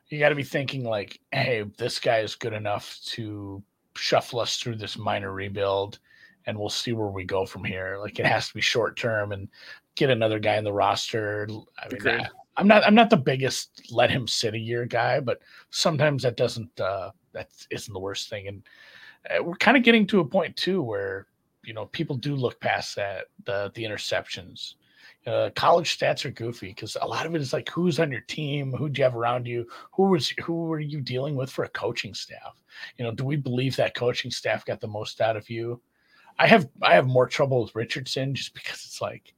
You 0.08 0.18
got 0.18 0.28
to 0.28 0.34
be 0.34 0.42
thinking 0.42 0.84
like, 0.84 1.20
hey, 1.30 1.64
this 1.78 1.98
guy 1.98 2.18
is 2.18 2.34
good 2.34 2.52
enough 2.52 2.98
to 3.06 3.62
shuffle 3.96 4.40
us 4.40 4.58
through 4.58 4.76
this 4.76 4.98
minor 4.98 5.32
rebuild, 5.32 6.00
and 6.44 6.58
we'll 6.58 6.68
see 6.68 6.92
where 6.92 7.08
we 7.08 7.24
go 7.24 7.46
from 7.46 7.64
here. 7.64 7.96
Like 7.98 8.18
it 8.18 8.26
has 8.26 8.48
to 8.48 8.54
be 8.54 8.60
short 8.60 8.96
term 8.96 9.32
and 9.32 9.48
get 9.94 10.10
another 10.10 10.38
guy 10.38 10.56
in 10.56 10.64
the 10.64 10.72
roster. 10.72 11.48
I 11.78 11.88
mean, 11.88 12.06
I, 12.06 12.28
I'm 12.56 12.68
not 12.68 12.84
I'm 12.84 12.94
not 12.94 13.10
the 13.10 13.16
biggest 13.16 13.90
let 13.90 14.10
him 14.10 14.28
sit 14.28 14.54
a 14.54 14.58
year 14.58 14.84
guy, 14.84 15.20
but 15.20 15.40
sometimes 15.70 16.24
that 16.24 16.36
doesn't 16.36 16.78
uh, 16.80 17.10
that 17.32 17.48
isn't 17.70 17.92
the 17.92 18.00
worst 18.00 18.28
thing. 18.28 18.48
And 18.48 18.62
uh, 19.30 19.42
we're 19.42 19.54
kind 19.56 19.76
of 19.76 19.82
getting 19.82 20.06
to 20.08 20.20
a 20.20 20.24
point 20.24 20.56
too 20.56 20.82
where 20.82 21.26
you 21.64 21.72
know 21.72 21.86
people 21.86 22.16
do 22.16 22.36
look 22.36 22.60
past 22.60 22.96
that 22.96 23.26
the 23.44 23.70
the 23.74 23.84
interceptions 23.84 24.74
uh, 25.26 25.50
college 25.54 25.98
stats 25.98 26.24
are 26.24 26.30
goofy 26.30 26.68
because 26.68 26.96
a 27.00 27.06
lot 27.06 27.26
of 27.26 27.34
it 27.34 27.40
is 27.40 27.52
like 27.52 27.68
who's 27.68 28.00
on 28.00 28.10
your 28.10 28.22
team, 28.22 28.72
who 28.72 28.88
do 28.88 28.98
you 28.98 29.04
have 29.04 29.16
around 29.16 29.46
you, 29.46 29.66
who 29.92 30.04
was 30.04 30.30
who 30.42 30.64
were 30.64 30.80
you 30.80 31.00
dealing 31.00 31.36
with 31.36 31.50
for 31.50 31.64
a 31.64 31.68
coaching 31.70 32.14
staff? 32.14 32.62
You 32.98 33.04
know, 33.04 33.12
do 33.12 33.24
we 33.24 33.36
believe 33.36 33.76
that 33.76 33.94
coaching 33.94 34.30
staff 34.30 34.64
got 34.64 34.80
the 34.80 34.88
most 34.88 35.20
out 35.20 35.36
of 35.36 35.48
you? 35.48 35.80
I 36.38 36.46
have 36.46 36.68
I 36.82 36.94
have 36.94 37.06
more 37.06 37.26
trouble 37.26 37.62
with 37.62 37.74
Richardson 37.74 38.34
just 38.34 38.54
because 38.54 38.84
it's 38.84 39.00
like, 39.00 39.34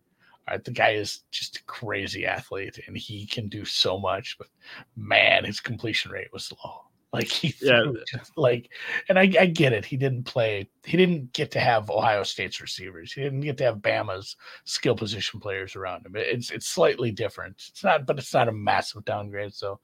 all 0.48 0.54
right, 0.54 0.64
the 0.64 0.70
guy 0.70 0.90
is 0.90 1.20
just 1.30 1.58
a 1.58 1.64
crazy 1.64 2.24
athlete 2.24 2.78
and 2.86 2.96
he 2.96 3.26
can 3.26 3.48
do 3.48 3.64
so 3.64 3.98
much, 3.98 4.36
but 4.38 4.48
man, 4.96 5.44
his 5.44 5.60
completion 5.60 6.10
rate 6.10 6.32
was 6.32 6.52
low. 6.64 6.84
Like 7.14 7.28
he 7.28 7.54
yeah. 7.62 7.84
just 8.10 8.36
like, 8.36 8.72
and 9.08 9.16
I, 9.16 9.32
I 9.38 9.46
get 9.46 9.72
it. 9.72 9.84
He 9.84 9.96
didn't 9.96 10.24
play. 10.24 10.68
He 10.84 10.96
didn't 10.96 11.32
get 11.32 11.52
to 11.52 11.60
have 11.60 11.88
Ohio 11.88 12.24
State's 12.24 12.60
receivers. 12.60 13.12
He 13.12 13.22
didn't 13.22 13.42
get 13.42 13.56
to 13.58 13.64
have 13.64 13.76
Bama's 13.76 14.34
skill 14.64 14.96
position 14.96 15.38
players 15.38 15.76
around 15.76 16.04
him. 16.04 16.16
It's 16.16 16.50
it's 16.50 16.66
slightly 16.66 17.12
different. 17.12 17.54
It's 17.68 17.84
not, 17.84 18.04
but 18.04 18.18
it's 18.18 18.34
not 18.34 18.48
a 18.48 18.52
massive 18.52 19.04
downgrade. 19.04 19.54
So, 19.54 19.78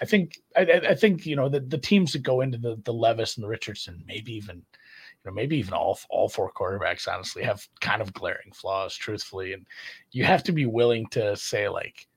I 0.00 0.06
think 0.06 0.40
I, 0.56 0.62
I 0.88 0.94
think 0.94 1.26
you 1.26 1.36
know 1.36 1.50
the, 1.50 1.60
the 1.60 1.76
teams 1.76 2.14
that 2.14 2.22
go 2.22 2.40
into 2.40 2.56
the 2.56 2.80
the 2.82 2.94
Levis 2.94 3.36
and 3.36 3.44
the 3.44 3.48
Richardson, 3.48 4.02
maybe 4.06 4.32
even 4.32 4.56
you 4.56 5.30
know, 5.30 5.34
maybe 5.34 5.58
even 5.58 5.74
all 5.74 5.98
all 6.08 6.30
four 6.30 6.50
quarterbacks 6.50 7.06
honestly 7.06 7.42
have 7.42 7.68
kind 7.82 8.00
of 8.00 8.14
glaring 8.14 8.52
flaws, 8.54 8.96
truthfully. 8.96 9.52
And 9.52 9.66
you 10.12 10.24
have 10.24 10.42
to 10.44 10.52
be 10.52 10.64
willing 10.64 11.08
to 11.08 11.36
say, 11.36 11.68
like, 11.68 12.08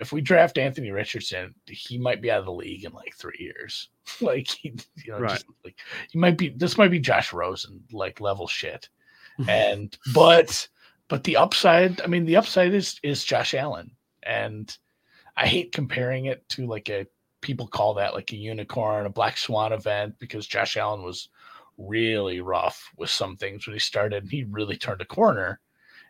if 0.00 0.12
we 0.12 0.20
draft 0.20 0.58
Anthony 0.58 0.90
Richardson, 0.90 1.54
he 1.66 1.98
might 1.98 2.22
be 2.22 2.30
out 2.30 2.40
of 2.40 2.46
the 2.46 2.52
league 2.52 2.84
in 2.84 2.92
like 2.92 3.14
three 3.14 3.36
years. 3.38 3.88
like 4.20 4.48
he, 4.48 4.74
you 5.04 5.12
know, 5.12 5.20
right. 5.20 5.30
just 5.30 5.46
like 5.64 5.78
he 6.10 6.18
might 6.18 6.38
be. 6.38 6.50
This 6.50 6.78
might 6.78 6.90
be 6.90 6.98
Josh 6.98 7.32
Rosen 7.32 7.82
like 7.92 8.20
level 8.20 8.46
shit. 8.46 8.88
and 9.48 9.96
but 10.12 10.68
but 11.08 11.24
the 11.24 11.36
upside, 11.36 12.00
I 12.00 12.06
mean, 12.06 12.24
the 12.24 12.36
upside 12.36 12.74
is 12.74 12.98
is 13.02 13.24
Josh 13.24 13.54
Allen, 13.54 13.90
and 14.22 14.76
I 15.36 15.46
hate 15.46 15.72
comparing 15.72 16.26
it 16.26 16.48
to 16.50 16.66
like 16.66 16.88
a 16.88 17.06
people 17.40 17.66
call 17.66 17.94
that 17.94 18.14
like 18.14 18.32
a 18.32 18.36
unicorn, 18.36 19.06
a 19.06 19.10
black 19.10 19.38
swan 19.38 19.72
event 19.72 20.14
because 20.18 20.46
Josh 20.46 20.76
Allen 20.76 21.02
was 21.02 21.28
really 21.78 22.40
rough 22.40 22.90
with 22.96 23.10
some 23.10 23.36
things 23.36 23.66
when 23.66 23.74
he 23.74 23.80
started. 23.80 24.22
And 24.22 24.32
he 24.32 24.44
really 24.44 24.76
turned 24.76 25.00
a 25.00 25.06
corner. 25.06 25.60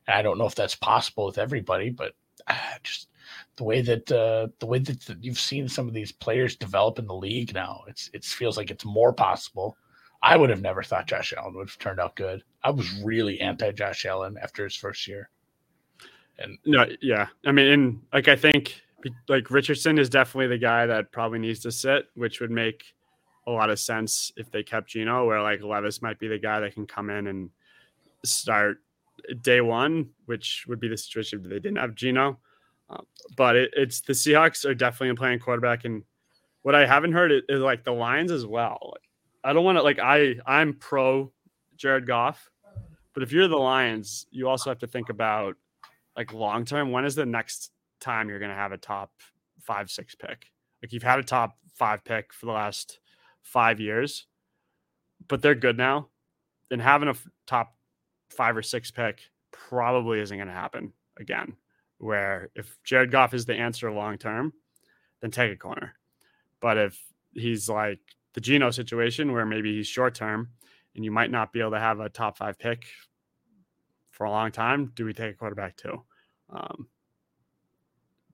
And 0.07 0.17
I 0.17 0.23
don't 0.23 0.39
know 0.39 0.47
if 0.47 0.55
that's 0.55 0.75
possible 0.75 1.27
with 1.27 1.39
everybody, 1.39 1.91
but 1.91 2.15
uh, 2.47 2.55
just 2.83 3.09
the 3.57 3.65
way 3.65 3.81
that 3.83 4.11
uh, 4.11 4.49
the 4.59 4.67
way 4.67 4.79
that, 4.79 5.17
you've 5.21 5.39
seen 5.39 5.69
some 5.69 5.89
of 5.89 5.95
these 5.95 6.13
players 6.13 6.57
develop 6.57 6.99
in 6.99 7.07
the 7.07 7.15
league 7.15 7.55
now, 7.55 7.83
it's 7.89 8.11
it 8.13 8.25
feels 8.25 8.57
like 8.57 8.71
it's 8.71 8.85
more 8.85 9.13
possible. 9.13 9.77
I 10.23 10.37
would 10.37 10.51
have 10.51 10.61
never 10.61 10.83
thought 10.83 11.07
Josh 11.07 11.33
Allen 11.37 11.55
would 11.55 11.69
have 11.69 11.79
turned 11.79 12.01
out 12.01 12.17
good. 12.17 12.43
I 12.63 12.71
was 12.71 12.93
really 13.03 13.41
anti 13.41 13.73
Josh 13.73 14.05
Allen 14.05 14.37
after 14.43 14.65
his 14.65 14.77
first 14.77 15.07
year. 15.07 15.31
And 16.39 16.59
no, 16.65 16.87
yeah, 17.03 17.27
I 17.47 17.53
mean, 17.53 17.67
and 17.67 18.03
like 18.13 18.29
I 18.29 18.37
think 18.37 18.83
like 19.29 19.51
Richardson 19.51 19.99
is 19.99 20.09
definitely 20.09 20.49
the 20.49 20.59
guy 20.59 20.87
that 20.87 21.13
probably 21.13 21.39
needs 21.39 21.61
to 21.61 21.73
sit, 21.73 22.07
which 22.15 22.41
would 22.41 22.51
make 22.51 22.85
a 23.47 23.51
lot 23.51 23.71
of 23.71 23.79
sense 23.79 24.33
if 24.37 24.51
they 24.51 24.63
kept 24.63 24.89
Geno. 24.89 25.27
where 25.27 25.43
like 25.43 25.63
Levis 25.63 26.03
might 26.03 26.19
be 26.19 26.29
the 26.29 26.39
guy 26.39 26.61
that 26.61 26.75
can 26.75 26.87
come 26.87 27.11
in 27.11 27.27
and 27.27 27.51
start 28.25 28.79
day 29.43 29.61
one, 29.61 30.11
which 30.27 30.65
would 30.69 30.81
be 30.81 30.89
the 30.89 30.97
situation 30.97 31.41
if 31.43 31.49
they 31.49 31.59
didn't 31.59 31.79
have 31.79 31.95
Geno. 31.95 32.39
Um, 32.91 33.07
but 33.37 33.57
it, 33.57 33.71
it's 33.77 34.01
the 34.01 34.13
Seahawks 34.13 34.65
are 34.65 34.75
definitely 34.75 35.17
playing 35.17 35.39
quarterback, 35.39 35.85
and 35.85 36.03
what 36.63 36.75
I 36.75 36.87
haven't 36.87 37.13
heard 37.13 37.33
is, 37.33 37.43
is 37.49 37.61
like 37.61 37.85
the 37.85 37.93
Lions 37.93 38.33
as 38.33 38.45
well. 38.45 38.95
I 39.45 39.53
don't 39.53 39.65
want 39.65 39.79
to 39.79 39.83
like 39.83 39.99
I 39.99 40.37
I'm 40.45 40.75
pro 40.75 41.33
Jared 41.77 42.07
Goff, 42.07 42.51
but 43.15 43.23
if 43.23 43.33
you're 43.33 43.49
the 43.49 43.57
Lions, 43.57 44.27
you 44.31 44.49
also 44.49 44.71
have 44.71 44.81
to 44.81 44.87
think 44.87 45.09
about 45.09 45.57
like 46.17 46.33
long 46.33 46.65
term. 46.65 46.91
When 46.91 47.05
is 47.05 47.15
the 47.15 47.27
next 47.27 47.71
time 48.01 48.29
you're 48.29 48.41
going 48.41 48.51
to 48.51 48.57
have 48.57 48.73
a 48.73 48.79
top 48.79 49.13
five 49.61 49.91
six 49.91 50.15
pick? 50.15 50.47
Like 50.83 50.93
you've 50.93 51.03
had 51.03 51.19
a 51.19 51.25
top 51.25 51.57
five 51.75 52.05
pick 52.05 52.33
for 52.33 52.47
the 52.47 52.53
last 52.53 52.99
five 53.43 53.81
years, 53.81 54.27
but 55.29 55.43
they're 55.43 55.55
good 55.55 55.79
now. 55.79 56.09
And 56.71 56.83
having 56.83 57.09
a 57.09 57.15
top 57.47 57.75
five 58.31 58.57
or 58.57 58.63
six 58.63 58.91
pick 58.91 59.23
probably 59.53 60.21
isn't 60.21 60.37
going 60.37 60.49
to 60.49 60.55
happen 60.55 60.93
again 61.19 61.57
where 62.01 62.49
if 62.55 62.79
Jared 62.83 63.11
Goff 63.11 63.35
is 63.35 63.45
the 63.45 63.55
answer 63.55 63.93
long 63.93 64.17
term, 64.17 64.53
then 65.21 65.31
take 65.31 65.53
a 65.53 65.57
corner. 65.57 65.95
But 66.61 66.79
if 66.79 67.01
he's 67.33 67.69
like 67.69 68.01
the 68.35 68.41
Geno 68.41 68.71
situation 68.71 69.33
where 69.33 69.47
maybe 69.47 69.77
he's 69.77 69.87
short 69.87 70.15
term 70.15 70.49
and 70.97 71.05
you 71.05 71.11
might 71.11 71.31
not 71.31 71.53
be 71.53 71.61
able 71.61 71.73
to 71.73 71.79
have 71.79 72.01
a 72.01 72.09
top 72.09 72.39
five 72.39 72.59
pick 72.59 72.87
for 74.11 74.25
a 74.25 74.31
long 74.31 74.51
time, 74.51 74.93
do 74.95 75.05
we 75.05 75.13
take 75.13 75.35
a 75.35 75.37
quarterback 75.37 75.77
too? 75.77 76.03
Um, 76.49 76.89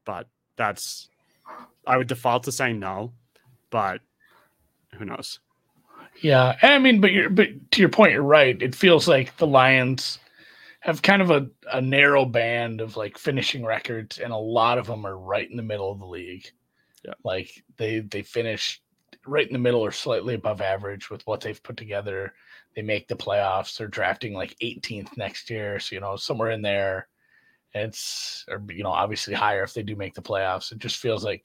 but 0.04 0.28
that's 0.56 1.08
I 1.86 1.96
would 1.96 2.06
default 2.06 2.44
to 2.44 2.52
saying 2.52 2.78
no, 2.78 3.12
but 3.70 4.00
who 4.94 5.04
knows? 5.04 5.40
Yeah, 6.20 6.56
I 6.62 6.78
mean, 6.78 7.00
but 7.00 7.12
you're 7.12 7.30
but 7.30 7.48
to 7.72 7.80
your 7.80 7.88
point, 7.88 8.12
you're 8.12 8.22
right. 8.22 8.60
It 8.62 8.74
feels 8.74 9.06
like 9.08 9.36
the 9.36 9.46
Lions 9.46 10.18
have 10.86 11.02
kind 11.02 11.20
of 11.20 11.32
a, 11.32 11.48
a 11.72 11.80
narrow 11.80 12.24
band 12.24 12.80
of 12.80 12.96
like 12.96 13.18
finishing 13.18 13.64
records, 13.64 14.18
and 14.18 14.32
a 14.32 14.36
lot 14.36 14.78
of 14.78 14.86
them 14.86 15.04
are 15.04 15.18
right 15.18 15.50
in 15.50 15.56
the 15.56 15.62
middle 15.62 15.90
of 15.90 15.98
the 15.98 16.06
league. 16.06 16.48
Yeah. 17.04 17.14
Like 17.24 17.64
they 17.76 18.00
they 18.00 18.22
finish 18.22 18.80
right 19.26 19.46
in 19.46 19.52
the 19.52 19.58
middle 19.58 19.80
or 19.80 19.90
slightly 19.90 20.34
above 20.34 20.60
average 20.60 21.10
with 21.10 21.26
what 21.26 21.40
they've 21.40 21.62
put 21.62 21.76
together. 21.76 22.34
They 22.76 22.82
make 22.82 23.08
the 23.08 23.16
playoffs. 23.16 23.76
They're 23.76 23.88
drafting 23.88 24.32
like 24.32 24.56
18th 24.62 25.16
next 25.16 25.50
year, 25.50 25.80
so 25.80 25.96
you 25.96 26.00
know 26.00 26.14
somewhere 26.14 26.52
in 26.52 26.62
there. 26.62 27.08
It's 27.74 28.44
or 28.48 28.62
you 28.68 28.84
know 28.84 28.90
obviously 28.90 29.34
higher 29.34 29.64
if 29.64 29.74
they 29.74 29.82
do 29.82 29.96
make 29.96 30.14
the 30.14 30.22
playoffs. 30.22 30.70
It 30.70 30.78
just 30.78 30.98
feels 30.98 31.24
like 31.24 31.42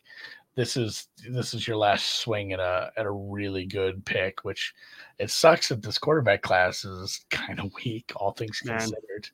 this 0.56 0.76
is 0.76 1.08
this 1.30 1.54
is 1.54 1.68
your 1.68 1.78
last 1.78 2.20
swing 2.20 2.52
at 2.54 2.60
a 2.60 2.92
at 2.98 3.06
a 3.06 3.12
really 3.12 3.66
good 3.66 4.04
pick, 4.06 4.44
which 4.44 4.74
it 5.18 5.30
sucks 5.30 5.70
that 5.70 5.82
this 5.82 5.98
quarterback 5.98 6.42
class 6.42 6.84
is 6.84 7.24
kind 7.30 7.60
of 7.60 7.72
weak, 7.86 8.12
all 8.16 8.32
things 8.32 8.60
considered. 8.60 9.30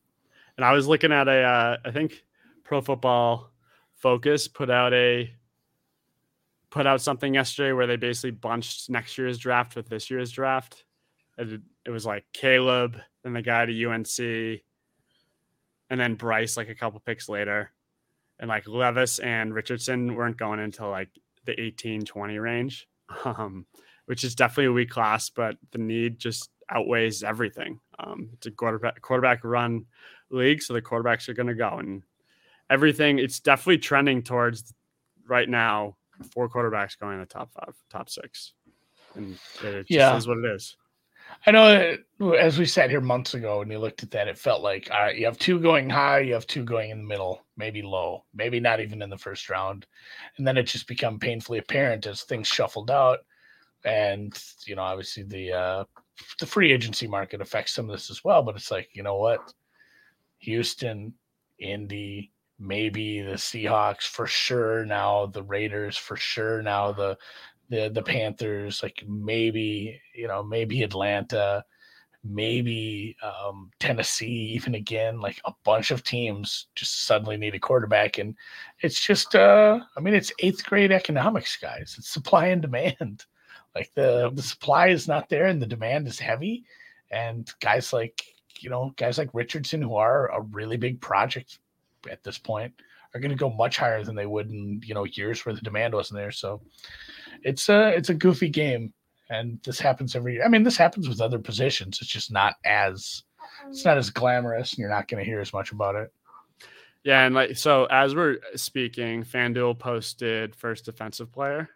And 0.58 0.66
I 0.66 0.74
was 0.74 0.88
looking 0.88 1.12
at 1.12 1.28
a, 1.28 1.44
uh, 1.44 1.78
I 1.86 1.92
think 1.92 2.24
Pro 2.64 2.82
Football 2.82 3.52
Focus 3.96 4.48
put 4.48 4.70
out 4.70 4.94
a 4.94 5.32
put 6.70 6.86
out 6.86 7.02
something 7.02 7.34
yesterday 7.34 7.72
where 7.72 7.88
they 7.88 7.96
basically 7.96 8.32
bunched 8.32 8.90
next 8.90 9.18
year's 9.18 9.38
draft 9.38 9.76
with 9.76 9.90
this 9.90 10.10
year's 10.10 10.32
draft. 10.32 10.84
It, 11.38 11.62
it 11.86 11.90
was 11.90 12.06
like 12.06 12.26
Caleb, 12.34 12.98
and 13.24 13.36
the 13.36 13.42
guy 13.42 13.65
to 13.65 13.86
UNC, 13.86 14.20
and 15.90 16.00
then 16.00 16.15
Bryce 16.15 16.58
like 16.58 16.70
a 16.70 16.76
couple 16.76 17.00
picks 17.00 17.30
later 17.30 17.72
and 18.40 18.50
like 18.50 18.67
Levis 18.67 19.19
and 19.19 19.54
Richardson 19.54 20.15
weren't 20.15 20.38
going 20.38 20.60
until 20.60 20.90
like 20.90 21.10
the 21.46 21.60
18 21.60 22.06
20 22.06 22.40
range, 22.40 22.88
um, 23.25 23.65
which 24.06 24.23
is 24.23 24.35
definitely 24.35 24.65
a 24.65 24.73
weak 24.73 24.90
class, 24.90 25.29
but 25.29 25.58
the 25.71 25.79
need 25.79 26.19
just 26.19 26.50
outweighs 26.69 27.23
everything. 27.23 27.79
Um, 28.00 28.29
it's 28.33 28.46
a 28.46 28.52
quarterback 28.52 29.02
quarterback 29.02 29.44
run 29.44 29.85
league, 30.29 30.62
so 30.62 30.73
the 30.73 30.81
quarterbacks 30.81 31.29
are 31.29 31.33
going 31.33 31.48
to 31.48 31.56
go 31.56 31.77
and 31.79 32.04
everything. 32.69 33.19
It's 33.19 33.40
definitely 33.40 33.79
trending 33.79 34.23
towards 34.23 34.73
right 35.27 35.50
now 35.50 35.96
four 36.31 36.50
quarterbacks 36.50 36.98
going 37.00 37.15
in 37.15 37.19
the 37.19 37.25
top 37.25 37.52
five, 37.54 37.75
top 37.90 38.10
six, 38.10 38.54
and 39.15 39.38
it 39.63 39.88
just 39.88 39.92
yeah. 39.92 40.15
is 40.15 40.27
what 40.27 40.38
it 40.38 40.46
is. 40.46 40.75
I 41.46 41.52
know 41.52 41.96
as 42.38 42.58
we 42.60 42.65
sat 42.65 42.90
here 42.90 43.02
months 43.02 43.34
ago 43.34 43.62
and 43.62 43.71
you 43.71 43.80
looked 43.80 44.04
at 44.04 44.12
that, 44.12 44.28
it 44.28 44.38
felt 44.38 44.62
like 44.62 44.90
all 44.92 45.00
right, 45.00 45.15
you 45.15 45.25
have 45.25 45.38
two 45.38 45.60
going 45.60 45.90
high, 45.90 46.19
you 46.19 46.34
have 46.34 46.48
two 46.48 46.63
going 46.63 46.90
in 46.90 46.98
the 47.00 47.08
middle, 47.08 47.46
maybe 47.56 47.82
low, 47.82 48.25
maybe 48.34 48.60
not 48.60 48.80
even 48.80 49.02
in 49.02 49.10
the 49.10 49.17
first 49.17 49.50
round. 49.50 49.86
And 50.38 50.46
then 50.46 50.58
it 50.58 50.63
just 50.63 50.88
become 50.88 51.19
painfully 51.19 51.60
apparent 51.60 52.06
as 52.06 52.23
things 52.23 52.48
shuffled 52.48 52.92
out. 52.92 53.19
And, 53.86 54.38
you 54.65 54.75
know, 54.75 54.82
obviously 54.82 55.23
the 55.23 55.54
uh 55.54 55.84
the 56.40 56.46
free 56.48 56.71
agency 56.71 57.08
market 57.08 57.42
affects 57.42 57.73
some 57.73 57.90
of 57.90 57.96
this 57.96 58.10
as 58.10 58.23
well. 58.23 58.42
But 58.44 58.56
it's 58.56 58.71
like, 58.71 58.90
you 58.94 59.04
know 59.04 59.17
what? 59.17 59.54
Houston, 60.40 61.13
Indy, 61.60 62.32
maybe 62.60 63.21
the 63.21 63.34
Seahawks 63.34 64.04
for 64.04 64.28
sure 64.28 64.86
now, 64.86 65.28
the 65.28 65.44
Raiders 65.44 65.98
for 65.98 66.15
sure 66.15 66.62
now, 66.62 66.92
the 66.92 67.17
the 67.70 67.90
the 67.90 68.02
Panthers, 68.02 68.82
like 68.84 69.04
maybe 69.08 70.00
you 70.15 70.28
know 70.28 70.44
maybe 70.44 70.84
Atlanta, 70.84 71.63
maybe 72.24 73.15
um, 73.24 73.72
Tennessee, 73.80 74.52
even 74.56 74.76
again, 74.76 75.20
like 75.20 75.40
a 75.46 75.54
bunch 75.63 75.92
of 75.92 76.04
teams 76.04 76.68
just 76.76 77.06
suddenly 77.06 77.38
need 77.38 77.56
a 77.56 77.60
quarterback, 77.60 78.18
and 78.18 78.36
it's 78.82 79.00
just 79.00 79.36
uh, 79.36 79.80
I 79.96 80.00
mean 80.00 80.13
it's 80.13 80.32
eighth 80.40 80.65
grade 80.65 80.92
economics, 80.92 81.58
guys. 81.58 81.96
It's 81.98 82.10
supply 82.10 82.48
and 82.48 82.62
demand. 82.62 83.26
Like 83.76 83.92
the 83.94 84.24
yep. 84.24 84.36
the 84.36 84.42
supply 84.42 84.88
is 84.88 85.08
not 85.08 85.30
there 85.30 85.46
and 85.46 85.62
the 85.62 85.68
demand 85.68 86.08
is 86.08 86.18
heavy, 86.18 86.65
and 87.12 87.48
guys 87.60 87.94
like 87.94 88.24
you 88.60 88.72
know 88.72 88.92
guys 88.98 89.20
like 89.20 89.30
Richardson 89.34 89.84
who 89.84 89.94
are 89.96 90.30
a 90.30 90.42
really 90.42 90.78
big 90.78 91.00
project 91.00 91.60
at 92.10 92.24
this 92.24 92.40
point 92.40 92.74
are 93.14 93.20
going 93.20 93.32
to 93.32 93.38
go 93.38 93.50
much 93.50 93.78
higher 93.78 94.04
than 94.04 94.16
they 94.16 94.26
would 94.26 94.50
in 94.50 94.82
you 94.84 94.94
know 94.94 95.06
years 95.06 95.46
where 95.46 95.56
the 95.56 95.62
demand 95.62 95.94
wasn't 95.94 96.20
there. 96.20 96.32
So 96.32 96.62
it's 97.44 97.70
a 97.70 97.90
it's 97.90 98.10
a 98.10 98.14
goofy 98.14 98.50
game, 98.50 98.94
and 99.30 99.60
this 99.64 99.80
happens 99.80 100.16
every 100.16 100.34
year. 100.34 100.46
I 100.46 100.48
mean, 100.48 100.64
this 100.64 100.78
happens 100.78 101.08
with 101.08 101.22
other 101.22 101.40
positions. 101.40 102.00
It's 102.02 102.10
just 102.10 102.32
not 102.32 102.56
as 102.66 103.24
it's 103.70 103.86
not 103.86 103.98
as 103.98 104.10
glamorous, 104.10 104.74
and 104.74 104.80
you're 104.80 104.90
not 104.90 105.08
going 105.08 105.24
to 105.24 105.30
hear 105.30 105.40
as 105.40 105.54
much 105.54 105.72
about 105.72 105.96
it. 105.96 106.12
Yeah, 107.04 107.26
and 107.26 107.34
like 107.34 107.58
so, 107.58 107.86
as 107.86 108.16
we're 108.16 108.38
speaking, 108.56 109.24
FanDuel 109.24 109.80
posted 109.80 110.56
first 110.56 110.86
defensive 110.86 111.32
player, 111.32 111.70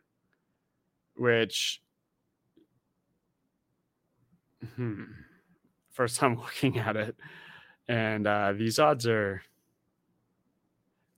which 1.16 1.82
hmm, 4.76 5.04
first 5.92 6.16
time 6.20 6.36
looking 6.36 6.80
at 6.80 6.98
it, 6.98 7.16
and 7.88 8.28
uh, 8.28 8.54
these 8.54 8.80
odds 8.80 9.08
are 9.08 9.42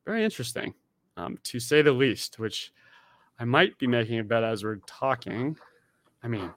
very 0.05 0.23
interesting, 0.23 0.73
um, 1.17 1.37
to 1.43 1.59
say 1.59 1.81
the 1.81 1.91
least. 1.91 2.39
Which 2.39 2.73
I 3.39 3.45
might 3.45 3.77
be 3.77 3.87
making 3.87 4.19
a 4.19 4.23
bet 4.23 4.43
as 4.43 4.63
we're 4.63 4.79
talking. 4.85 5.57
I 6.23 6.27
mean, 6.27 6.51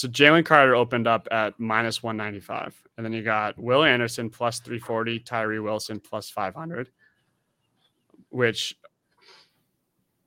so 0.00 0.08
Jalen 0.08 0.46
Carter 0.46 0.74
opened 0.74 1.06
up 1.06 1.28
at 1.30 1.60
minus 1.60 2.02
195. 2.02 2.74
And 2.96 3.04
then 3.04 3.12
you 3.12 3.22
got 3.22 3.58
Will 3.58 3.84
Anderson 3.84 4.30
plus 4.30 4.60
340, 4.60 5.20
Tyree 5.20 5.58
Wilson 5.58 6.00
plus 6.00 6.30
500, 6.30 6.90
which 8.30 8.78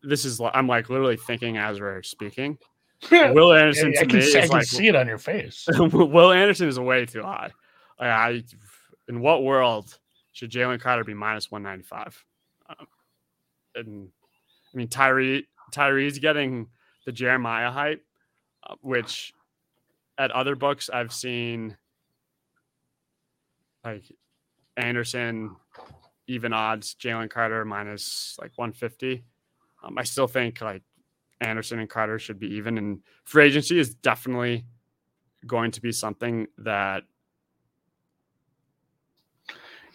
this 0.04 0.26
is, 0.26 0.40
I'm 0.54 0.68
like 0.68 0.90
literally 0.90 1.18
thinking 1.18 1.58
as 1.58 1.80
we're 1.80 2.04
speaking. 2.04 2.60
Will 3.12 3.52
Anderson 3.52 3.94
yeah, 3.94 4.02
I 4.02 4.06
can, 4.06 4.22
see, 4.22 4.38
I 4.38 4.42
can 4.42 4.50
like, 4.50 4.66
see 4.66 4.88
it 4.90 4.96
on 4.96 5.08
your 5.08 5.18
face. 5.18 5.68
Will 5.80 6.32
Anderson 6.32 6.68
is 6.68 6.80
way 6.80 7.08
too 7.08 7.24
high. 7.24 7.50
Like 8.00 8.10
I, 8.10 8.44
in 9.08 9.22
what 9.22 9.44
world 9.44 9.98
should 10.34 10.52
Jalen 10.52 10.82
Carter 10.82 11.04
be 11.04 11.14
minus 11.14 11.50
195? 11.50 12.26
Um, 12.70 12.88
and 13.76 14.10
I 14.74 14.78
mean 14.78 14.88
Tyree 14.90 15.48
Tyree's 15.72 16.20
getting 16.20 16.68
the 17.06 17.12
Jeremiah 17.12 17.72
hype, 17.72 18.04
uh, 18.68 18.76
which 18.82 19.34
at 20.18 20.32
other 20.32 20.56
books 20.56 20.90
I've 20.90 21.14
seen 21.14 21.78
like 23.84 24.04
Anderson 24.78 25.56
even 26.28 26.54
odds, 26.54 26.96
Jalen 26.96 27.30
Carter 27.30 27.66
minus 27.66 28.38
like 28.40 28.52
150. 28.56 29.24
Um, 29.84 29.98
I 29.98 30.04
still 30.04 30.28
think 30.28 30.62
like 30.62 30.84
Anderson 31.42 31.80
and 31.80 31.90
Carter 31.90 32.20
should 32.20 32.40
be 32.40 32.56
even, 32.56 32.78
and 32.78 33.00
free 33.26 33.46
agency 33.46 33.78
is 33.78 33.94
definitely 33.96 34.66
going 35.46 35.72
to 35.72 35.82
be 35.82 35.92
something 35.92 36.48
that 36.60 37.04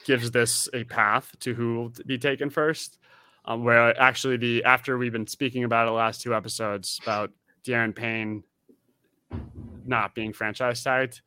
gives 0.09 0.31
this 0.31 0.71
a 0.73 0.85
path 0.85 1.37
to 1.39 1.53
who 1.53 1.75
will 1.75 1.93
be 2.07 2.17
taken 2.17 2.49
first 2.49 2.97
um, 3.45 3.63
where 3.63 3.99
actually 4.01 4.39
the 4.39 4.65
after 4.65 4.97
we've 4.97 5.13
been 5.13 5.27
speaking 5.27 5.65
about 5.65 5.87
it 5.87 5.91
the 5.91 5.93
last 5.93 6.23
two 6.23 6.35
episodes 6.35 6.99
about 7.03 7.31
Da'Ron 7.63 7.95
Payne 7.95 8.43
not 9.85 10.15
being 10.15 10.33
franchise 10.33 10.83
tagged, 10.83 11.21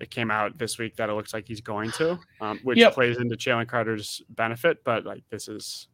it 0.00 0.10
came 0.10 0.30
out 0.30 0.56
this 0.56 0.78
week 0.78 0.96
that 0.96 1.10
it 1.10 1.12
looks 1.12 1.34
like 1.34 1.46
he's 1.46 1.60
going 1.60 1.90
to, 1.92 2.18
um, 2.40 2.58
which 2.62 2.78
yep. 2.78 2.94
plays 2.94 3.18
into 3.18 3.36
Jalen 3.36 3.68
Carter's 3.68 4.22
benefit. 4.30 4.84
But 4.84 5.04
like 5.04 5.24
this 5.28 5.48
is 5.48 5.88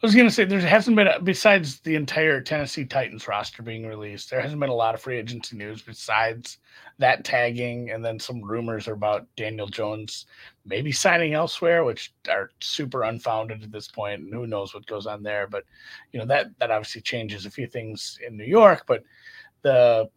I 0.00 0.06
was 0.06 0.14
going 0.14 0.28
to 0.28 0.32
say 0.32 0.44
there 0.44 0.60
hasn't 0.60 0.94
been 0.96 1.08
besides 1.24 1.80
the 1.80 1.96
entire 1.96 2.40
Tennessee 2.40 2.84
Titans 2.84 3.26
roster 3.26 3.64
being 3.64 3.84
released. 3.84 4.30
There 4.30 4.40
hasn't 4.40 4.60
been 4.60 4.70
a 4.70 4.74
lot 4.74 4.94
of 4.94 5.00
free 5.00 5.18
agency 5.18 5.56
news 5.56 5.82
besides 5.82 6.58
that 6.98 7.24
tagging, 7.24 7.90
and 7.90 8.04
then 8.04 8.20
some 8.20 8.40
rumors 8.40 8.86
about 8.86 9.26
Daniel 9.36 9.66
Jones 9.66 10.26
maybe 10.64 10.92
signing 10.92 11.34
elsewhere, 11.34 11.82
which 11.82 12.12
are 12.30 12.50
super 12.60 13.02
unfounded 13.02 13.64
at 13.64 13.72
this 13.72 13.88
point. 13.88 14.20
And 14.20 14.32
who 14.32 14.46
knows 14.46 14.72
what 14.72 14.86
goes 14.86 15.06
on 15.06 15.24
there? 15.24 15.48
But 15.48 15.64
you 16.12 16.20
know 16.20 16.26
that 16.26 16.56
that 16.60 16.70
obviously 16.70 17.00
changes 17.00 17.44
a 17.44 17.50
few 17.50 17.66
things 17.66 18.20
in 18.24 18.36
New 18.36 18.44
York. 18.44 18.84
But 18.86 19.02
the 19.62 20.08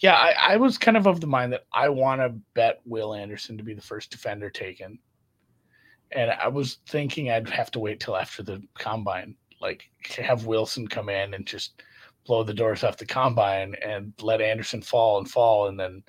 yeah, 0.00 0.16
I, 0.16 0.52
I 0.52 0.56
was 0.56 0.76
kind 0.76 0.98
of 0.98 1.06
of 1.06 1.22
the 1.22 1.26
mind 1.26 1.54
that 1.54 1.64
I 1.72 1.88
want 1.88 2.20
to 2.20 2.28
bet 2.52 2.80
Will 2.84 3.14
Anderson 3.14 3.56
to 3.56 3.64
be 3.64 3.72
the 3.72 3.80
first 3.80 4.10
defender 4.10 4.50
taken 4.50 4.98
and 6.12 6.30
I 6.30 6.48
was 6.48 6.78
thinking 6.88 7.30
I'd 7.30 7.48
have 7.50 7.70
to 7.72 7.78
wait 7.78 8.00
till 8.00 8.16
after 8.16 8.42
the 8.42 8.62
combine, 8.78 9.34
like 9.60 9.90
have 10.18 10.46
Wilson 10.46 10.88
come 10.88 11.08
in 11.08 11.34
and 11.34 11.46
just 11.46 11.82
blow 12.26 12.42
the 12.42 12.54
doors 12.54 12.84
off 12.84 12.96
the 12.96 13.06
combine 13.06 13.74
and 13.84 14.12
let 14.20 14.40
Anderson 14.40 14.82
fall 14.82 15.18
and 15.18 15.30
fall, 15.30 15.68
and 15.68 15.78
then 15.78 16.02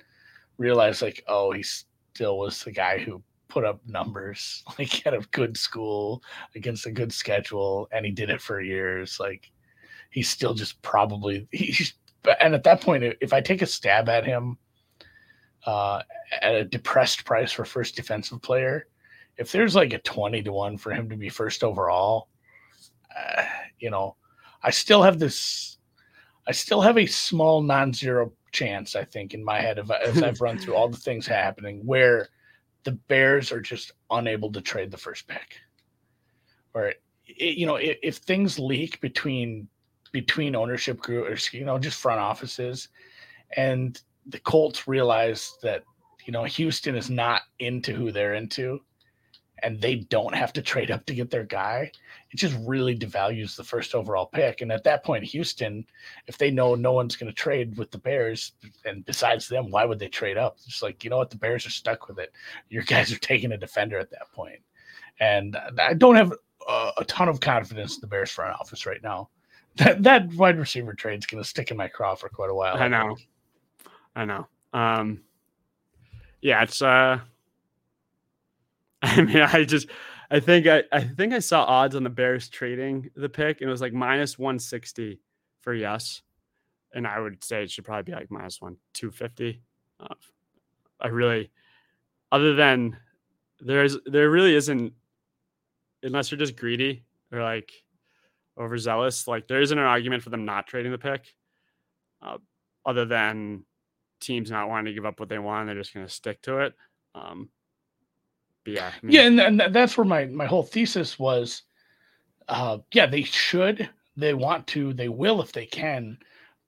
realize 0.58 1.02
like, 1.02 1.22
oh, 1.28 1.52
he 1.52 1.62
still 1.62 2.38
was 2.38 2.62
the 2.62 2.72
guy 2.72 2.98
who 2.98 3.22
put 3.48 3.64
up 3.64 3.80
numbers 3.86 4.62
like 4.78 5.06
at 5.06 5.14
a 5.14 5.20
good 5.30 5.56
school 5.56 6.22
against 6.54 6.86
a 6.86 6.92
good 6.92 7.12
schedule, 7.12 7.88
and 7.92 8.04
he 8.04 8.12
did 8.12 8.30
it 8.30 8.40
for 8.40 8.60
years. 8.60 9.18
Like 9.20 9.50
he's 10.10 10.28
still 10.28 10.54
just 10.54 10.80
probably 10.82 11.46
he's. 11.52 11.94
And 12.40 12.54
at 12.54 12.62
that 12.62 12.80
point, 12.80 13.02
if 13.20 13.32
I 13.32 13.40
take 13.40 13.62
a 13.62 13.66
stab 13.66 14.08
at 14.08 14.24
him 14.24 14.56
uh, 15.66 16.02
at 16.40 16.54
a 16.54 16.64
depressed 16.64 17.24
price 17.24 17.50
for 17.50 17.64
first 17.64 17.96
defensive 17.96 18.40
player, 18.42 18.86
if 19.36 19.52
there's 19.52 19.74
like 19.74 19.92
a 19.92 19.98
20 19.98 20.42
to 20.42 20.52
1 20.52 20.78
for 20.78 20.92
him 20.92 21.08
to 21.10 21.16
be 21.16 21.28
first 21.28 21.64
overall, 21.64 22.28
uh, 23.16 23.44
you 23.78 23.90
know, 23.90 24.16
I 24.62 24.70
still 24.70 25.02
have 25.02 25.18
this, 25.18 25.78
I 26.46 26.52
still 26.52 26.80
have 26.80 26.98
a 26.98 27.06
small 27.06 27.62
non 27.62 27.92
zero 27.92 28.32
chance, 28.52 28.94
I 28.94 29.04
think, 29.04 29.34
in 29.34 29.44
my 29.44 29.60
head 29.60 29.78
of, 29.78 29.90
as 29.90 30.22
I've 30.22 30.40
run 30.40 30.58
through 30.58 30.74
all 30.74 30.88
the 30.88 30.96
things 30.96 31.26
happening 31.26 31.84
where 31.84 32.28
the 32.84 32.92
Bears 32.92 33.52
are 33.52 33.60
just 33.60 33.92
unable 34.10 34.52
to 34.52 34.60
trade 34.60 34.90
the 34.90 34.96
first 34.96 35.26
pick. 35.26 35.56
Or, 36.74 36.92
it, 37.26 37.56
you 37.56 37.66
know, 37.66 37.76
if, 37.76 37.98
if 38.02 38.16
things 38.16 38.58
leak 38.58 39.00
between 39.00 39.68
between 40.12 40.54
ownership 40.54 41.00
group 41.00 41.26
or 41.26 41.56
you 41.56 41.64
know 41.64 41.78
just 41.78 41.98
front 41.98 42.20
offices 42.20 42.88
and 43.56 44.02
the 44.26 44.38
colts 44.40 44.86
realize 44.86 45.56
that 45.62 45.82
you 46.26 46.32
know 46.32 46.44
houston 46.44 46.94
is 46.94 47.10
not 47.10 47.42
into 47.58 47.92
who 47.92 48.12
they're 48.12 48.34
into 48.34 48.78
and 49.62 49.80
they 49.80 49.96
don't 49.96 50.34
have 50.34 50.52
to 50.52 50.62
trade 50.62 50.90
up 50.90 51.06
to 51.06 51.14
get 51.14 51.30
their 51.30 51.44
guy, 51.44 51.90
it 52.30 52.36
just 52.36 52.56
really 52.60 52.98
devalues 52.98 53.56
the 53.56 53.64
first 53.64 53.94
overall 53.94 54.26
pick. 54.26 54.60
And 54.60 54.72
at 54.72 54.84
that 54.84 55.04
point, 55.04 55.24
Houston, 55.24 55.86
if 56.26 56.36
they 56.36 56.50
know 56.50 56.74
no 56.74 56.92
one's 56.92 57.16
going 57.16 57.30
to 57.30 57.34
trade 57.34 57.76
with 57.76 57.90
the 57.90 57.98
Bears, 57.98 58.52
and 58.84 59.04
besides 59.04 59.48
them, 59.48 59.70
why 59.70 59.84
would 59.84 59.98
they 59.98 60.08
trade 60.08 60.36
up? 60.36 60.58
It's 60.66 60.82
like, 60.82 61.04
you 61.04 61.10
know 61.10 61.18
what? 61.18 61.30
The 61.30 61.36
Bears 61.36 61.66
are 61.66 61.70
stuck 61.70 62.08
with 62.08 62.18
it. 62.18 62.32
Your 62.70 62.82
guys 62.86 63.12
are 63.12 63.18
taking 63.18 63.52
a 63.52 63.56
defender 63.56 63.98
at 63.98 64.10
that 64.10 64.32
point. 64.32 64.60
And 65.20 65.56
I 65.78 65.94
don't 65.94 66.16
have 66.16 66.32
a, 66.68 66.90
a 66.98 67.04
ton 67.04 67.28
of 67.28 67.40
confidence 67.40 67.96
in 67.96 68.00
the 68.00 68.06
Bears 68.08 68.30
front 68.30 68.58
office 68.58 68.86
right 68.86 69.02
now. 69.02 69.28
That, 69.76 70.02
that 70.02 70.32
wide 70.34 70.58
receiver 70.58 70.92
trade 70.92 71.20
is 71.20 71.26
going 71.26 71.42
to 71.42 71.48
stick 71.48 71.70
in 71.70 71.76
my 71.76 71.88
craw 71.88 72.14
for 72.14 72.28
quite 72.28 72.50
a 72.50 72.54
while. 72.54 72.76
I 72.76 72.88
know. 72.88 73.16
I 74.14 74.24
know. 74.24 74.46
Um, 74.74 75.22
yeah, 76.42 76.62
it's, 76.62 76.82
uh, 76.82 77.20
I 79.16 79.22
mean, 79.22 79.38
I 79.40 79.64
just 79.64 79.88
I 80.30 80.40
think 80.40 80.66
I, 80.66 80.84
I 80.92 81.02
think 81.02 81.32
I 81.32 81.40
saw 81.40 81.64
odds 81.64 81.96
on 81.96 82.04
the 82.04 82.10
Bears 82.10 82.48
trading 82.48 83.10
the 83.16 83.28
pick, 83.28 83.60
and 83.60 83.68
it 83.68 83.72
was 83.72 83.80
like 83.80 83.92
minus 83.92 84.38
160 84.38 85.20
for 85.60 85.74
yes. 85.74 86.22
And 86.94 87.06
I 87.06 87.20
would 87.20 87.42
say 87.44 87.62
it 87.64 87.70
should 87.70 87.84
probably 87.84 88.04
be 88.04 88.12
like 88.12 88.30
minus 88.30 88.60
one 88.60 88.76
250. 88.94 89.62
Uh, 90.00 90.14
I 91.00 91.08
really, 91.08 91.50
other 92.32 92.54
than 92.54 92.98
there's 93.60 93.98
there 94.06 94.30
really 94.30 94.54
isn't, 94.56 94.94
unless 96.02 96.30
you're 96.30 96.38
just 96.38 96.56
greedy 96.56 97.04
or 97.32 97.42
like 97.42 97.72
overzealous, 98.58 99.28
like 99.28 99.48
there 99.48 99.60
isn't 99.62 99.78
an 99.78 99.84
argument 99.84 100.22
for 100.22 100.30
them 100.30 100.44
not 100.44 100.66
trading 100.66 100.92
the 100.92 100.98
pick. 100.98 101.34
uh, 102.22 102.38
other 102.86 103.04
than 103.04 103.64
teams 104.20 104.50
not 104.50 104.68
wanting 104.68 104.86
to 104.86 104.94
give 104.94 105.06
up 105.06 105.20
what 105.20 105.28
they 105.28 105.38
want. 105.38 105.66
They're 105.66 105.76
just 105.76 105.94
going 105.94 106.06
to 106.06 106.12
stick 106.12 106.42
to 106.42 106.58
it. 106.60 106.74
Um, 107.14 107.50
yeah. 108.66 108.92
I 109.02 109.06
mean, 109.06 109.14
yeah. 109.14 109.22
And, 109.22 109.60
and 109.60 109.74
that's 109.74 109.96
where 109.96 110.04
my, 110.04 110.26
my 110.26 110.46
whole 110.46 110.62
thesis 110.62 111.18
was, 111.18 111.62
uh, 112.48 112.78
yeah, 112.92 113.06
they 113.06 113.22
should, 113.22 113.88
they 114.16 114.34
want 114.34 114.66
to, 114.68 114.92
they 114.92 115.08
will, 115.08 115.40
if 115.40 115.52
they 115.52 115.66
can. 115.66 116.18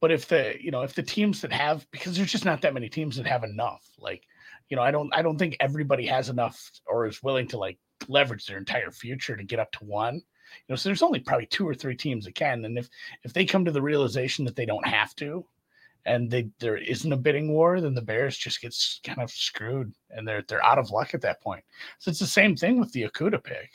But 0.01 0.13
if 0.13 0.29
the, 0.29 0.55
you 0.61 0.71
know, 0.71 0.83
if 0.83 0.95
the 0.95 1.03
teams 1.03 1.41
that 1.41 1.53
have, 1.53 1.87
because 1.91 2.17
there's 2.17 2.33
just 2.33 2.45
not 2.45 2.61
that 2.63 2.75
many 2.75 2.89
teams 2.89 3.17
that 3.17 3.27
have 3.27 3.45
enough, 3.45 3.87
like, 3.99 4.27
you 4.69 4.77
know, 4.77 4.83
I 4.83 4.91
don't, 4.91 5.15
I 5.15 5.23
don't 5.23 5.39
think 5.39 5.57
everybody 5.61 6.07
has 6.07 6.29
enough 6.29 6.71
or 6.87 7.07
is 7.07 7.23
willing 7.23 7.49
to 7.49 7.59
like 7.59 7.79
leverage 8.09 8.47
their 8.47 8.59
entire 8.59 8.91
future 8.91 9.37
to 9.37 9.45
get 9.45 9.61
up 9.61 9.73
to 9.73 9.85
one. 9.85 10.15
You 10.15 10.21
know, 10.69 10.77
so 10.77 10.89
there's 10.89 11.03
only 11.03 11.21
probably 11.21 11.47
two 11.47 11.67
or 11.69 11.75
three 11.75 11.97
teams 11.97 12.25
that 12.25 12.35
can. 12.35 12.65
And 12.65 12.79
if, 12.79 12.89
if 13.25 13.33
they 13.33 13.45
come 13.45 13.65
to 13.65 13.73
the 13.73 13.83
realization 13.83 14.45
that 14.45 14.57
they 14.57 14.67
don't 14.67 14.87
have 14.87 15.15
to, 15.17 15.45
and 16.07 16.31
they 16.31 16.51
there 16.61 16.77
isn't 16.77 17.13
a 17.13 17.17
bidding 17.17 17.53
war, 17.53 17.81
then 17.81 17.95
the 17.95 18.03
Bears 18.03 18.37
just 18.37 18.61
gets 18.61 19.01
kind 19.05 19.21
of 19.21 19.31
screwed 19.31 19.93
and 20.11 20.27
they're 20.27 20.45
they're 20.49 20.65
out 20.65 20.79
of 20.79 20.91
luck 20.91 21.15
at 21.15 21.23
that 21.23 21.41
point. 21.43 21.65
So 21.99 22.11
it's 22.11 22.21
the 22.21 22.27
same 22.27 22.57
thing 22.57 22.79
with 22.79 22.93
the 22.93 23.05
Okudah 23.05 23.43
pick. 23.43 23.71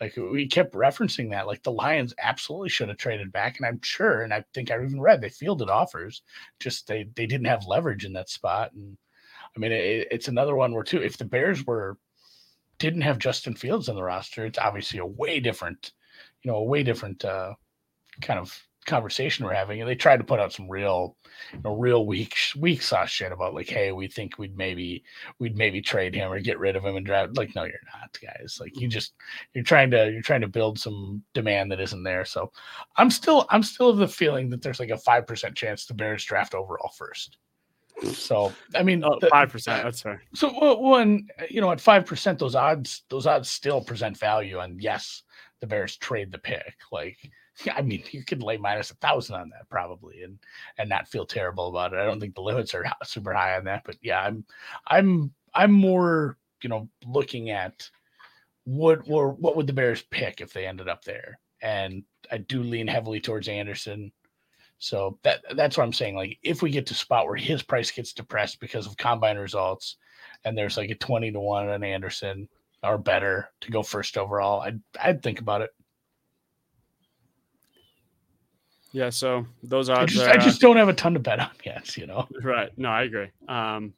Like 0.00 0.16
we 0.16 0.48
kept 0.48 0.74
referencing 0.74 1.30
that, 1.30 1.46
like 1.46 1.62
the 1.62 1.70
Lions 1.70 2.12
absolutely 2.20 2.70
should 2.70 2.88
have 2.88 2.98
traded 2.98 3.30
back, 3.30 3.58
and 3.58 3.66
I'm 3.66 3.80
sure, 3.82 4.22
and 4.22 4.34
I 4.34 4.44
think 4.52 4.70
I 4.70 4.82
even 4.82 5.00
read 5.00 5.20
they 5.20 5.28
fielded 5.28 5.70
offers, 5.70 6.22
just 6.58 6.88
they 6.88 7.08
they 7.14 7.26
didn't 7.26 7.46
have 7.46 7.66
leverage 7.66 8.04
in 8.04 8.12
that 8.14 8.28
spot. 8.28 8.72
And 8.72 8.96
I 9.54 9.60
mean, 9.60 9.70
it, 9.70 10.08
it's 10.10 10.26
another 10.26 10.56
one 10.56 10.74
where 10.74 10.82
too, 10.82 11.00
if 11.00 11.18
the 11.18 11.24
Bears 11.24 11.64
were 11.66 11.98
didn't 12.78 13.02
have 13.02 13.20
Justin 13.20 13.54
Fields 13.54 13.88
on 13.88 13.94
the 13.94 14.02
roster, 14.02 14.44
it's 14.44 14.58
obviously 14.58 14.98
a 14.98 15.06
way 15.06 15.38
different, 15.38 15.92
you 16.42 16.50
know, 16.50 16.56
a 16.56 16.64
way 16.64 16.82
different 16.82 17.24
uh, 17.24 17.54
kind 18.20 18.40
of 18.40 18.60
conversation 18.86 19.44
we're 19.44 19.54
having, 19.54 19.80
and 19.80 19.88
they 19.88 19.94
tried 19.94 20.18
to 20.18 20.24
put 20.24 20.40
out 20.40 20.52
some 20.52 20.68
real, 20.68 21.16
you 21.52 21.60
know, 21.64 21.76
real 21.76 22.06
weak 22.06 22.36
weak 22.58 22.82
sauce 22.82 23.10
shit 23.10 23.32
about 23.32 23.54
like, 23.54 23.68
hey, 23.68 23.92
we 23.92 24.08
think 24.08 24.38
we'd 24.38 24.56
maybe 24.56 25.04
we'd 25.38 25.56
maybe 25.56 25.80
trade 25.80 26.14
him 26.14 26.32
or 26.32 26.40
get 26.40 26.58
rid 26.58 26.76
of 26.76 26.84
him 26.84 26.96
and 26.96 27.06
draft. 27.06 27.36
Like, 27.36 27.54
no, 27.54 27.64
you're 27.64 27.74
not, 28.00 28.18
guys. 28.20 28.58
Like, 28.60 28.78
you 28.80 28.88
just 28.88 29.14
you're 29.54 29.64
trying 29.64 29.90
to 29.92 30.10
you're 30.10 30.22
trying 30.22 30.40
to 30.42 30.48
build 30.48 30.78
some 30.78 31.22
demand 31.34 31.70
that 31.72 31.80
isn't 31.80 32.02
there. 32.02 32.24
So, 32.24 32.52
I'm 32.96 33.10
still 33.10 33.46
I'm 33.50 33.62
still 33.62 33.90
of 33.90 33.98
the 33.98 34.08
feeling 34.08 34.50
that 34.50 34.62
there's 34.62 34.80
like 34.80 34.90
a 34.90 34.98
five 34.98 35.26
percent 35.26 35.54
chance 35.56 35.86
the 35.86 35.94
Bears 35.94 36.24
draft 36.24 36.54
overall 36.54 36.92
first. 36.96 37.38
So 38.12 38.52
I 38.74 38.82
mean, 38.82 39.04
oh, 39.04 39.18
five 39.30 39.48
oh, 39.48 39.52
percent. 39.52 39.84
That's 39.84 40.02
fair. 40.02 40.22
So 40.34 40.80
when 40.80 41.28
you 41.48 41.60
know 41.60 41.70
at 41.70 41.80
five 41.80 42.06
percent, 42.06 42.38
those 42.38 42.54
odds 42.54 43.04
those 43.08 43.26
odds 43.26 43.50
still 43.50 43.80
present 43.80 44.18
value. 44.18 44.58
And 44.58 44.80
yes, 44.80 45.22
the 45.60 45.66
Bears 45.66 45.96
trade 45.96 46.32
the 46.32 46.38
pick. 46.38 46.74
Like 46.90 47.18
I 47.74 47.82
mean, 47.82 48.02
you 48.10 48.24
could 48.24 48.42
lay 48.42 48.56
minus 48.56 48.90
a 48.90 48.94
thousand 48.96 49.36
on 49.36 49.50
that 49.50 49.68
probably, 49.68 50.22
and 50.22 50.38
and 50.78 50.88
not 50.88 51.08
feel 51.08 51.26
terrible 51.26 51.68
about 51.68 51.92
it. 51.92 51.98
I 51.98 52.04
don't 52.04 52.20
think 52.20 52.34
the 52.34 52.42
limits 52.42 52.74
are 52.74 52.84
super 53.04 53.32
high 53.32 53.56
on 53.56 53.64
that, 53.64 53.82
but 53.84 53.96
yeah, 54.02 54.20
I'm 54.20 54.44
I'm 54.86 55.32
I'm 55.54 55.72
more 55.72 56.38
you 56.62 56.68
know 56.68 56.88
looking 57.06 57.50
at 57.50 57.88
what 58.64 59.00
or 59.08 59.30
what 59.32 59.56
would 59.56 59.66
the 59.66 59.72
Bears 59.72 60.02
pick 60.02 60.40
if 60.40 60.52
they 60.52 60.66
ended 60.66 60.88
up 60.88 61.04
there, 61.04 61.38
and 61.60 62.04
I 62.30 62.38
do 62.38 62.62
lean 62.62 62.86
heavily 62.88 63.20
towards 63.20 63.48
Anderson. 63.48 64.12
So 64.78 65.18
that 65.22 65.42
that's 65.54 65.76
what 65.76 65.84
I'm 65.84 65.92
saying. 65.92 66.16
Like 66.16 66.38
if 66.42 66.62
we 66.62 66.70
get 66.70 66.86
to 66.86 66.94
spot 66.94 67.26
where 67.26 67.36
his 67.36 67.62
price 67.62 67.90
gets 67.90 68.12
depressed 68.12 68.60
because 68.60 68.86
of 68.86 68.96
combine 68.96 69.38
results, 69.38 69.96
and 70.44 70.56
there's 70.56 70.76
like 70.76 70.90
a 70.90 70.94
twenty 70.96 71.30
to 71.32 71.40
one 71.40 71.68
on 71.68 71.84
Anderson 71.84 72.48
or 72.82 72.98
better 72.98 73.48
to 73.60 73.70
go 73.70 73.82
first 73.82 74.16
overall, 74.18 74.60
I'd 74.60 74.80
I'd 75.00 75.22
think 75.22 75.40
about 75.40 75.62
it. 75.62 75.70
Yeah, 78.92 79.08
so 79.10 79.46
those 79.62 79.88
odds. 79.88 80.12
I 80.12 80.14
just, 80.14 80.26
are, 80.26 80.30
I 80.30 80.36
just 80.36 80.60
don't 80.60 80.76
have 80.76 80.88
a 80.88 80.92
ton 80.92 81.14
to 81.14 81.20
bet 81.20 81.40
on 81.40 81.50
yet, 81.64 81.96
you 81.96 82.06
know. 82.06 82.28
Right. 82.42 82.70
No, 82.76 82.90
I 82.90 83.02
agree. 83.02 83.30
Um, 83.48 83.94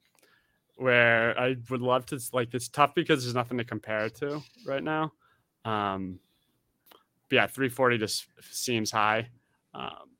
where 0.76 1.38
I 1.38 1.56
would 1.70 1.80
love 1.80 2.06
to 2.06 2.20
like 2.32 2.54
it's 2.54 2.68
tough 2.68 2.94
because 2.94 3.24
there's 3.24 3.34
nothing 3.34 3.58
to 3.58 3.64
compare 3.64 4.06
it 4.06 4.14
to 4.16 4.42
right 4.66 4.82
now. 4.82 5.12
Um, 5.64 6.18
yeah, 7.30 7.46
340 7.46 7.98
just 7.98 8.26
seems 8.40 8.90
high. 8.90 9.28
Um, 9.72 10.10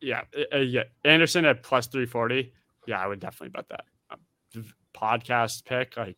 yeah, 0.00 0.22
uh, 0.52 0.58
yeah, 0.58 0.84
Anderson 1.04 1.46
at 1.46 1.62
plus 1.62 1.86
340. 1.86 2.52
Yeah, 2.86 3.00
I 3.00 3.06
would 3.06 3.20
definitely 3.20 3.48
bet 3.48 3.68
that. 3.70 3.84
Uh, 4.10 4.60
podcast 4.94 5.64
pick 5.64 5.96
like 5.96 6.16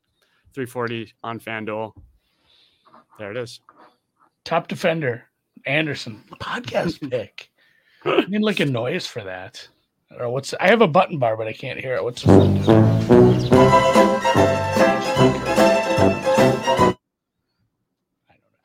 340 0.55 1.13
on 1.23 1.39
FanDuel. 1.39 1.93
There 3.19 3.31
it 3.31 3.37
is. 3.37 3.61
Top 4.45 4.69
defender. 4.69 5.25
Anderson 5.67 6.23
podcast 6.41 7.11
pick. 7.11 7.51
I 8.05 8.25
need 8.29 8.43
like 8.43 8.61
a 8.61 8.67
noise 8.67 9.07
for 9.07 9.25
that. 9.25 9.69
Or 10.19 10.31
what's 10.31 10.55
I 10.55 10.69
have 10.69 10.81
a 10.81 10.89
button 10.89 11.19
bar, 11.19 11.37
but 11.37 11.47
I 11.47 11.53
can't 11.53 11.79
hear 11.79 11.95
it. 11.95 12.03
What's 12.03 12.23
the 12.23 12.33
I 12.33 12.37
don't 12.39 12.57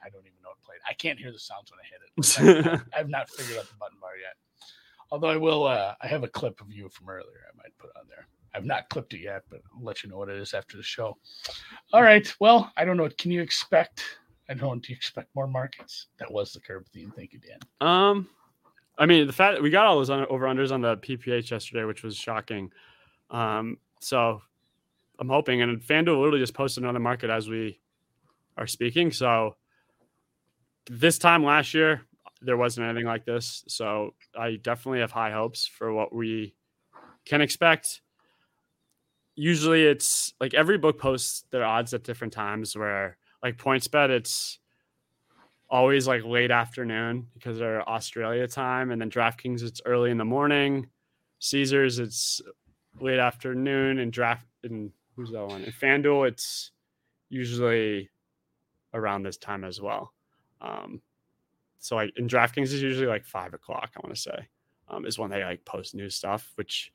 I 0.02 0.10
don't 0.10 0.26
even 0.26 0.40
know 0.42 0.50
what 0.50 0.62
played. 0.64 0.80
I 0.90 0.94
can't 0.94 1.20
hear 1.20 1.32
the 1.32 1.40
sounds 1.40 1.72
when 1.72 1.80
I 1.80 1.86
hit 1.90 2.00
it. 2.06 2.82
I've 2.98 3.10
not 3.10 3.30
figured 3.30 3.58
out 3.58 3.68
the 3.68 3.76
button 3.80 3.98
bar 4.00 4.12
yet. 4.18 4.36
Although 5.12 5.30
I 5.30 5.38
will 5.38 5.66
uh 5.66 5.96
I 6.02 6.08
have 6.08 6.24
a 6.24 6.30
clip 6.30 6.62
of 6.62 6.72
you 6.72 6.90
from 6.90 7.10
earlier 7.10 7.46
I 7.52 7.58
might 7.58 7.78
put 7.78 7.92
on 7.98 8.04
there. 8.08 8.28
I've 8.56 8.66
not 8.66 8.88
clipped 8.90 9.14
it 9.14 9.22
yet, 9.22 9.44
but 9.50 9.62
I'll 9.76 9.84
let 9.84 10.04
you 10.04 10.10
know 10.10 10.18
what 10.18 10.30
it 10.30 10.38
is 10.38 10.54
after 10.54 10.78
the 10.78 10.84
show. 10.84 11.18
All 11.92 12.04
right. 12.04 12.32
Well, 12.40 12.72
I 12.78 12.86
don't 12.86 12.98
know. 12.98 13.10
Can 13.18 13.32
you 13.32 13.42
expect 13.42 14.04
I 14.50 14.54
don't. 14.54 14.84
Do 14.84 14.92
you 14.92 14.96
expect 14.96 15.34
more 15.36 15.48
markets? 15.48 16.08
That 16.18 16.32
was 16.32 16.54
the 16.54 16.60
curb 16.60 16.88
theme. 16.90 17.14
Thank 17.16 17.34
you, 17.34 17.40
Dan. 17.40 17.60
Um, 17.88 18.28
I 18.98 19.06
mean, 19.06 19.26
the 19.26 19.34
fact 19.34 19.62
we 19.62 19.70
got 19.70 19.86
all 19.86 19.98
those 19.98 20.10
over 20.10 20.46
unders 20.46 20.72
on 20.72 20.82
the 20.82 20.98
PPH 20.98 21.50
yesterday, 21.50 21.86
which 21.86 22.04
was 22.04 22.16
shocking. 22.16 22.72
Um, 23.30 23.78
so 24.00 24.42
I'm 25.20 25.30
hoping, 25.30 25.62
and 25.62 25.82
FanDuel 25.82 26.20
literally 26.20 26.40
just 26.40 26.54
posted 26.54 26.84
another 26.84 27.00
market 27.00 27.30
as 27.30 27.50
we 27.50 27.80
are 28.58 28.68
speaking. 28.68 29.12
So 29.12 29.56
this 30.90 31.18
time 31.18 31.44
last 31.44 31.74
year, 31.74 32.02
there 32.42 32.58
wasn't 32.58 32.88
anything 32.88 33.06
like 33.08 33.26
this. 33.26 33.64
So 33.68 34.14
I 34.38 34.58
definitely 34.62 35.00
have 35.00 35.12
high 35.12 35.32
hopes 35.32 35.66
for 35.66 35.94
what 35.94 36.14
we 36.14 36.54
can 37.26 37.42
expect. 37.42 38.02
Usually, 39.36 39.84
it's 39.84 40.34
like 40.40 40.54
every 40.54 40.78
book 40.78 41.00
posts 41.00 41.46
their 41.50 41.66
odds 41.66 41.94
at 41.94 42.04
different 42.04 42.34
times 42.34 42.76
where 42.76 43.18
like 43.44 43.58
PointsBet, 43.58 44.10
it's 44.10 44.60
always 45.70 46.08
like 46.08 46.24
late 46.24 46.52
afternoon 46.52 47.28
because 47.34 47.60
they're 47.60 47.88
Australia 47.88 48.48
time, 48.48 48.92
and 48.92 49.02
then 49.02 49.10
DraftKings 49.10 49.62
it's 49.62 49.82
early 49.86 50.10
in 50.10 50.18
the 50.18 50.26
morning. 50.26 50.88
Caesars 51.40 52.00
it's 52.00 52.42
late 53.00 53.20
afternoon, 53.20 54.00
and 54.00 54.12
draft 54.12 54.46
and 54.64 54.92
who's 55.16 55.32
that 55.32 55.46
one? 55.46 55.64
And 55.64 55.74
FanDuel 55.74 56.28
it's 56.28 56.72
usually 57.30 58.10
around 58.94 59.24
this 59.24 59.38
time 59.38 59.64
as 59.64 59.82
well. 59.82 60.14
Um, 60.62 61.02
so 61.80 61.98
like 61.98 62.14
in 62.16 62.28
DraftKings 62.28 62.72
is 62.72 62.82
usually 62.82 63.08
like 63.08 63.26
five 63.26 63.54
o'clock. 63.54 63.92
I 63.98 64.00
want 64.02 64.16
to 64.16 64.22
say 64.22 64.48
um, 64.88 65.06
is 65.06 65.20
when 65.20 65.30
they 65.30 65.44
like 65.44 65.66
post 65.66 65.96
new 65.96 66.10
stuff, 66.10 66.52
which 66.56 66.94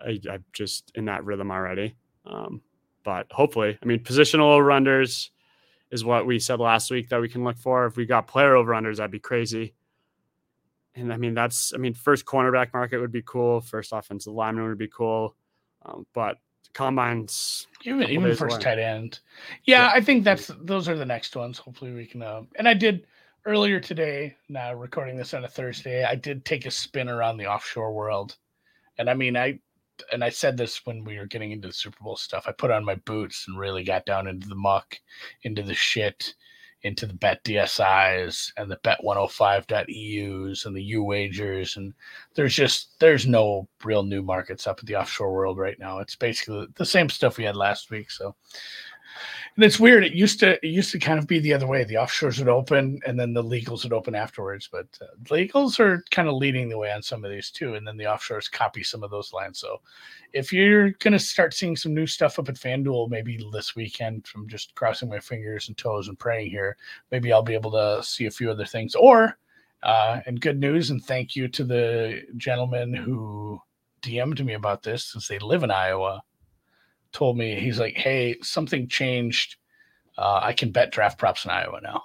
I, 0.00 0.18
I'm 0.30 0.44
just 0.52 0.92
in 0.94 1.04
that 1.06 1.24
rhythm 1.24 1.50
already. 1.50 1.96
Um, 2.24 2.62
but 3.04 3.26
hopefully, 3.30 3.78
I 3.82 3.86
mean, 3.86 4.00
positional 4.00 4.52
over 4.52 4.70
is 5.90 6.04
what 6.04 6.26
we 6.26 6.38
said 6.38 6.60
last 6.60 6.90
week 6.90 7.08
that 7.08 7.20
we 7.20 7.28
can 7.28 7.44
look 7.44 7.56
for. 7.56 7.86
If 7.86 7.96
we 7.96 8.06
got 8.06 8.26
player 8.26 8.54
over 8.56 8.72
unders, 8.72 8.96
that'd 8.96 9.10
be 9.10 9.18
crazy. 9.18 9.74
And 10.94 11.12
I 11.12 11.16
mean, 11.16 11.34
that's, 11.34 11.72
I 11.74 11.78
mean, 11.78 11.94
first 11.94 12.24
cornerback 12.24 12.72
market 12.72 12.98
would 12.98 13.12
be 13.12 13.22
cool. 13.24 13.60
First 13.60 13.92
offensive 13.92 14.32
lineman 14.32 14.68
would 14.68 14.78
be 14.78 14.88
cool. 14.88 15.36
Um, 15.86 16.06
but 16.12 16.38
combines, 16.74 17.66
even, 17.84 18.08
even 18.10 18.34
first 18.34 18.56
away. 18.56 18.62
tight 18.62 18.78
end. 18.78 19.20
Yeah, 19.64 19.84
yeah, 19.84 19.90
I 19.94 20.00
think 20.00 20.24
that's, 20.24 20.50
those 20.60 20.88
are 20.88 20.96
the 20.96 21.06
next 21.06 21.36
ones. 21.36 21.58
Hopefully 21.58 21.92
we 21.92 22.04
can, 22.04 22.22
uh, 22.22 22.42
and 22.56 22.68
I 22.68 22.74
did 22.74 23.06
earlier 23.46 23.80
today, 23.80 24.36
now 24.48 24.74
recording 24.74 25.16
this 25.16 25.32
on 25.32 25.44
a 25.44 25.48
Thursday, 25.48 26.04
I 26.04 26.16
did 26.16 26.44
take 26.44 26.66
a 26.66 26.70
spin 26.70 27.08
around 27.08 27.36
the 27.36 27.46
offshore 27.46 27.92
world. 27.92 28.36
And 28.98 29.08
I 29.08 29.14
mean, 29.14 29.36
I, 29.36 29.60
and 30.12 30.22
I 30.24 30.28
said 30.28 30.56
this 30.56 30.84
when 30.86 31.04
we 31.04 31.18
were 31.18 31.26
getting 31.26 31.52
into 31.52 31.68
the 31.68 31.74
Super 31.74 32.02
Bowl 32.02 32.16
stuff. 32.16 32.44
I 32.46 32.52
put 32.52 32.70
on 32.70 32.84
my 32.84 32.96
boots 32.96 33.46
and 33.48 33.58
really 33.58 33.84
got 33.84 34.06
down 34.06 34.26
into 34.26 34.48
the 34.48 34.54
muck, 34.54 34.98
into 35.42 35.62
the 35.62 35.74
shit, 35.74 36.34
into 36.82 37.06
the 37.06 37.14
bet 37.14 37.42
DSIs 37.44 38.52
and 38.56 38.70
the 38.70 38.78
bet 38.82 39.00
105.eus 39.04 40.64
and 40.64 40.76
the 40.76 40.92
YouWagers. 40.92 41.76
And 41.76 41.92
there's 42.34 42.54
just, 42.54 42.98
there's 43.00 43.26
no 43.26 43.68
real 43.84 44.04
new 44.04 44.22
markets 44.22 44.66
up 44.66 44.80
in 44.80 44.86
the 44.86 44.96
offshore 44.96 45.32
world 45.32 45.58
right 45.58 45.78
now. 45.78 45.98
It's 45.98 46.16
basically 46.16 46.66
the 46.76 46.86
same 46.86 47.08
stuff 47.08 47.36
we 47.36 47.44
had 47.44 47.56
last 47.56 47.90
week. 47.90 48.10
So 48.10 48.34
and 49.56 49.64
it's 49.64 49.80
weird. 49.80 50.04
It 50.04 50.12
used 50.12 50.40
to 50.40 50.54
it 50.64 50.68
used 50.68 50.92
to 50.92 50.98
kind 50.98 51.18
of 51.18 51.26
be 51.26 51.38
the 51.38 51.52
other 51.54 51.66
way. 51.66 51.84
The 51.84 51.94
offshores 51.94 52.38
would 52.38 52.48
open, 52.48 53.00
and 53.06 53.18
then 53.18 53.32
the 53.32 53.42
legals 53.42 53.84
would 53.84 53.92
open 53.92 54.14
afterwards. 54.14 54.68
But 54.70 54.86
uh, 55.00 55.06
legals 55.24 55.78
are 55.80 56.04
kind 56.10 56.28
of 56.28 56.34
leading 56.34 56.68
the 56.68 56.78
way 56.78 56.92
on 56.92 57.02
some 57.02 57.24
of 57.24 57.30
these 57.30 57.50
too, 57.50 57.74
and 57.74 57.86
then 57.86 57.96
the 57.96 58.04
offshores 58.04 58.50
copy 58.50 58.82
some 58.82 59.02
of 59.02 59.10
those 59.10 59.32
lines. 59.32 59.58
So, 59.58 59.80
if 60.32 60.52
you're 60.52 60.90
gonna 61.00 61.18
start 61.18 61.54
seeing 61.54 61.76
some 61.76 61.94
new 61.94 62.06
stuff 62.06 62.38
up 62.38 62.48
at 62.48 62.56
FanDuel, 62.56 63.10
maybe 63.10 63.38
this 63.52 63.74
weekend, 63.76 64.26
from 64.26 64.48
just 64.48 64.74
crossing 64.74 65.08
my 65.08 65.20
fingers 65.20 65.68
and 65.68 65.76
toes 65.76 66.08
and 66.08 66.18
praying 66.18 66.50
here, 66.50 66.76
maybe 67.10 67.32
I'll 67.32 67.42
be 67.42 67.54
able 67.54 67.72
to 67.72 68.02
see 68.02 68.26
a 68.26 68.30
few 68.30 68.50
other 68.50 68.66
things. 68.66 68.94
Or 68.94 69.38
Uh, 69.82 70.20
and 70.26 70.40
good 70.40 70.58
news, 70.58 70.90
and 70.90 71.04
thank 71.04 71.36
you 71.36 71.46
to 71.48 71.62
the 71.64 72.22
gentleman 72.36 72.92
who 72.92 73.60
DM'd 74.02 74.44
me 74.44 74.54
about 74.54 74.82
this 74.82 75.04
since 75.04 75.28
they 75.28 75.38
live 75.38 75.62
in 75.62 75.70
Iowa. 75.70 76.22
Told 77.12 77.36
me 77.38 77.58
he's 77.58 77.78
like, 77.78 77.96
"Hey, 77.96 78.36
something 78.42 78.88
changed. 78.88 79.56
Uh, 80.16 80.40
I 80.42 80.52
can 80.52 80.72
bet 80.72 80.92
draft 80.92 81.18
props 81.18 81.44
in 81.44 81.50
Iowa 81.50 81.80
now." 81.82 82.02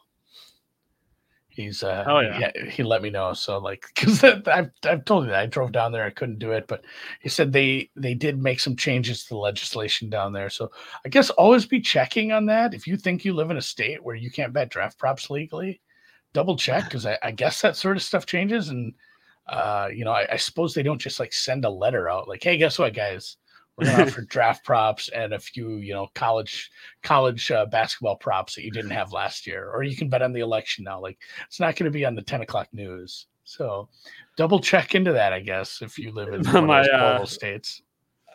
He's 1.55 1.83
uh, 1.83 2.03
oh 2.07 2.19
yeah. 2.19 2.39
yeah, 2.39 2.69
he 2.69 2.81
let 2.81 3.03
me 3.03 3.11
know. 3.11 3.33
So 3.33 3.59
like, 3.59 3.85
because 3.95 4.23
I've 4.23 4.71
I've 4.83 5.05
told 5.05 5.25
you 5.25 5.29
that 5.29 5.39
I 5.39 5.45
drove 5.45 5.71
down 5.71 5.91
there, 5.91 6.03
I 6.03 6.09
couldn't 6.09 6.39
do 6.39 6.51
it, 6.51 6.65
but 6.67 6.83
he 7.21 7.29
said 7.29 7.51
they 7.53 7.91
they 7.95 8.15
did 8.15 8.41
make 8.41 8.59
some 8.59 8.75
changes 8.75 9.23
to 9.23 9.35
the 9.35 9.37
legislation 9.37 10.09
down 10.09 10.33
there. 10.33 10.49
So 10.49 10.71
I 11.05 11.09
guess 11.09 11.29
always 11.31 11.67
be 11.67 11.79
checking 11.79 12.31
on 12.31 12.47
that. 12.47 12.73
If 12.73 12.87
you 12.87 12.97
think 12.97 13.23
you 13.23 13.33
live 13.33 13.51
in 13.51 13.57
a 13.57 13.61
state 13.61 14.03
where 14.03 14.15
you 14.15 14.31
can't 14.31 14.53
bet 14.53 14.69
draft 14.69 14.97
props 14.97 15.29
legally, 15.29 15.79
double 16.33 16.55
check 16.57 16.85
because 16.85 17.05
I, 17.05 17.19
I, 17.21 17.31
guess 17.31 17.61
that 17.61 17.75
sort 17.75 17.97
of 17.97 18.03
stuff 18.03 18.25
changes. 18.25 18.69
And 18.69 18.93
uh, 19.47 19.89
you 19.93 20.05
know, 20.05 20.11
I, 20.11 20.33
I, 20.33 20.37
suppose 20.37 20.73
they 20.73 20.83
don't 20.83 20.99
just 20.99 21.19
like 21.19 21.33
send 21.33 21.65
a 21.65 21.69
letter 21.69 22.09
out 22.09 22.27
like, 22.27 22.43
"Hey, 22.43 22.57
guess 22.57 22.79
what, 22.79 22.95
guys? 22.95 23.37
We're 23.77 23.85
going 23.85 23.97
to 24.05 24.11
offer 24.11 24.21
draft 24.21 24.63
props 24.63 25.09
and 25.09 25.33
a 25.33 25.39
few, 25.39 25.77
you 25.77 25.93
know, 25.93 26.07
college 26.13 26.71
college 27.01 27.49
uh, 27.51 27.65
basketball 27.65 28.15
props 28.15 28.55
that 28.55 28.63
you 28.63 28.71
didn't 28.71 28.91
have 28.91 29.11
last 29.11 29.47
year, 29.47 29.69
or 29.73 29.83
you 29.83 29.95
can 29.95 30.09
bet 30.09 30.21
on 30.21 30.33
the 30.33 30.41
election 30.41 30.83
now." 30.83 31.01
Like, 31.01 31.17
it's 31.47 31.59
not 31.59 31.75
going 31.75 31.85
to 31.85 31.91
be 31.91 32.05
on 32.05 32.15
the 32.15 32.21
ten 32.21 32.41
o'clock 32.41 32.67
news. 32.73 33.27
So, 33.45 33.89
double 34.37 34.59
check 34.59 34.95
into 34.95 35.11
that, 35.13 35.33
I 35.33 35.39
guess, 35.39 35.81
if 35.81 35.97
you 35.97 36.11
live 36.11 36.33
in 36.33 36.43
one 36.51 36.67
my, 36.67 36.81
uh, 36.81 37.25
states. 37.25 37.81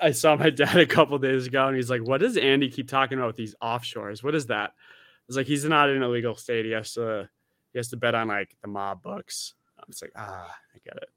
I 0.00 0.10
saw 0.10 0.36
my 0.36 0.50
dad 0.50 0.76
a 0.76 0.86
couple 0.86 1.18
days 1.18 1.46
ago, 1.46 1.66
and 1.66 1.76
he's 1.76 1.90
like, 1.90 2.06
"What 2.06 2.20
does 2.20 2.36
Andy 2.36 2.68
keep 2.68 2.88
talking 2.88 3.18
about 3.18 3.28
with 3.28 3.36
these 3.36 3.54
offshores? 3.62 4.22
What 4.22 4.34
is 4.34 4.46
that?" 4.46 4.70
I 4.70 5.28
was 5.28 5.36
like, 5.36 5.46
"He's 5.46 5.64
not 5.64 5.90
in 5.90 5.96
an 5.96 6.02
illegal 6.02 6.34
state. 6.34 6.64
He 6.64 6.72
has 6.72 6.92
to." 6.94 7.28
he 7.72 7.78
has 7.78 7.88
to 7.88 7.96
bet 7.96 8.14
on 8.14 8.28
like 8.28 8.56
the 8.62 8.68
mob 8.68 9.02
books. 9.02 9.54
It's 9.88 10.02
like, 10.02 10.12
ah, 10.16 10.54
I 10.74 10.78
get 10.84 10.96
it. 10.96 11.08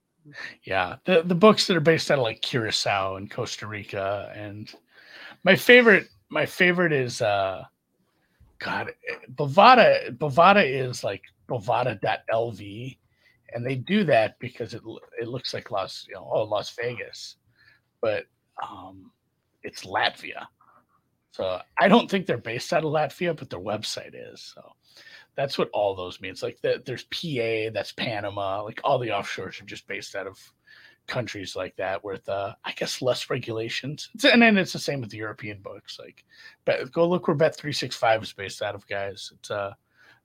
Yeah, 0.63 0.97
the 1.05 1.23
the 1.23 1.35
books 1.35 1.67
that 1.67 1.77
are 1.77 1.81
based 1.81 2.11
out 2.11 2.19
of 2.19 2.23
like 2.23 2.41
Curacao 2.41 3.15
and 3.15 3.29
Costa 3.29 3.67
Rica, 3.67 4.31
and 4.35 4.71
my 5.43 5.55
favorite, 5.55 6.07
my 6.29 6.45
favorite 6.45 6.93
is 6.93 7.21
uh, 7.21 7.63
God, 8.59 8.91
Bovada. 9.35 10.15
Bovada 10.17 10.63
is 10.63 11.03
like 11.03 11.23
Bovada.lv, 11.49 12.97
and 13.53 13.65
they 13.65 13.75
do 13.75 14.03
that 14.03 14.37
because 14.39 14.73
it 14.73 14.81
it 15.19 15.27
looks 15.27 15.53
like 15.53 15.71
Las, 15.71 16.05
you 16.07 16.15
know, 16.15 16.29
oh 16.31 16.43
Las 16.43 16.73
Vegas, 16.75 17.37
but 18.01 18.25
um, 18.61 19.11
it's 19.63 19.85
Latvia. 19.85 20.45
So 21.31 21.59
I 21.79 21.87
don't 21.87 22.11
think 22.11 22.25
they're 22.25 22.37
based 22.37 22.73
out 22.73 22.83
of 22.83 22.91
Latvia, 22.91 23.35
but 23.35 23.49
their 23.49 23.59
website 23.59 24.13
is. 24.13 24.53
So 24.53 24.61
that's 25.35 25.57
what 25.57 25.69
all 25.73 25.95
those 25.95 26.21
means. 26.21 26.43
Like 26.43 26.59
the, 26.61 26.81
there's 26.85 27.05
PA, 27.05 27.71
that's 27.73 27.93
Panama. 27.93 28.63
Like 28.63 28.81
all 28.83 28.99
the 28.99 29.09
offshores 29.09 29.61
are 29.61 29.65
just 29.65 29.87
based 29.87 30.15
out 30.15 30.27
of 30.27 30.37
countries 31.07 31.55
like 31.55 31.75
that 31.75 32.03
with 32.03 32.27
uh 32.29 32.53
I 32.63 32.71
guess 32.73 33.01
less 33.01 33.29
regulations. 33.29 34.09
It's, 34.13 34.25
and 34.25 34.41
then 34.41 34.57
it's 34.57 34.73
the 34.73 34.79
same 34.79 35.01
with 35.01 35.09
the 35.09 35.17
European 35.17 35.59
books. 35.61 35.97
Like 35.99 36.23
but 36.65 36.91
go 36.91 37.07
look 37.07 37.27
where 37.27 37.35
Bet 37.35 37.55
three 37.55 37.73
six 37.73 37.95
five 37.95 38.23
is 38.23 38.33
based 38.33 38.61
out 38.61 38.75
of, 38.75 38.87
guys. 38.87 39.31
It's 39.35 39.51
uh 39.51 39.73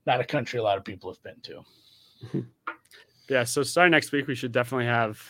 not 0.07 0.21
a 0.21 0.25
country 0.25 0.59
a 0.59 0.63
lot 0.63 0.79
of 0.79 0.85
people 0.85 1.11
have 1.11 1.23
been 1.23 1.41
to. 1.43 2.47
Yeah, 3.29 3.43
so 3.43 3.63
starting 3.65 3.91
next 3.91 4.13
week 4.13 4.29
we 4.29 4.37
should 4.37 4.53
definitely 4.53 4.87
have 4.87 5.21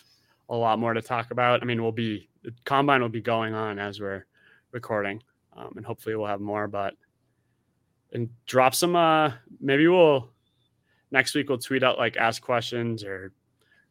a 0.51 0.57
lot 0.57 0.79
more 0.79 0.93
to 0.93 1.01
talk 1.01 1.31
about. 1.31 1.63
I 1.63 1.65
mean, 1.65 1.83
we'll 1.83 1.93
be 1.93 2.29
combine 2.65 3.01
will 3.01 3.09
be 3.09 3.23
going 3.23 3.55
on 3.55 3.79
as 3.79 4.01
we're 4.01 4.27
recording. 4.73 5.23
Um, 5.57 5.73
and 5.77 5.87
hopefully 5.87 6.15
we'll 6.15 6.27
have 6.27 6.41
more, 6.41 6.69
but 6.69 6.95
and 8.17 8.31
drop 8.47 8.75
some 8.75 8.97
uh 8.97 9.31
maybe 9.61 9.87
we'll 9.87 10.31
next 11.13 11.35
week 11.35 11.49
we'll 11.49 11.59
tweet 11.59 11.85
out 11.85 11.99
like 11.99 12.17
ask 12.17 12.43
questions 12.43 13.05
or 13.05 13.33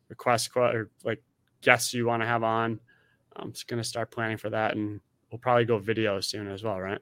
request 0.09 0.49
or 0.55 0.89
like 1.03 1.21
guests 1.61 1.93
you 1.93 2.05
want 2.05 2.21
to 2.21 2.27
have 2.27 2.43
on. 2.43 2.79
I'm 3.35 3.51
just 3.51 3.67
going 3.67 3.81
to 3.81 3.87
start 3.87 4.11
planning 4.11 4.37
for 4.37 4.49
that 4.49 4.75
and 4.75 4.99
we'll 5.31 5.39
probably 5.39 5.65
go 5.65 5.77
video 5.77 6.19
soon 6.19 6.47
as 6.51 6.63
well 6.63 6.79
right? 6.79 6.99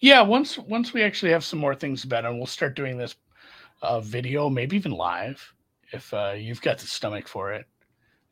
Yeah 0.00 0.22
once 0.22 0.58
once 0.58 0.94
we 0.94 1.02
actually 1.02 1.32
have 1.32 1.44
some 1.44 1.58
more 1.58 1.74
things 1.74 2.04
about 2.04 2.24
and 2.24 2.36
we'll 2.38 2.46
start 2.46 2.74
doing 2.74 2.96
this 2.96 3.14
uh 3.82 4.00
video 4.00 4.48
maybe 4.48 4.74
even 4.74 4.92
live 4.92 5.54
if 5.92 6.14
uh 6.14 6.32
you've 6.34 6.62
got 6.62 6.78
the 6.78 6.86
stomach 6.86 7.28
for 7.28 7.52
it. 7.52 7.66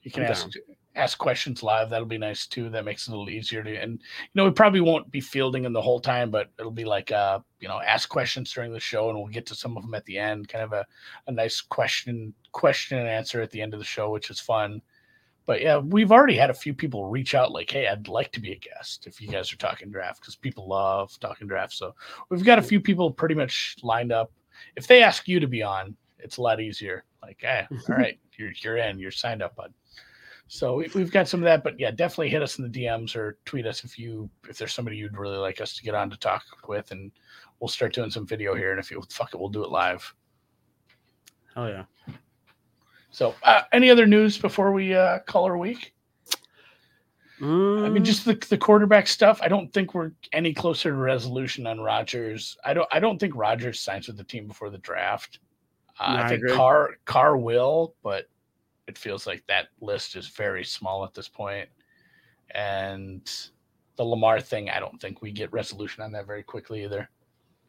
You 0.03 0.11
can 0.11 0.25
I'm 0.25 0.31
ask 0.31 0.43
down 0.51 0.77
ask 0.95 1.19
questions 1.19 1.63
live. 1.63 1.91
That'll 1.91 2.07
be 2.07 2.19
nice 2.19 2.47
too. 2.47 2.69
That 2.71 2.85
makes 2.85 3.07
it 3.07 3.11
a 3.11 3.17
little 3.17 3.31
easier 3.31 3.63
to, 3.63 3.77
and 3.77 3.93
you 3.93 4.31
know, 4.35 4.45
we 4.45 4.51
probably 4.51 4.81
won't 4.81 5.11
be 5.11 5.21
fielding 5.21 5.63
them 5.63 5.73
the 5.73 5.81
whole 5.81 6.01
time, 6.01 6.31
but 6.31 6.51
it'll 6.59 6.71
be 6.71 6.85
like, 6.85 7.11
uh, 7.13 7.41
you 7.61 7.69
know, 7.69 7.81
ask 7.81 8.09
questions 8.09 8.53
during 8.53 8.73
the 8.73 8.81
show, 8.81 9.09
and 9.09 9.19
we'll 9.19 9.29
get 9.29 9.47
to 9.47 9.55
some 9.55 9.77
of 9.77 9.83
them 9.83 9.95
at 9.95 10.05
the 10.05 10.19
end. 10.19 10.49
Kind 10.49 10.65
of 10.65 10.73
a, 10.73 10.87
a 11.27 11.33
nice 11.33 11.61
question, 11.61 12.35
question 12.53 12.99
and 12.99 13.09
answer 13.09 13.41
at 13.41 13.51
the 13.51 13.61
end 13.61 13.75
of 13.75 13.81
the 13.81 13.87
show, 13.87 14.11
which 14.11 14.31
is 14.31 14.41
fun. 14.41 14.83
But 15.45 15.61
yeah, 15.61 15.79
we've 15.79 16.13
already 16.13 16.37
had 16.37 16.51
a 16.51 16.55
few 16.55 16.73
people 16.73 17.07
reach 17.07 17.35
out 17.35 17.53
like, 17.53 17.71
"Hey, 17.71 17.89
I'd 17.89 18.09
like 18.09 18.31
to 18.33 18.41
be 18.41 18.53
a 18.53 18.59
guest 18.59 19.07
if 19.07 19.21
you 19.21 19.29
guys 19.29 19.53
are 19.53 19.57
talking 19.57 19.91
draft," 19.91 20.21
because 20.21 20.37
people 20.37 20.69
love 20.69 21.19
talking 21.21 21.49
draft. 21.49 21.73
So 21.73 21.95
we've 22.29 22.45
got 22.45 22.59
a 22.59 22.63
few 22.63 22.81
people 22.81 23.11
pretty 23.11 23.35
much 23.35 23.77
lined 23.83 24.13
up. 24.13 24.31
If 24.77 24.87
they 24.87 25.03
ask 25.03 25.27
you 25.27 25.41
to 25.41 25.49
be 25.49 25.63
on, 25.63 25.97
it's 26.19 26.37
a 26.37 26.43
lot 26.43 26.61
easier. 26.61 27.05
Like, 27.23 27.39
hey, 27.41 27.67
all 27.71 27.79
right, 27.89 28.19
you're 28.37 28.53
you're 28.61 28.77
in, 28.77 28.99
you're 28.99 29.11
signed 29.11 29.43
up, 29.43 29.57
bud. 29.57 29.73
So 30.55 30.75
we, 30.75 31.01
have 31.01 31.11
got 31.11 31.29
some 31.29 31.41
of 31.41 31.45
that, 31.45 31.65
but 31.65 31.81
yeah, 31.81 31.91
definitely 31.91 32.29
hit 32.29 32.43
us 32.43 32.59
in 32.59 32.71
the 32.71 32.83
DMs 32.83 33.17
or 33.17 33.39
tweet 33.47 33.65
us 33.65 33.85
if 33.85 33.99
you 33.99 34.29
if 34.47 34.59
there's 34.59 34.75
somebody 34.75 34.99
you'd 34.99 35.17
really 35.17 35.39
like 35.39 35.63
us 35.63 35.75
to 35.77 35.83
get 35.83 35.95
on 35.95 36.11
to 36.11 36.17
talk 36.19 36.43
with, 36.69 36.91
and 36.91 37.11
we'll 37.59 37.69
start 37.69 37.95
doing 37.95 38.11
some 38.11 38.27
video 38.27 38.55
here. 38.55 38.71
And 38.71 38.79
if 38.79 38.91
you 38.91 39.03
fuck 39.09 39.33
it, 39.33 39.41
we'll 39.41 39.49
do 39.49 39.65
it 39.65 39.71
live. 39.71 40.15
Oh 41.57 41.69
yeah. 41.69 41.85
So, 43.13 43.35
uh, 43.43 43.63
any 43.73 43.89
other 43.89 44.07
news 44.07 44.37
before 44.37 44.73
we 44.73 44.95
uh, 44.95 45.21
call 45.21 45.45
our 45.47 45.57
week? 45.57 45.95
Um, 47.41 47.87
I 47.87 47.89
mean, 47.89 48.05
just 48.05 48.27
the, 48.27 48.35
the 48.51 48.59
quarterback 48.59 49.09
stuff. 49.09 49.41
I 49.43 49.49
don't 49.49 49.73
think 49.73 49.95
we're 49.95 50.13
any 50.35 50.53
closer 50.53 50.91
to 50.91 50.97
resolution 50.97 51.67
on 51.67 51.81
Rodgers. 51.81 52.59
I 52.63 52.75
don't. 52.75 52.89
I 52.93 53.01
don't 53.01 53.19
think 53.19 53.35
Rodgers 53.35 53.81
signs 53.81 54.07
with 54.07 54.19
the 54.19 54.25
team 54.25 54.49
before 54.49 54.69
the 54.69 54.77
draft. 54.77 55.39
Uh, 55.99 56.17
no, 56.17 56.23
I 56.25 56.29
think 56.29 56.51
I 56.51 56.55
Carr 56.55 56.91
Carr 57.07 57.39
will, 57.39 57.95
but 58.03 58.27
it 58.87 58.99
feels 58.99 59.27
like 59.27 59.45
that 59.47 59.69
list 59.81 60.17
is 60.17 60.29
very 60.29 60.65
small 60.65 61.05
at 61.05 61.15
this 61.15 61.29
point. 61.29 61.69
And 62.51 63.31
the 63.97 64.05
Lamar 64.05 64.41
thing, 64.41 64.71
I 64.71 64.81
don't 64.81 65.01
think 65.01 65.23
we 65.23 65.33
get 65.33 65.53
resolution 65.53 66.03
on 66.03 66.13
that 66.13 66.27
very 66.27 66.43
quickly 66.43 66.85
either. 66.85 67.09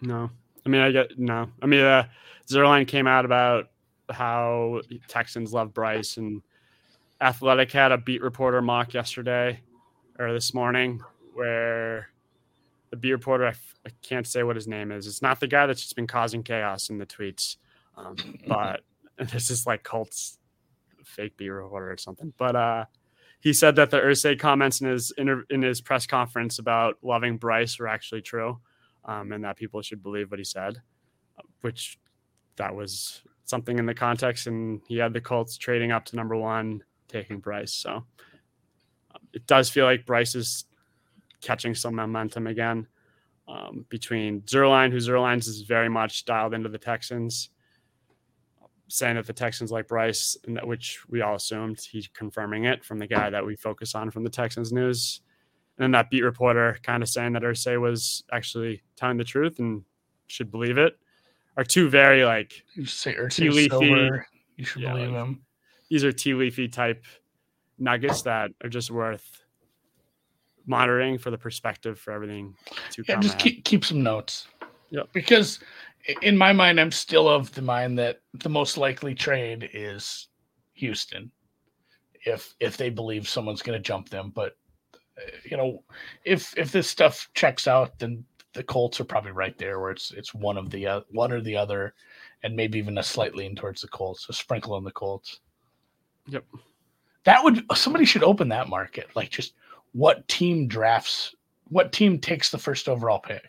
No, 0.02 0.30
I 0.66 0.70
mean, 0.70 0.82
I 0.82 0.92
get 0.92 1.18
no. 1.18 1.50
I 1.62 1.66
mean, 1.66 1.82
uh, 1.82 2.08
Zierlein 2.50 2.88
came 2.88 3.08
out 3.08 3.26
about 3.26 3.70
how 4.10 4.82
Texans 5.08 5.54
love 5.54 5.74
Bryce, 5.74 6.18
and 6.18 6.42
Athletic 7.22 7.72
had 7.72 7.92
a 7.92 7.98
beat 7.98 8.22
reporter 8.22 8.62
mock 8.62 8.94
yesterday 8.94 9.62
or 10.20 10.34
this 10.34 10.54
morning 10.54 11.02
where 11.34 12.10
the 12.90 12.98
beat 12.98 13.14
reporter, 13.14 13.46
I 13.46 13.50
f- 13.50 13.76
I 13.86 13.90
can't 14.02 14.28
say 14.28 14.44
what 14.44 14.56
his 14.56 14.68
name 14.68 14.92
is. 14.92 15.08
It's 15.08 15.22
not 15.22 15.40
the 15.40 15.48
guy 15.48 15.66
that's 15.66 15.82
just 15.82 15.96
been 15.96 16.08
causing 16.08 16.44
chaos 16.44 16.90
in 16.90 16.98
the 16.98 17.06
tweets, 17.06 17.58
um, 17.98 18.16
but 18.48 18.82
this 19.18 19.50
is 19.50 19.66
like 19.66 19.84
Colts 19.84 20.38
fake 21.04 21.38
beat 21.38 21.50
reporter 21.50 21.92
or 21.92 21.98
something. 21.98 22.34
But 22.38 22.56
uh, 22.56 22.86
he 23.40 23.54
said 23.54 23.76
that 23.76 23.92
the 23.92 24.00
Irsay 24.00 24.40
comments 24.40 24.82
in 24.82 24.88
his 24.88 25.12
inter- 25.18 25.46
in 25.50 25.62
his 25.62 25.82
press 25.82 26.06
conference 26.08 26.60
about 26.60 26.98
loving 27.02 27.38
Bryce 27.38 27.78
were 27.78 27.88
actually 27.88 28.22
true, 28.22 28.60
um, 29.06 29.32
and 29.32 29.44
that 29.44 29.58
people 29.58 29.82
should 29.82 30.02
believe 30.02 30.32
what 30.32 30.40
he 30.40 30.46
said, 30.46 30.82
which 31.62 32.00
that 32.56 32.74
was 32.74 33.22
something 33.44 33.80
in 33.80 33.86
the 33.86 33.94
context. 33.94 34.48
And 34.48 34.82
he 34.88 34.98
had 34.98 35.14
the 35.14 35.22
Colts 35.22 35.58
trading 35.58 35.92
up 35.92 36.06
to 36.06 36.16
number 36.16 36.36
one, 36.36 36.84
taking 37.08 37.40
Bryce. 37.40 37.74
So 37.74 37.92
um, 37.92 39.28
it 39.34 39.46
does 39.46 39.70
feel 39.70 39.86
like 39.86 40.06
Bryce 40.06 40.36
is 40.36 40.66
catching 41.42 41.76
some 41.76 41.96
momentum 41.96 42.48
again. 42.48 42.88
Um, 43.46 43.86
between 43.90 44.42
Zierlein, 44.44 44.90
who 44.90 45.00
Zierlein's 45.00 45.50
is 45.50 45.64
very 45.64 45.90
much 45.90 46.24
dialed 46.24 46.54
into 46.54 46.70
the 46.70 46.78
Texans, 46.78 47.50
saying 48.94 49.16
that 49.16 49.26
the 49.26 49.34
Texans 49.34 49.72
like 49.72 49.88
Bryce, 49.88 50.38
which 50.64 51.00
we 51.10 51.22
all 51.22 51.36
assumed. 51.36 51.80
He's 51.80 52.08
confirming 52.08 52.66
it 52.66 52.84
from 52.86 53.00
the 53.00 53.08
guy 53.08 53.32
that 53.32 53.44
we 53.44 53.56
focus 53.56 53.96
on 53.96 54.12
from 54.12 54.24
the 54.24 54.30
Texans 54.30 54.72
news. 54.72 55.22
And 55.78 55.84
then 55.84 55.92
that 55.92 56.12
beat 56.12 56.22
reporter 56.22 56.78
kind 56.84 57.02
of 57.02 57.10
saying 57.10 57.34
that 57.34 57.42
Irsay 57.42 57.82
was 57.82 58.24
actually 58.32 58.84
telling 58.96 59.18
the 59.18 59.24
truth 59.24 59.58
and 59.58 59.84
should 60.28 60.52
believe 60.52 60.78
it 60.78 60.94
are 61.58 61.64
two 61.64 61.90
very 61.90 62.24
like 62.24 62.54
you 62.76 62.86
say 62.86 63.16
tea 63.30 63.50
leafy. 63.50 64.12
You 64.58 64.66
should 64.66 64.84
yeah, 64.84 64.94
believe 64.94 65.12
like, 65.12 65.26
him. 65.26 65.42
These 65.90 66.04
are 66.04 66.12
tea 66.12 66.36
leafy 66.36 66.68
type 66.68 67.04
nuggets 67.80 68.22
that 68.24 68.52
are 68.64 68.70
just 68.70 68.92
worth 68.92 69.44
monitoring 70.68 71.18
for 71.18 71.32
the 71.32 71.38
perspective 71.38 72.00
for 72.00 72.12
everything 72.12 72.54
to 72.92 73.04
yeah, 73.08 73.20
just 73.20 73.40
keep, 73.40 73.66
keep 73.66 73.84
some 73.84 74.04
notes. 74.04 74.48
Yeah. 74.92 75.04
Because 75.12 75.60
in 76.22 76.38
my 76.38 76.54
mind, 76.54 76.80
I'm 76.80 76.92
still 76.92 77.30
of 77.30 77.54
the 77.54 77.62
mind 77.62 77.98
that 78.00 78.22
the 78.34 78.50
most 78.50 78.78
likely 78.78 79.16
trade 79.16 79.70
is 79.74 80.28
Houston, 80.74 81.32
if 82.26 82.54
if 82.60 82.78
they 82.78 82.90
believe 82.90 83.28
someone's 83.28 83.62
going 83.62 83.78
to 83.78 83.84
jump 83.88 84.10
them. 84.10 84.32
But 84.34 84.58
uh, 85.18 85.32
you 85.44 85.58
know, 85.58 85.84
if 86.26 86.58
if 86.58 86.72
this 86.72 86.90
stuff 86.90 87.30
checks 87.34 87.68
out, 87.68 87.98
then 88.00 88.24
the 88.54 88.64
Colts 88.64 89.00
are 89.00 89.06
probably 89.06 89.32
right 89.32 89.58
there 89.58 89.80
where 89.80 89.92
it's 89.92 90.12
it's 90.12 90.34
one 90.34 90.58
of 90.58 90.70
the 90.70 90.88
uh, 90.88 91.02
one 91.12 91.32
or 91.32 91.42
the 91.42 91.56
other, 91.56 91.94
and 92.44 92.56
maybe 92.56 92.78
even 92.78 92.98
a 92.98 93.04
slight 93.04 93.36
lean 93.36 93.56
towards 93.56 93.82
the 93.82 93.88
Colts. 93.88 94.28
A 94.30 94.34
sprinkle 94.34 94.74
on 94.74 94.84
the 94.84 94.92
Colts. 94.92 95.40
Yep. 96.28 96.46
That 97.24 97.44
would 97.44 97.66
somebody 97.76 98.06
should 98.06 98.24
open 98.24 98.50
that 98.50 98.68
market. 98.68 99.08
Like 99.16 99.30
just 99.30 99.54
what 99.94 100.28
team 100.28 100.68
drafts, 100.68 101.34
what 101.70 101.94
team 101.94 102.20
takes 102.20 102.50
the 102.50 102.58
first 102.58 102.90
overall 102.90 103.20
pick, 103.20 103.44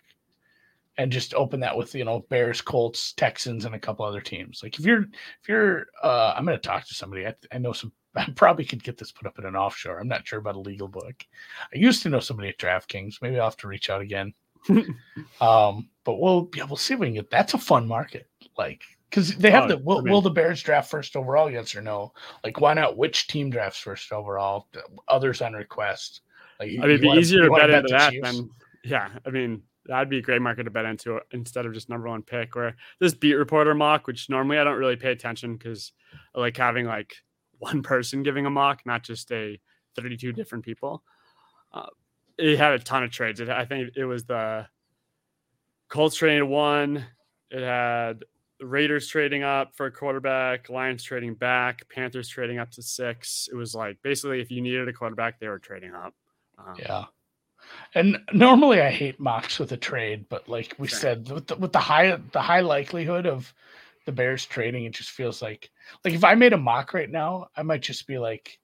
and 0.96 1.10
just 1.10 1.34
open 1.34 1.60
that 1.60 1.76
with 1.76 1.94
you 1.94 2.04
know 2.04 2.20
Bears, 2.28 2.60
Colts, 2.60 3.12
Texans, 3.12 3.64
and 3.64 3.74
a 3.74 3.78
couple 3.78 4.04
other 4.04 4.20
teams. 4.20 4.60
Like 4.62 4.78
if 4.78 4.84
you're 4.84 5.02
if 5.02 5.48
you're, 5.48 5.86
uh, 6.02 6.34
I'm 6.36 6.44
going 6.44 6.56
to 6.56 6.62
talk 6.62 6.86
to 6.86 6.94
somebody. 6.94 7.26
I, 7.26 7.34
I 7.52 7.58
know 7.58 7.72
some. 7.72 7.92
I 8.16 8.30
probably 8.36 8.64
could 8.64 8.84
get 8.84 8.96
this 8.96 9.10
put 9.10 9.26
up 9.26 9.38
in 9.38 9.44
an 9.44 9.56
offshore. 9.56 9.98
I'm 9.98 10.08
not 10.08 10.26
sure 10.26 10.38
about 10.38 10.54
a 10.56 10.60
legal 10.60 10.86
book. 10.86 11.26
I 11.74 11.78
used 11.78 12.02
to 12.04 12.08
know 12.10 12.20
somebody 12.20 12.48
at 12.48 12.58
DraftKings. 12.58 13.16
Maybe 13.20 13.38
I'll 13.38 13.46
have 13.46 13.56
to 13.58 13.68
reach 13.68 13.90
out 13.90 14.00
again. 14.00 14.32
um, 15.40 15.88
but 16.04 16.20
we'll 16.20 16.48
yeah, 16.54 16.64
we'll 16.64 16.76
see 16.76 16.94
if 16.94 17.00
we 17.00 17.08
can 17.08 17.14
get. 17.14 17.30
That's 17.30 17.54
a 17.54 17.58
fun 17.58 17.88
market. 17.88 18.28
Like 18.56 18.82
because 19.10 19.36
they 19.36 19.50
have 19.50 19.64
Oh, 19.64 19.68
the 19.68 19.78
will, 19.78 19.98
I 19.98 20.02
mean- 20.02 20.12
will 20.12 20.20
the 20.22 20.30
Bears 20.30 20.62
draft 20.62 20.90
first 20.90 21.16
overall? 21.16 21.50
Yes 21.50 21.74
or 21.74 21.82
no? 21.82 22.12
Like 22.44 22.60
why 22.60 22.74
not? 22.74 22.96
Which 22.96 23.26
team 23.26 23.50
drafts 23.50 23.80
first 23.80 24.12
overall? 24.12 24.68
Others 25.08 25.42
on 25.42 25.52
request. 25.54 26.20
Like 26.60 26.68
I 26.68 26.72
mean, 26.72 26.82
it'd 26.82 27.00
be 27.00 27.08
easier 27.08 27.44
to 27.44 27.50
bet 27.50 27.70
into 27.70 27.88
that 27.88 28.12
Chiefs? 28.12 28.36
than 28.36 28.50
yeah. 28.84 29.08
I 29.26 29.30
mean, 29.30 29.62
that'd 29.86 30.08
be 30.08 30.18
a 30.18 30.22
great 30.22 30.42
market 30.42 30.64
to 30.64 30.70
bet 30.70 30.84
into 30.84 31.20
instead 31.32 31.66
of 31.66 31.74
just 31.74 31.88
number 31.88 32.08
one 32.08 32.22
pick. 32.22 32.54
Where 32.54 32.76
this 33.00 33.14
beat 33.14 33.34
reporter 33.34 33.74
mock, 33.74 34.06
which 34.06 34.30
normally 34.30 34.58
I 34.58 34.64
don't 34.64 34.78
really 34.78 34.96
pay 34.96 35.12
attention 35.12 35.56
because 35.56 35.92
like 36.34 36.56
having 36.56 36.86
like 36.86 37.14
one 37.58 37.82
person 37.82 38.22
giving 38.22 38.46
a 38.46 38.50
mock, 38.50 38.82
not 38.84 39.02
just 39.02 39.30
a 39.32 39.60
32 39.96 40.32
different 40.32 40.64
people. 40.64 41.02
Uh, 41.72 41.86
it 42.38 42.58
had 42.58 42.72
a 42.72 42.78
ton 42.78 43.04
of 43.04 43.10
trades. 43.10 43.40
It, 43.40 43.48
I 43.48 43.64
think 43.64 43.90
it 43.96 44.04
was 44.04 44.24
the 44.24 44.66
Colts 45.88 46.16
trading 46.16 46.48
one. 46.48 47.04
It 47.50 47.62
had 47.62 48.24
Raiders 48.60 49.08
trading 49.08 49.42
up 49.42 49.76
for 49.76 49.86
a 49.86 49.92
quarterback, 49.92 50.68
Lions 50.68 51.02
trading 51.02 51.34
back, 51.34 51.88
Panthers 51.88 52.28
trading 52.28 52.58
up 52.58 52.70
to 52.72 52.82
six. 52.82 53.48
It 53.52 53.56
was 53.56 53.74
like 53.74 53.98
basically 54.02 54.40
if 54.40 54.50
you 54.50 54.60
needed 54.60 54.88
a 54.88 54.92
quarterback, 54.92 55.38
they 55.38 55.48
were 55.48 55.58
trading 55.58 55.94
up. 55.94 56.14
Um, 56.58 56.74
Yeah. 56.78 57.04
And 57.94 58.18
normally 58.32 58.80
I 58.80 58.90
hate 58.90 59.20
mocks 59.20 59.58
with 59.58 59.72
a 59.72 59.76
trade, 59.76 60.26
but 60.28 60.48
like 60.48 60.74
we 60.78 60.88
Same. 60.88 60.98
said, 60.98 61.30
with 61.30 61.46
the, 61.46 61.56
with 61.56 61.72
the 61.72 61.80
high 61.80 62.16
the 62.32 62.40
high 62.40 62.60
likelihood 62.60 63.26
of 63.26 63.52
the 64.04 64.12
Bears 64.12 64.44
trading, 64.44 64.84
it 64.84 64.92
just 64.92 65.10
feels 65.10 65.40
like 65.40 65.70
like 66.04 66.14
if 66.14 66.24
I 66.24 66.34
made 66.34 66.52
a 66.52 66.58
mock 66.58 66.92
right 66.94 67.10
now, 67.10 67.48
I 67.56 67.62
might 67.62 67.82
just 67.82 68.06
be 68.06 68.18
like, 68.18 68.58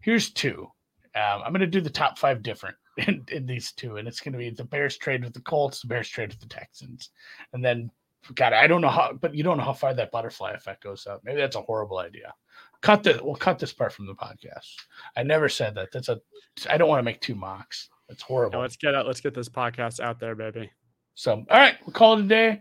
here's 0.00 0.30
two. 0.30 0.68
Um, 1.14 1.42
I'm 1.44 1.52
gonna 1.52 1.66
do 1.66 1.80
the 1.80 1.90
top 1.90 2.18
five 2.18 2.42
different 2.42 2.76
in, 2.98 3.24
in 3.30 3.46
these 3.46 3.72
two, 3.72 3.96
and 3.96 4.06
it's 4.06 4.20
gonna 4.20 4.38
be 4.38 4.50
the 4.50 4.64
Bears 4.64 4.96
trade 4.98 5.24
with 5.24 5.32
the 5.32 5.40
Colts, 5.40 5.80
the 5.80 5.88
Bears 5.88 6.08
trade 6.08 6.28
with 6.28 6.40
the 6.40 6.46
Texans, 6.46 7.10
and 7.52 7.64
then 7.64 7.90
God, 8.34 8.52
I 8.52 8.66
don't 8.66 8.80
know 8.80 8.88
how, 8.88 9.12
but 9.12 9.34
you 9.34 9.42
don't 9.42 9.58
know 9.58 9.64
how 9.64 9.72
far 9.72 9.94
that 9.94 10.10
butterfly 10.10 10.52
effect 10.52 10.82
goes 10.82 11.06
up. 11.06 11.22
Maybe 11.24 11.40
that's 11.40 11.56
a 11.56 11.62
horrible 11.62 11.98
idea. 11.98 12.34
Cut 12.80 13.02
the 13.02 13.20
we'll 13.22 13.36
cut 13.36 13.58
this 13.58 13.72
part 13.72 13.92
from 13.92 14.06
the 14.06 14.14
podcast. 14.14 14.74
I 15.16 15.22
never 15.22 15.48
said 15.48 15.74
that. 15.76 15.92
That's 15.92 16.08
a 16.08 16.20
I 16.68 16.76
don't 16.76 16.88
want 16.88 16.98
to 16.98 17.04
make 17.04 17.20
two 17.20 17.34
mocks. 17.34 17.88
Yeah, 18.08 18.14
horrible. 18.22 18.60
let's 18.60 18.76
get 18.76 18.94
out. 18.94 19.06
Let's 19.06 19.20
get 19.20 19.34
this 19.34 19.48
podcast 19.48 20.00
out 20.00 20.20
there, 20.20 20.34
baby. 20.34 20.70
So, 21.14 21.32
all 21.32 21.58
right, 21.58 21.76
we'll 21.84 21.92
call 21.92 22.18
it 22.18 22.24
a 22.24 22.28
day. 22.28 22.60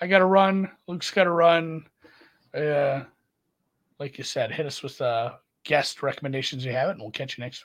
I 0.00 0.06
got 0.06 0.18
to 0.18 0.24
run. 0.24 0.70
Luke's 0.88 1.10
got 1.10 1.24
to 1.24 1.30
run. 1.30 1.86
Uh, 2.54 3.04
like 3.98 4.18
you 4.18 4.24
said, 4.24 4.50
hit 4.50 4.66
us 4.66 4.82
with 4.82 5.00
uh, 5.00 5.34
guest 5.64 6.02
recommendations 6.02 6.64
you 6.64 6.72
have 6.72 6.88
it, 6.88 6.92
and 6.92 7.00
we'll 7.00 7.10
catch 7.10 7.38
you 7.38 7.44
next 7.44 7.56
week. 7.56 7.60